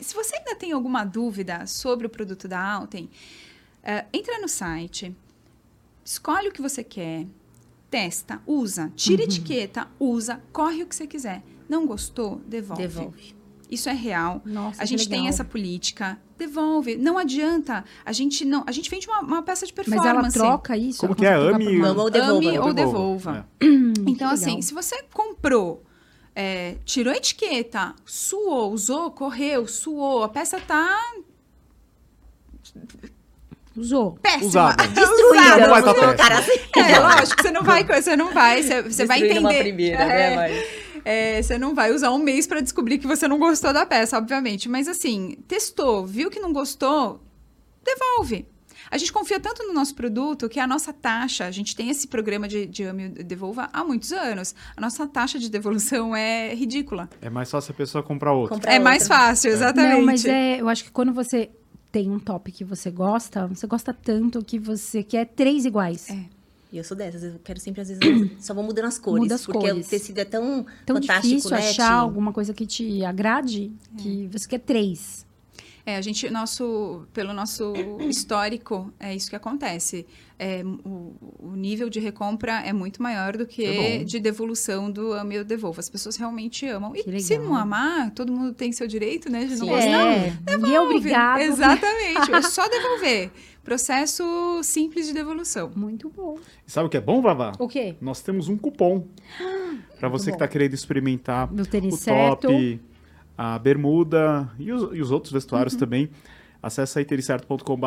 se 0.01 0.15
você 0.15 0.37
ainda 0.37 0.55
tem 0.57 0.73
alguma 0.73 1.05
dúvida 1.05 1.67
sobre 1.67 2.07
o 2.07 2.11
produto 2.11 2.47
da 2.49 2.61
Alten, 2.61 3.09
é, 3.83 4.05
entra 4.13 4.39
no 4.41 4.49
site, 4.49 5.15
escolhe 6.05 6.49
o 6.49 6.53
que 6.53 6.63
você 6.63 6.83
quer, 6.85 7.27
testa, 7.91 8.41
usa, 8.47 8.93
tira 8.95 9.23
etiqueta, 9.25 9.89
usa, 9.99 10.41
corre 10.53 10.83
o 10.83 10.87
que 10.87 10.95
você 10.95 11.07
quiser. 11.07 11.43
Não 11.69 11.87
gostou? 11.87 12.41
Devolve. 12.47 12.83
Devolve. 12.83 13.35
Isso 13.71 13.89
é 13.89 13.93
real. 13.93 14.43
Nossa, 14.45 14.83
a 14.83 14.85
gente 14.85 15.09
tem 15.09 15.21
legal. 15.21 15.29
essa 15.29 15.45
política. 15.45 16.19
Devolve. 16.37 16.97
Não 16.97 17.17
adianta. 17.19 17.85
A 18.05 18.13
gente 18.13 18.45
não. 18.45 18.65
A 18.67 18.73
gente 18.73 18.91
vende 18.91 19.07
uma, 19.09 19.21
uma 19.21 19.43
peça 19.43 19.65
de 19.67 19.73
Mas 19.77 19.87
performance. 19.87 20.37
ela 20.39 20.49
troca 20.49 20.77
isso? 20.77 21.01
Como 21.01 21.15
que 21.15 21.25
é? 21.25 21.35
Ame- 21.35 21.81
ou 21.85 22.11
devolva. 22.11 22.49
Ame 22.49 22.59
ou 22.59 22.73
Devolva. 22.75 23.47
É. 23.61 23.67
Então, 24.07 24.15
que 24.29 24.35
assim, 24.35 24.47
legal. 24.47 24.63
se 24.63 24.75
você 24.75 25.03
comprou, 25.13 25.85
é, 26.35 26.79
tirou 26.85 27.13
a 27.13 27.17
etiqueta, 27.17 27.95
suou, 28.05 28.73
usou, 28.73 29.11
correu, 29.13 29.69
suou, 29.69 30.25
a 30.25 30.29
peça 30.29 30.59
tá 30.59 30.99
Usou. 33.81 34.13
péssima. 34.23 34.47
Usada. 34.47 34.87
Destruída, 34.89 35.43
Usada, 35.45 35.69
vamos 35.69 35.85
tá 35.85 36.15
péssima. 36.17 36.39
assim. 36.39 36.61
É, 36.93 36.99
lógico, 36.99 37.43
você 37.43 37.51
não 37.51 37.63
vai, 37.63 37.85
você 37.85 38.17
não 38.17 38.33
vai, 38.33 38.63
você, 38.63 38.83
você 38.83 39.05
vai 39.07 39.19
entender. 39.19 39.41
numa 39.41 39.55
primeira, 39.55 40.03
É, 40.03 40.07
né, 40.07 40.37
mas... 40.37 41.03
é, 41.05 41.43
você 41.43 41.59
não 41.59 41.75
vai 41.75 41.93
usar 41.93 42.11
um 42.11 42.19
mês 42.19 42.47
pra 42.47 42.61
descobrir 42.61 42.99
que 42.99 43.07
você 43.07 43.27
não 43.27 43.39
gostou 43.39 43.73
da 43.73 43.85
peça, 43.87 44.17
obviamente. 44.19 44.69
Mas 44.69 44.87
assim, 44.89 45.37
testou, 45.49 46.07
viu 46.07 46.31
que 46.31 46.39
não 46.41 46.53
gostou, 46.53 47.21
devolve. 47.85 48.47
A 48.93 48.99
gente 48.99 49.13
confia 49.13 49.39
tanto 49.39 49.63
no 49.63 49.73
nosso 49.73 49.95
produto 49.95 50.49
que 50.49 50.59
a 50.59 50.67
nossa 50.67 50.93
taxa, 50.93 51.45
a 51.45 51.51
gente 51.53 51.77
tem 51.77 51.91
esse 51.91 52.09
programa 52.09 52.49
de, 52.49 52.67
de 52.67 52.83
Ame 52.83 53.05
e 53.19 53.23
Devolva 53.23 53.69
há 53.73 53.85
muitos 53.85 54.13
anos. 54.13 54.53
A 54.77 54.81
nossa 54.81 55.07
taxa 55.07 55.39
de 55.39 55.49
devolução 55.49 56.17
é 56.17 56.53
ridícula. 56.55 57.09
É 57.23 57.31
mais 57.31 57.49
fácil 57.49 57.71
a 57.71 57.75
pessoa 57.75 58.03
comprar 58.03 58.33
outra. 58.33 58.57
Comprar 58.57 58.73
é 58.73 58.81
mais 58.81 59.03
outra. 59.05 59.17
fácil, 59.17 59.53
exatamente. 59.53 59.97
Não, 59.97 60.03
mas 60.05 60.25
é, 60.25 60.61
eu 60.61 60.69
acho 60.69 60.83
que 60.83 60.91
quando 60.91 61.13
você 61.13 61.51
tem 61.91 62.11
um 62.11 62.19
top 62.19 62.51
que 62.53 62.65
você 62.65 62.91
gosta, 62.91 63.47
você 63.47 63.67
gosta 63.67 63.93
tanto 63.93 64.45
que 64.45 64.59
você 64.59 65.03
quer 65.03 65.27
três 65.27 65.65
iguais. 65.65 66.09
É. 66.11 66.25
E 66.73 66.79
eu 66.79 66.85
sou 66.85 66.97
dessas, 66.97 67.23
eu 67.25 67.41
quero 67.43 67.59
sempre, 67.59 67.81
às 67.81 67.89
vezes, 67.89 68.01
só 68.39 68.55
vou 68.55 68.63
mudando 68.63 68.85
as 68.85 68.99
cores. 68.99 69.23
Muda 69.25 69.35
as 69.35 69.45
porque 69.45 69.69
cores. 69.71 69.87
o 69.87 69.91
tecido 69.91 70.19
é 70.19 70.25
tão, 70.25 70.65
Tão 70.87 70.97
fantástico, 70.97 71.27
difícil 71.29 71.51
né? 71.51 71.57
achar 71.57 71.93
alguma 71.93 72.33
coisa 72.33 72.55
que 72.55 72.65
te 72.65 73.05
agrade 73.05 73.73
que 73.99 74.29
você 74.29 74.49
quer 74.49 74.61
três. 74.61 75.27
É, 75.85 75.97
a 75.97 76.01
gente, 76.01 76.29
nosso, 76.31 77.07
pelo 77.13 77.33
nosso 77.33 77.73
histórico, 78.01 78.93
é 78.99 79.15
isso 79.15 79.31
que 79.31 79.37
acontece. 79.37 80.07
É, 80.39 80.63
o, 80.65 81.15
o 81.39 81.53
nível 81.55 81.91
de 81.91 82.01
recompra 82.01 82.61
é 82.61 82.73
muito 82.73 83.03
maior 83.03 83.37
do 83.37 83.47
que 83.47 83.65
É 83.65 84.05
de 84.05 84.19
devolução 84.19 84.91
do 84.91 85.13
ame 85.13 85.39
ou 85.39 85.45
devolva. 85.45 85.81
As 85.81 85.91
pessoas 85.91 86.17
realmente 86.17 86.67
amam. 86.67 86.93
Que 86.93 87.11
E 87.11 87.21
se 87.21 87.39
não 87.39 87.55
amar, 87.55 88.11
todo 88.13 88.33
mundo 88.33 88.55
tem 88.55 88.73
seu 88.73 88.87
direito, 88.87 89.31
né? 89.31 89.45
De 89.45 89.57
não 89.57 89.67
gostar. 89.67 90.17
É, 90.17 90.35
é 90.47 90.81
obrigado. 90.81 91.41
Exatamente. 91.41 92.33
É 92.33 92.43
só 92.43 92.67
devolver. 92.71 93.31
Processo 93.63 94.25
simples 94.63 95.07
de 95.07 95.13
devolução. 95.13 95.71
Muito 95.77 96.09
bom. 96.09 96.39
E 96.67 96.71
sabe 96.71 96.87
o 96.87 96.91
que 96.91 96.97
é 96.97 97.01
bom, 97.01 97.21
Vavá? 97.21 97.53
O 97.59 97.69
quê? 97.69 97.95
Nós 98.01 98.23
temos 98.23 98.49
um 98.49 98.57
cupom 98.57 99.07
para 100.01 100.09
você 100.09 100.27
que 100.27 100.31
bom. 100.31 100.37
está 100.37 100.49
querendo 100.49 100.73
experimentar 100.73 101.51
o 101.53 101.67
top, 102.05 102.81
a 103.43 103.59
bermuda 103.59 104.51
e 104.59 104.71
os, 104.71 104.95
e 104.95 105.01
os 105.01 105.11
outros 105.11 105.33
vestuários 105.33 105.73
Uhum. 105.73 105.81
também. 105.81 106.11
Acesse 106.63 106.99
aí 106.99 107.07
tericerto.com.br 107.07 107.87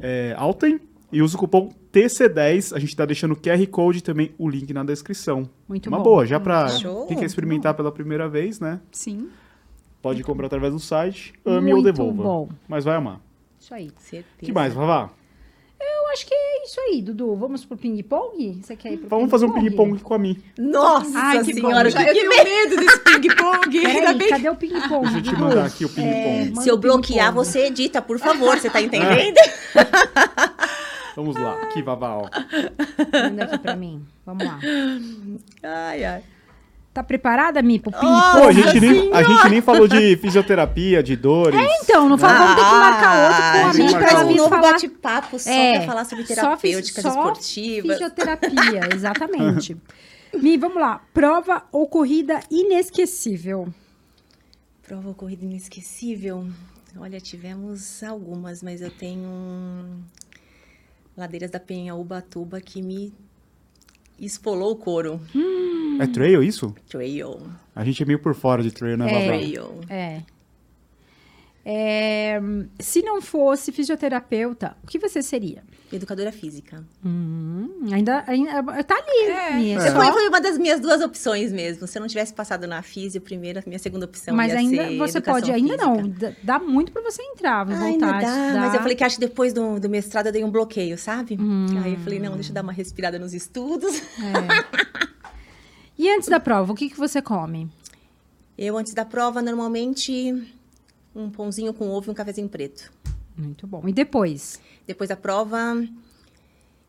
é, 0.00 0.34
Alten 0.38 0.78
e 1.10 1.20
usa 1.20 1.36
o 1.36 1.40
cupom 1.40 1.68
TC10. 1.92 2.72
A 2.72 2.78
gente 2.78 2.90
está 2.90 3.04
deixando 3.04 3.32
o 3.32 3.36
QR 3.36 3.66
Code 3.66 3.98
e 3.98 4.02
também 4.02 4.32
o 4.38 4.48
link 4.48 4.72
na 4.72 4.84
descrição. 4.84 5.50
Muito 5.68 5.88
Uma 5.88 5.98
bom. 5.98 6.04
boa, 6.04 6.24
já 6.26 6.38
para 6.38 6.66
quem 7.08 7.16
quer 7.18 7.24
experimentar 7.24 7.74
pela 7.74 7.90
primeira 7.90 8.28
vez, 8.28 8.60
né? 8.60 8.80
Sim. 8.92 9.30
Pode 10.00 10.22
comprar 10.22 10.46
através 10.46 10.72
do 10.72 10.78
site, 10.78 11.32
ame 11.44 11.72
ou 11.72 11.80
Muito 11.80 11.92
devolva. 11.92 12.22
bom. 12.22 12.48
Mas 12.68 12.84
vai 12.84 12.94
amar. 12.94 13.20
Isso 13.58 13.74
aí. 13.74 13.90
Certeza. 13.98 14.26
que 14.38 14.52
mais, 14.52 14.72
Vavá? 14.74 15.10
Eu 15.84 16.08
acho 16.12 16.26
que 16.26 16.32
é 16.34 16.64
isso 16.64 16.80
aí, 16.80 17.02
Dudu. 17.02 17.34
Vamos 17.34 17.64
pro 17.64 17.76
ping-pong? 17.76 18.60
Você 18.62 18.76
quer 18.76 18.92
ir 18.92 18.98
pro 18.98 19.08
Vamos 19.08 19.30
fazer 19.30 19.46
um 19.46 19.52
ping-pong 19.52 19.98
com 19.98 20.14
a 20.14 20.18
Mi. 20.18 20.42
Nossa 20.56 21.10
Ai, 21.18 21.42
que 21.44 21.54
senhora, 21.54 21.90
bom. 21.90 21.96
que 21.96 22.02
Eu 22.10 22.14
tenho 22.14 22.28
medo 22.28 22.76
desse 22.76 22.98
ping-pong. 23.00 23.80
Peraí, 23.82 24.14
bem 24.18 24.28
cadê 24.28 24.48
o 24.48 24.54
ping-pong? 24.56 25.02
Deixa 25.12 25.18
eu 25.18 25.22
te 25.22 25.40
mandar 25.40 25.66
aqui 25.66 25.84
o 25.84 25.88
ping-pong. 25.88 26.58
É, 26.58 26.62
Se 26.62 26.68
eu 26.68 26.76
bloquear, 26.76 27.32
você 27.32 27.66
edita, 27.66 28.00
por 28.00 28.18
favor. 28.18 28.58
Você 28.58 28.70
tá 28.70 28.80
entendendo? 28.82 29.36
Vamos 31.16 31.36
lá. 31.36 31.54
Aqui, 31.62 31.82
Vavá, 31.82 32.16
ó. 32.16 32.28
Manda 33.22 33.44
aqui 33.44 33.58
pra 33.58 33.76
mim. 33.76 34.02
Vamos 34.24 34.44
lá. 34.46 34.58
Ai, 35.62 36.04
ai. 36.04 36.22
Tá 36.94 37.02
preparada, 37.02 37.62
Mi, 37.62 37.78
pro 37.78 37.90
a 37.96 38.52
gente, 38.52 38.78
nem, 38.78 39.14
a 39.14 39.22
gente 39.22 39.48
nem 39.48 39.62
falou 39.62 39.88
de 39.88 40.14
fisioterapia, 40.18 41.02
de 41.02 41.16
dores. 41.16 41.58
Então, 41.82 42.06
não 42.06 42.18
fala, 42.18 42.38
vamos 42.38 42.54
ter 42.56 42.68
que 42.68 42.74
marcar 42.76 43.28
outro 43.28 43.42
com 43.42 43.42
Ah, 43.42 43.48
a 43.48 43.62
a 43.62 43.66
Mi 43.68 43.72
gente 43.72 43.76
gente 43.88 43.90
pra 43.92 44.00
faz 44.02 44.12
marcar 44.12 44.26
um 44.30 44.36
novo 44.36 44.48
falar. 44.50 44.72
bate-papo 44.72 45.38
só 45.38 45.50
É, 45.50 45.72
pra 45.78 45.86
falar 45.86 46.04
sobre 46.04 46.26
só 46.26 46.56
fis- 46.58 46.92
só 46.92 47.08
esportivas. 47.08 47.92
Fisioterapia, 47.96 48.80
exatamente. 48.94 49.74
Mi, 50.34 50.58
vamos 50.58 50.76
lá. 50.76 51.00
Prova 51.14 51.62
ou 51.72 51.86
corrida 51.88 52.40
inesquecível? 52.50 53.72
Prova 54.86 55.08
ou 55.08 55.14
corrida 55.14 55.46
inesquecível? 55.46 56.46
Olha, 56.98 57.18
tivemos 57.22 58.02
algumas, 58.02 58.62
mas 58.62 58.82
eu 58.82 58.90
tenho 58.90 59.26
um... 59.30 59.98
Ladeiras 61.16 61.50
da 61.50 61.58
Penha 61.58 61.94
Ubatuba 61.94 62.60
que 62.60 62.82
me 62.82 63.14
espolou 64.20 64.72
o 64.72 64.76
couro. 64.76 65.18
É 66.02 66.06
trail 66.06 66.42
isso? 66.42 66.74
Trail. 66.88 67.38
A 67.74 67.84
gente 67.84 68.02
é 68.02 68.06
meio 68.06 68.18
por 68.18 68.34
fora 68.34 68.62
de 68.62 68.70
trail, 68.70 68.96
né, 68.96 69.06
É. 69.10 69.14
Vavá? 69.14 69.26
Trail. 69.26 69.80
É. 69.88 70.20
É, 71.64 72.40
se 72.80 73.02
não 73.02 73.22
fosse 73.22 73.70
fisioterapeuta, 73.70 74.76
o 74.82 74.86
que 74.88 74.98
você 74.98 75.22
seria? 75.22 75.62
Educadora 75.92 76.32
física. 76.32 76.82
Hum, 77.04 77.86
ainda, 77.92 78.24
ainda 78.26 78.82
tá 78.82 78.96
ali. 78.96 79.30
É. 79.30 79.52
Mi, 79.52 79.70
é 79.72 79.74
É. 79.74 79.90
Foi, 79.92 80.10
foi 80.10 80.28
uma 80.28 80.40
das 80.40 80.58
minhas 80.58 80.80
duas 80.80 81.00
opções 81.02 81.52
mesmo. 81.52 81.86
Se 81.86 81.96
eu 81.98 82.00
não 82.00 82.08
tivesse 82.08 82.32
passado 82.34 82.66
na 82.66 82.82
física, 82.82 83.22
a 83.22 83.24
primeira, 83.24 83.62
minha 83.64 83.78
segunda 83.78 84.06
opção 84.06 84.34
Mas 84.34 84.52
ia 84.52 84.58
ainda 84.58 84.88
ser 84.88 84.98
você 84.98 85.20
pode, 85.20 85.52
ainda 85.52 85.76
não. 85.76 85.96
física. 86.02 86.34
Dá- 86.42 86.58
Dá 86.58 86.64
muito 86.64 86.90
pra 86.90 87.02
você 87.02 87.22
entrar, 87.22 87.60
Ah, 87.60 87.64
voltar 87.64 88.10
dá, 88.10 88.16
estudar. 88.22 88.60
mas 88.60 88.74
eu 88.74 88.80
falei 88.80 88.96
que 88.96 89.04
acho 89.04 89.16
que 89.16 89.20
depois 89.26 89.52
do, 89.52 89.78
do 89.78 89.88
mestrado 89.88 90.26
eu 90.26 90.32
dei 90.32 90.42
um 90.42 90.50
bloqueio, 90.50 90.98
sabe? 90.98 91.36
Hum. 91.40 91.66
Aí 91.84 91.92
eu 91.92 92.00
falei, 92.00 92.18
não, 92.18 92.34
deixa 92.34 92.50
eu 92.50 92.54
dar 92.54 92.62
uma 92.62 92.72
respirada 92.72 93.18
nos 93.20 93.32
estudos. 93.34 93.94
É. 94.00 95.02
E 95.98 96.10
antes 96.10 96.28
da 96.28 96.40
prova, 96.40 96.72
o 96.72 96.74
que, 96.74 96.90
que 96.90 96.96
você 96.96 97.20
come? 97.20 97.70
Eu, 98.56 98.76
antes 98.76 98.94
da 98.94 99.04
prova, 99.04 99.42
normalmente 99.42 100.52
um 101.14 101.30
pãozinho 101.30 101.74
com 101.74 101.90
ovo 101.90 102.10
e 102.10 102.12
um 102.12 102.14
cafezinho 102.14 102.48
preto. 102.48 102.92
Muito 103.36 103.66
bom. 103.66 103.86
E 103.86 103.92
depois? 103.92 104.60
Depois 104.86 105.08
da 105.08 105.16
prova, 105.16 105.86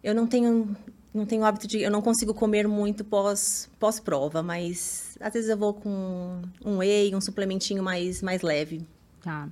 eu 0.04 0.14
não 0.14 0.28
tenho 0.28 0.76
não 1.14 1.26
tenho 1.28 1.46
hábito 1.46 1.68
de 1.68 1.80
eu 1.82 1.92
não 1.92 2.02
consigo 2.02 2.34
comer 2.34 2.68
muito 2.68 3.04
pós 3.04 3.70
pós 3.80 4.00
prova, 4.00 4.42
mas 4.42 5.16
às 5.20 5.34
vezes 5.34 5.50
eu 5.50 5.58
vou 5.58 5.74
com 5.74 6.42
um 6.66 6.78
whey, 6.78 7.14
um 7.16 7.22
suplementinho 7.22 7.84
mais 7.84 8.22
mais 8.22 8.42
leve. 8.42 8.86
Tá. 9.22 9.48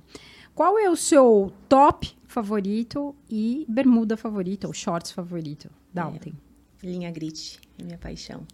Qual 0.54 0.78
é 0.78 0.90
o 0.90 0.96
seu 0.96 1.52
top 1.68 2.14
favorito 2.26 3.14
e 3.30 3.64
bermuda 3.68 4.16
favorita, 4.16 4.66
ou 4.66 4.74
shorts 4.74 5.12
favorito 5.12 5.70
da 5.92 6.06
ontem? 6.06 6.34
Linha 6.82 7.10
grit, 7.10 7.58
é 7.78 7.84
minha 7.84 7.98
paixão. 7.98 8.46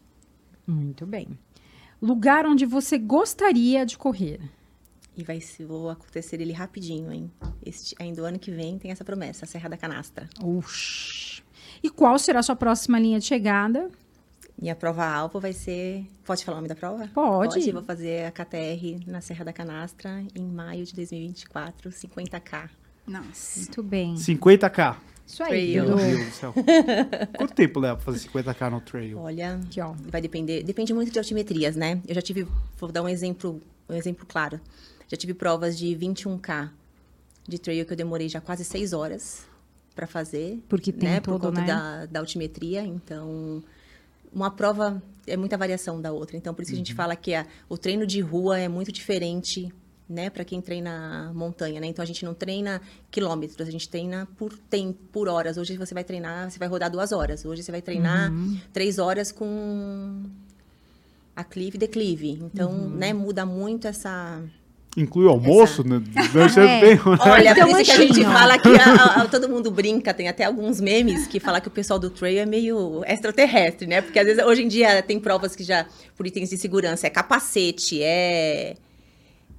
Muito 0.68 1.06
bem. 1.06 1.38
Lugar 2.00 2.46
onde 2.46 2.66
você 2.66 2.98
gostaria 2.98 3.86
de 3.86 3.96
correr? 3.96 4.40
E 5.16 5.24
vai 5.24 5.40
se 5.40 5.64
vou 5.64 5.90
acontecer 5.90 6.40
ele 6.40 6.52
rapidinho, 6.52 7.10
hein? 7.10 7.30
Este, 7.64 7.96
ainda 7.98 8.22
o 8.22 8.24
ano 8.24 8.38
que 8.38 8.52
vem 8.52 8.78
tem 8.78 8.90
essa 8.90 9.04
promessa, 9.04 9.44
a 9.44 9.48
Serra 9.48 9.68
da 9.68 9.76
Canastra. 9.76 10.28
Oxi. 10.40 11.42
E 11.82 11.90
qual 11.90 12.18
será 12.18 12.40
a 12.40 12.42
sua 12.42 12.54
próxima 12.54 12.98
linha 12.98 13.18
de 13.18 13.24
chegada? 13.24 13.90
Minha 14.60 14.76
prova 14.76 15.04
alvo 15.06 15.40
vai 15.40 15.52
ser. 15.52 16.04
Pode 16.24 16.44
falar 16.44 16.56
o 16.56 16.58
nome 16.58 16.68
da 16.68 16.74
prova? 16.74 17.08
Pode. 17.14 17.72
Vou 17.72 17.82
fazer 17.82 18.26
a 18.26 18.30
KTR 18.30 19.04
na 19.06 19.20
Serra 19.20 19.44
da 19.44 19.52
Canastra 19.52 20.24
em 20.34 20.44
maio 20.44 20.84
de 20.84 20.94
2024, 20.94 21.90
50k. 21.90 22.68
Nossa. 23.06 23.60
Muito 23.60 23.82
bem. 23.82 24.14
50k. 24.14 24.96
Isso 25.28 25.42
aí, 25.42 25.74
Trail. 25.74 25.84
Meu. 25.84 25.96
Deus 25.96 26.26
do 26.26 26.32
céu. 26.32 26.54
Quanto 27.36 27.54
tempo 27.54 27.78
leva 27.78 27.96
pra 27.96 28.04
fazer 28.12 28.26
50k 28.28 28.70
no 28.70 28.80
trail? 28.80 29.18
Olha, 29.18 29.56
Aqui, 29.56 29.80
ó. 29.80 29.92
vai 30.08 30.20
depender. 30.20 30.62
Depende 30.62 30.92
muito 30.94 31.12
de 31.12 31.18
altimetrias, 31.18 31.76
né? 31.76 32.00
Eu 32.08 32.14
já 32.14 32.22
tive. 32.22 32.46
Vou 32.78 32.90
dar 32.90 33.02
um 33.02 33.08
exemplo, 33.08 33.60
um 33.88 33.94
exemplo 33.94 34.24
claro. 34.26 34.58
Já 35.06 35.16
tive 35.16 35.34
provas 35.34 35.76
de 35.78 35.88
21k 35.94 36.70
de 37.46 37.58
trail 37.58 37.84
que 37.84 37.92
eu 37.92 37.96
demorei 37.96 38.28
já 38.28 38.40
quase 38.40 38.64
6 38.64 38.92
horas 38.94 39.46
para 39.94 40.06
fazer. 40.06 40.62
Porque 40.68 40.92
tem 40.92 41.08
né? 41.10 41.20
todo, 41.20 41.38
Por 41.40 41.48
conta 41.48 41.60
né? 41.60 41.66
da, 41.66 42.06
da 42.06 42.20
altimetria. 42.20 42.82
Então, 42.82 43.62
uma 44.32 44.50
prova 44.50 45.02
é 45.26 45.36
muita 45.36 45.56
variação 45.58 46.00
da 46.00 46.10
outra. 46.12 46.36
Então, 46.36 46.54
por 46.54 46.62
isso 46.62 46.70
que 46.70 46.74
a 46.76 46.78
gente 46.78 46.94
fala 46.94 47.14
que 47.16 47.34
a- 47.34 47.46
o 47.68 47.76
treino 47.76 48.06
de 48.06 48.20
rua 48.20 48.58
é 48.58 48.68
muito 48.68 48.90
diferente, 48.92 49.70
né, 50.08 50.30
para 50.30 50.42
quem 50.44 50.60
treina 50.60 51.30
montanha, 51.34 51.80
né? 51.80 51.86
Então, 51.86 52.02
a 52.02 52.06
gente 52.06 52.24
não 52.24 52.32
treina 52.32 52.80
quilômetros, 53.10 53.68
a 53.68 53.70
gente 53.70 53.88
treina 53.88 54.26
por 54.38 54.56
tempo, 54.56 54.98
por 55.12 55.28
horas. 55.28 55.58
Hoje 55.58 55.76
você 55.76 55.92
vai 55.92 56.02
treinar, 56.04 56.50
você 56.50 56.58
vai 56.58 56.66
rodar 56.68 56.90
duas 56.90 57.12
horas. 57.12 57.44
Hoje 57.44 57.62
você 57.62 57.70
vai 57.70 57.82
treinar 57.82 58.32
Uhum. 58.32 58.58
três 58.72 58.98
horas 58.98 59.30
com 59.30 60.22
aclive 61.36 61.76
e 61.76 61.78
declive. 61.78 62.30
Então, 62.42 62.70
Uhum. 62.70 62.88
né, 62.90 63.12
muda 63.12 63.44
muito 63.46 63.86
essa... 63.86 64.40
Inclui 64.96 65.26
o 65.26 65.28
almoço? 65.28 65.86
Né? 65.86 66.02
Deve 66.32 66.48
ser 66.48 66.60
É. 66.66 66.80
bem, 66.80 66.94
né? 66.96 67.00
Olha, 67.20 67.54
por 67.54 67.64
um 67.66 67.68
isso 67.78 67.84
que 67.84 67.90
a 67.92 67.96
gente 68.06 68.24
fala 68.24 68.58
que 68.58 68.68
a- 68.68 69.22
a- 69.22 69.28
todo 69.28 69.48
mundo 69.48 69.70
brinca, 69.70 70.12
tem 70.12 70.26
até 70.26 70.44
alguns 70.44 70.80
memes 70.80 71.26
que 71.28 71.38
fala 71.38 71.60
que 71.60 71.68
o 71.68 71.70
pessoal 71.70 71.98
do 72.00 72.10
trail 72.10 72.40
é 72.40 72.46
meio 72.46 73.04
extraterrestre, 73.06 73.86
né? 73.86 74.00
Porque 74.02 74.18
às 74.18 74.26
vezes, 74.26 74.42
hoje 74.44 74.64
em 74.64 74.68
dia, 74.68 75.00
tem 75.02 75.20
provas 75.20 75.54
que 75.54 75.62
já, 75.62 75.86
por 76.16 76.26
itens 76.26 76.48
de 76.50 76.56
segurança, 76.56 77.06
é 77.06 77.10
capacete, 77.10 78.02
é, 78.02 78.74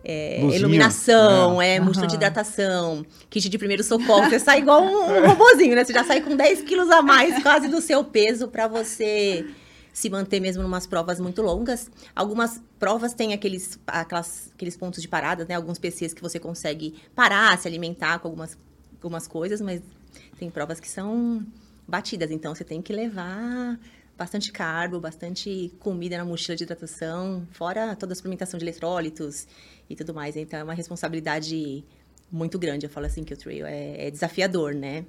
é 0.04 0.42
iluminação, 0.56 1.62
é, 1.62 1.78
Aham. 1.78 1.86
mochila 1.86 2.08
de 2.08 2.16
hidratação, 2.16 3.06
kit 3.30 3.50
de 3.50 3.58
primeiro 3.58 3.84
socorro. 3.84 4.30
Você 4.30 4.40
sai 4.40 4.60
igual 4.60 4.84
um, 4.84 5.12
um 5.12 5.28
robozinho, 5.28 5.76
né? 5.76 5.84
Você 5.84 5.94
já 5.94 6.04
sai 6.04 6.22
com 6.22 6.36
10 6.36 6.62
quilos 6.62 6.90
a 6.90 7.02
mais 7.02 7.42
quase 7.44 7.68
do 7.68 7.82
seu 7.82 8.04
peso 8.04 8.48
para 8.48 8.68
você 8.68 9.46
se 9.92 10.10
manter 10.10 10.40
mesmo 10.40 10.64
numas 10.64 10.88
provas 10.88 11.20
muito 11.20 11.42
longas. 11.42 11.92
Algumas 12.16 12.62
provas 12.80 13.14
têm 13.14 13.34
aqueles, 13.34 13.78
aquelas, 13.86 14.52
aqueles 14.56 14.78
pontos 14.78 15.02
de 15.02 15.08
parada, 15.08 15.46
né? 15.48 15.56
Alguns 15.56 15.78
PCs 15.78 16.14
que 16.14 16.22
você 16.22 16.40
consegue 16.40 16.96
parar, 17.14 17.58
se 17.58 17.68
alimentar 17.68 18.20
com 18.20 18.30
algumas, 18.30 18.58
algumas 18.96 19.28
coisas, 19.28 19.60
mas 19.60 19.82
tem 20.38 20.50
provas 20.50 20.80
que 20.80 20.88
são 20.88 21.46
batidas, 21.86 22.32
então 22.32 22.54
você 22.56 22.64
tem 22.64 22.82
que 22.82 22.94
levar 22.94 23.78
bastante 24.20 24.52
carbo, 24.52 25.00
bastante 25.00 25.72
comida 25.80 26.18
na 26.18 26.26
mochila 26.26 26.56
de 26.58 26.64
hidratação, 26.66 27.48
fora 27.52 27.96
toda 27.96 28.12
a 28.12 28.16
suplementação 28.16 28.58
de 28.58 28.66
eletrólitos 28.66 29.48
e 29.90 29.96
tudo 29.96 30.14
mais. 30.14 30.36
Então 30.36 30.60
é 30.60 30.64
uma 30.64 30.74
responsabilidade 30.74 31.86
muito 32.30 32.60
grande. 32.60 32.86
Eu 32.86 32.90
falo 32.90 33.06
assim 33.06 33.24
que 33.24 33.34
o 33.34 33.38
trail 33.38 33.66
é, 33.66 34.08
é 34.08 34.12
desafiador, 34.12 34.76
né? 34.76 35.06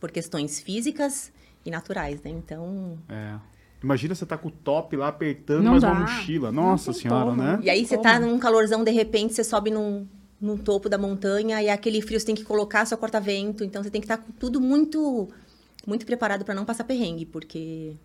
Por 0.00 0.10
questões 0.10 0.58
físicas 0.60 1.30
e 1.64 1.70
naturais, 1.70 2.22
né? 2.22 2.30
Então, 2.30 2.98
É. 3.08 3.36
Imagina 3.82 4.14
você 4.14 4.24
tá 4.24 4.38
com 4.38 4.46
o 4.48 4.50
top 4.50 4.96
lá 4.96 5.08
apertando 5.08 5.64
Não 5.64 5.72
mais 5.72 5.82
dá. 5.82 5.90
uma 5.90 6.00
mochila. 6.02 6.52
Nossa 6.52 6.92
senhora, 6.92 7.30
como. 7.30 7.42
né? 7.42 7.58
E 7.62 7.68
aí 7.68 7.84
você 7.84 7.98
tá 7.98 8.18
num 8.18 8.38
calorzão, 8.38 8.82
de 8.84 8.92
repente 8.92 9.34
você 9.34 9.42
sobe 9.42 9.72
num, 9.72 10.06
num 10.40 10.56
topo 10.56 10.88
da 10.88 10.96
montanha 10.96 11.60
e 11.60 11.68
aquele 11.68 12.00
frio 12.00 12.18
você 12.18 12.26
tem 12.26 12.34
que 12.34 12.44
colocar 12.44 12.86
seu 12.86 12.96
corta-vento. 12.96 13.64
Então 13.64 13.82
você 13.82 13.90
tem 13.90 14.00
que 14.00 14.04
estar 14.06 14.18
com 14.18 14.30
tudo 14.32 14.60
muito 14.60 15.28
muito 15.84 16.06
preparado 16.06 16.44
para 16.44 16.54
não 16.54 16.64
passar 16.64 16.84
perrengue, 16.84 17.26
porque 17.26 17.96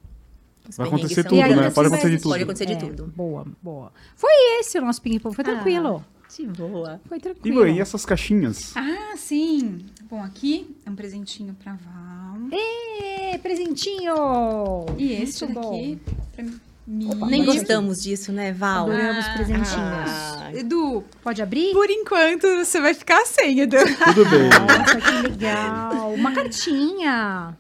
os 0.69 0.77
Vai 0.77 0.87
acontecer 0.87 1.23
tudo, 1.23 1.41
ainda 1.41 1.55
né? 1.61 1.69
Pode 1.69 1.73
vai- 1.89 1.99
acontecer 1.99 2.09
de 2.09 2.17
tudo. 2.21 2.31
Pode 2.31 2.43
acontecer 2.43 2.65
de 2.65 2.73
É, 2.73 2.75
tudo. 2.75 3.13
Boa, 3.15 3.45
boa. 3.61 3.91
Foi 4.15 4.31
esse 4.59 4.77
o 4.77 4.81
nosso 4.81 5.01
ping-pong, 5.01 5.35
foi 5.35 5.43
tranquilo. 5.43 6.03
De 6.37 6.45
boa. 6.45 6.99
Foi 7.07 7.17
E, 7.17 7.21
tranquilo. 7.21 7.61
Ivan, 7.65 7.77
e 7.77 7.79
essas 7.79 8.05
caixinhas? 8.05 8.73
Ah, 8.75 9.15
sim. 9.15 9.85
Bom, 10.09 10.21
aqui 10.23 10.75
é 10.85 10.89
um 10.89 10.95
presentinho 10.95 11.55
pra 11.63 11.73
Val. 11.73 12.37
Ê, 12.51 13.37
presentinho! 13.39 14.13
E 14.97 15.13
este 15.13 15.45
Muito 15.45 15.59
bom. 15.61 15.71
daqui 15.71 15.99
pra 16.35 16.43
mim. 16.43 16.59
Nem 17.29 17.43
gostamos 17.43 18.01
disso, 18.03 18.31
né, 18.31 18.53
Val? 18.53 18.85
Adoramos 18.85 19.27
presentinhos. 19.29 19.75
Ah, 19.77 20.51
Edu, 20.53 21.03
Pode 21.21 21.41
abrir? 21.41 21.73
por 21.73 21.89
enquanto 21.89 22.47
você 22.63 22.79
vai 22.79 22.93
ficar 22.93 23.25
sem, 23.25 23.59
Edu. 23.61 23.75
Tudo 24.13 24.29
bem. 24.29 24.49
Nossa, 24.49 25.01
que 25.01 25.27
legal. 25.29 26.13
Uma 26.13 26.31
cartinha. 26.33 27.57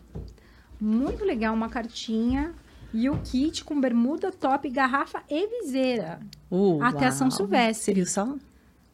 Muito 0.79 1.25
legal, 1.25 1.53
uma 1.53 1.67
cartinha. 1.69 2.53
E 2.93 3.09
o 3.09 3.17
kit 3.19 3.63
com 3.63 3.79
bermuda, 3.79 4.31
top, 4.31 4.69
garrafa 4.69 5.21
e 5.29 5.47
viseira. 5.61 6.19
Uh, 6.49 6.81
Até 6.81 7.07
a 7.07 7.11
São 7.11 7.29
Silvestre. 7.29 7.93
viu 7.93 8.05
só? 8.05 8.35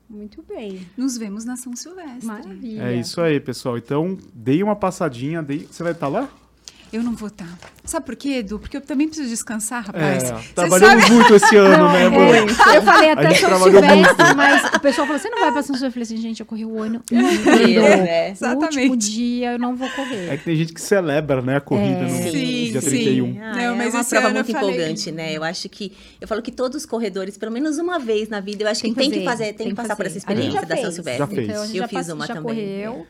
Muito 0.10 0.44
bem. 0.44 0.88
Nos 0.98 1.18
vemos 1.18 1.46
na 1.46 1.56
São 1.56 1.76
Silvestre. 1.76 2.26
Maravilha. 2.26 2.84
É 2.84 2.96
isso 2.96 3.22
aí, 3.22 3.40
pessoal. 3.40 3.78
Então, 3.78 4.18
dei 4.34 4.62
uma 4.62 4.76
passadinha. 4.76 5.42
Dei... 5.42 5.68
Você 5.70 5.82
vai 5.82 5.94
estar 5.94 6.08
lá? 6.08 6.30
Eu 6.94 7.02
não 7.02 7.14
vou 7.16 7.28
estar. 7.28 7.48
Sabe 7.84 8.06
por 8.06 8.16
quê, 8.16 8.36
Edu? 8.38 8.60
Porque 8.60 8.78
eu 8.78 8.82
também 8.82 9.08
preciso 9.08 9.28
descansar, 9.28 9.84
rapaz. 9.88 10.24
É, 10.26 10.34
Você 10.36 10.54
trabalhamos 10.54 11.04
sabe- 11.06 11.16
muito 11.16 11.34
esse 11.36 11.58
ano, 11.58 11.92
né, 11.92 12.04
é, 12.04 12.06
amor? 12.06 12.36
eu 12.36 12.82
falei 12.84 13.10
até 13.12 13.30
gente 13.30 13.40
São 13.40 13.50
trabalhou 13.50 13.82
Silvestre, 13.82 14.36
mas 14.36 14.64
o 14.76 14.80
pessoal 14.80 15.08
falou: 15.08 15.20
você 15.20 15.30
não 15.30 15.40
vai 15.40 15.52
pra 15.52 15.64
São 15.64 15.76
Silvestre? 15.76 15.88
Eu 15.88 15.92
falei 15.92 16.04
assim, 16.04 16.18
gente, 16.18 16.40
eu 16.42 16.46
corri 16.46 16.66
o 16.66 16.80
ano 16.80 16.98
inteiro. 16.98 17.84
É, 17.84 18.30
O 18.30 18.32
Exatamente. 18.32 18.78
último 18.78 18.96
dia 18.98 19.54
eu 19.54 19.60
não 19.60 19.76
vou 19.76 19.90
correr. 19.90 20.30
É 20.34 20.38
que 20.38 20.44
tem 20.44 20.56
gente 20.56 20.72
que 20.72 20.80
celebra, 20.80 21.42
né, 21.42 21.58
a 21.58 21.62
corrida 21.62 22.02
É. 22.02 22.04
no 22.04 22.10
Sim, 22.32 22.72
dia 22.72 22.82
sim. 22.82 22.90
31. 22.90 23.40
Ah, 23.42 23.52
Não, 23.54 23.60
é 23.60 23.72
mas 23.76 23.94
uma 23.96 24.02
esse 24.02 24.10
prova 24.12 24.28
eu 24.28 24.34
muito 24.36 24.52
falei- 24.52 24.70
empolgante, 24.76 25.12
né? 25.12 25.34
Eu 25.36 25.44
acho 25.44 25.68
que 25.70 25.92
eu 26.22 26.28
falo 26.28 26.44
que 26.44 26.52
todos 26.52 26.78
os 26.78 26.86
corredores, 26.86 27.40
pelo 27.40 27.52
menos 27.52 27.80
uma 27.80 27.98
vez 27.98 28.30
na 28.30 28.40
vida, 28.40 28.64
eu 28.66 28.68
acho 28.70 28.84
que 28.84 28.94
tem 28.94 29.10
que 29.10 29.24
fazer, 29.26 29.54
tem 29.54 29.70
que 29.70 29.74
passar 29.74 29.96
por 29.96 30.06
essa 30.06 30.20
experiência 30.20 30.62
da 30.64 30.78
São. 30.78 30.92
Silvestre. 30.92 31.18
Já 31.18 31.28
fez. 31.28 31.50
Então, 31.50 31.64
a 31.64 31.66
gente 31.66 31.76
Eu 31.78 31.82
já 31.82 31.88
fiz 31.88 32.10
uma 32.10 32.28
já 32.28 32.36
também. 32.36 32.54
correu. 32.56 33.08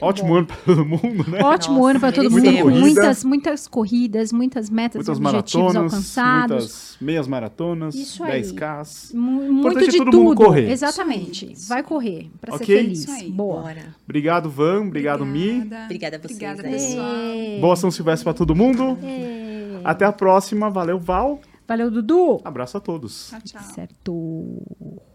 Ótimo 0.02 0.36
ano 0.36 0.46
pra 0.48 0.56
todo 0.58 0.86
mundo, 0.86 1.30
né? 1.30 1.40
Ótimo 1.44 1.76
Nossa, 1.78 1.90
ano 1.92 2.00
para 2.00 2.12
todo 2.12 2.32
mundo, 2.32 2.44
com 2.44 2.52
Muita 2.70 2.80
muitas, 2.80 3.24
muitas 3.24 3.68
corridas, 3.68 4.32
muitas 4.34 4.70
metas 4.70 5.08
Muitas 5.08 5.18
objetivos 5.18 5.64
maratonas, 5.74 5.94
alcançados. 5.94 6.56
muitas 6.58 6.98
meias 7.02 7.28
maratonas, 7.28 7.96
Isso 7.96 8.24
aí. 8.24 8.42
10Ks. 8.42 9.14
Mu- 9.14 9.44
Importante 9.44 9.62
Muito 9.62 9.80
é 9.80 9.88
de 9.92 9.98
todo 9.98 10.12
tudo. 10.12 10.24
mundo 10.24 10.36
correr. 10.36 10.70
Exatamente. 10.70 11.54
Vai 11.68 11.84
correr 11.84 12.30
para 12.42 12.56
Ok? 12.56 12.66
ser 12.66 12.82
feliz. 12.84 13.00
Isso 13.00 13.12
aí. 13.12 13.32
Boa. 13.32 13.62
Bora. 13.62 13.96
Obrigado, 14.04 14.50
Van. 14.50 14.82
Obrigado, 14.88 15.26
Mi. 15.26 15.62
Obrigada 15.86 16.18
a 16.18 16.20
vocês, 16.20 16.32
Obrigada, 16.36 16.64
pessoal. 16.64 17.06
É. 17.16 17.60
Boa 17.62 17.76
São 17.76 17.90
Silvestre 17.92 18.24
pra 18.24 18.34
todo 18.34 18.54
mundo. 18.56 18.98
É. 19.04 19.80
Até 19.84 20.06
a 20.06 20.12
próxima. 20.12 20.70
Valeu, 20.70 21.00
Val. 21.00 21.40
Valeu, 21.68 21.90
Dudu. 21.90 22.42
Abraço 22.44 22.78
a 22.78 22.80
todos. 22.80 23.30
Tchau, 23.30 23.40
tchau. 23.44 23.62
Certo. 23.74 25.15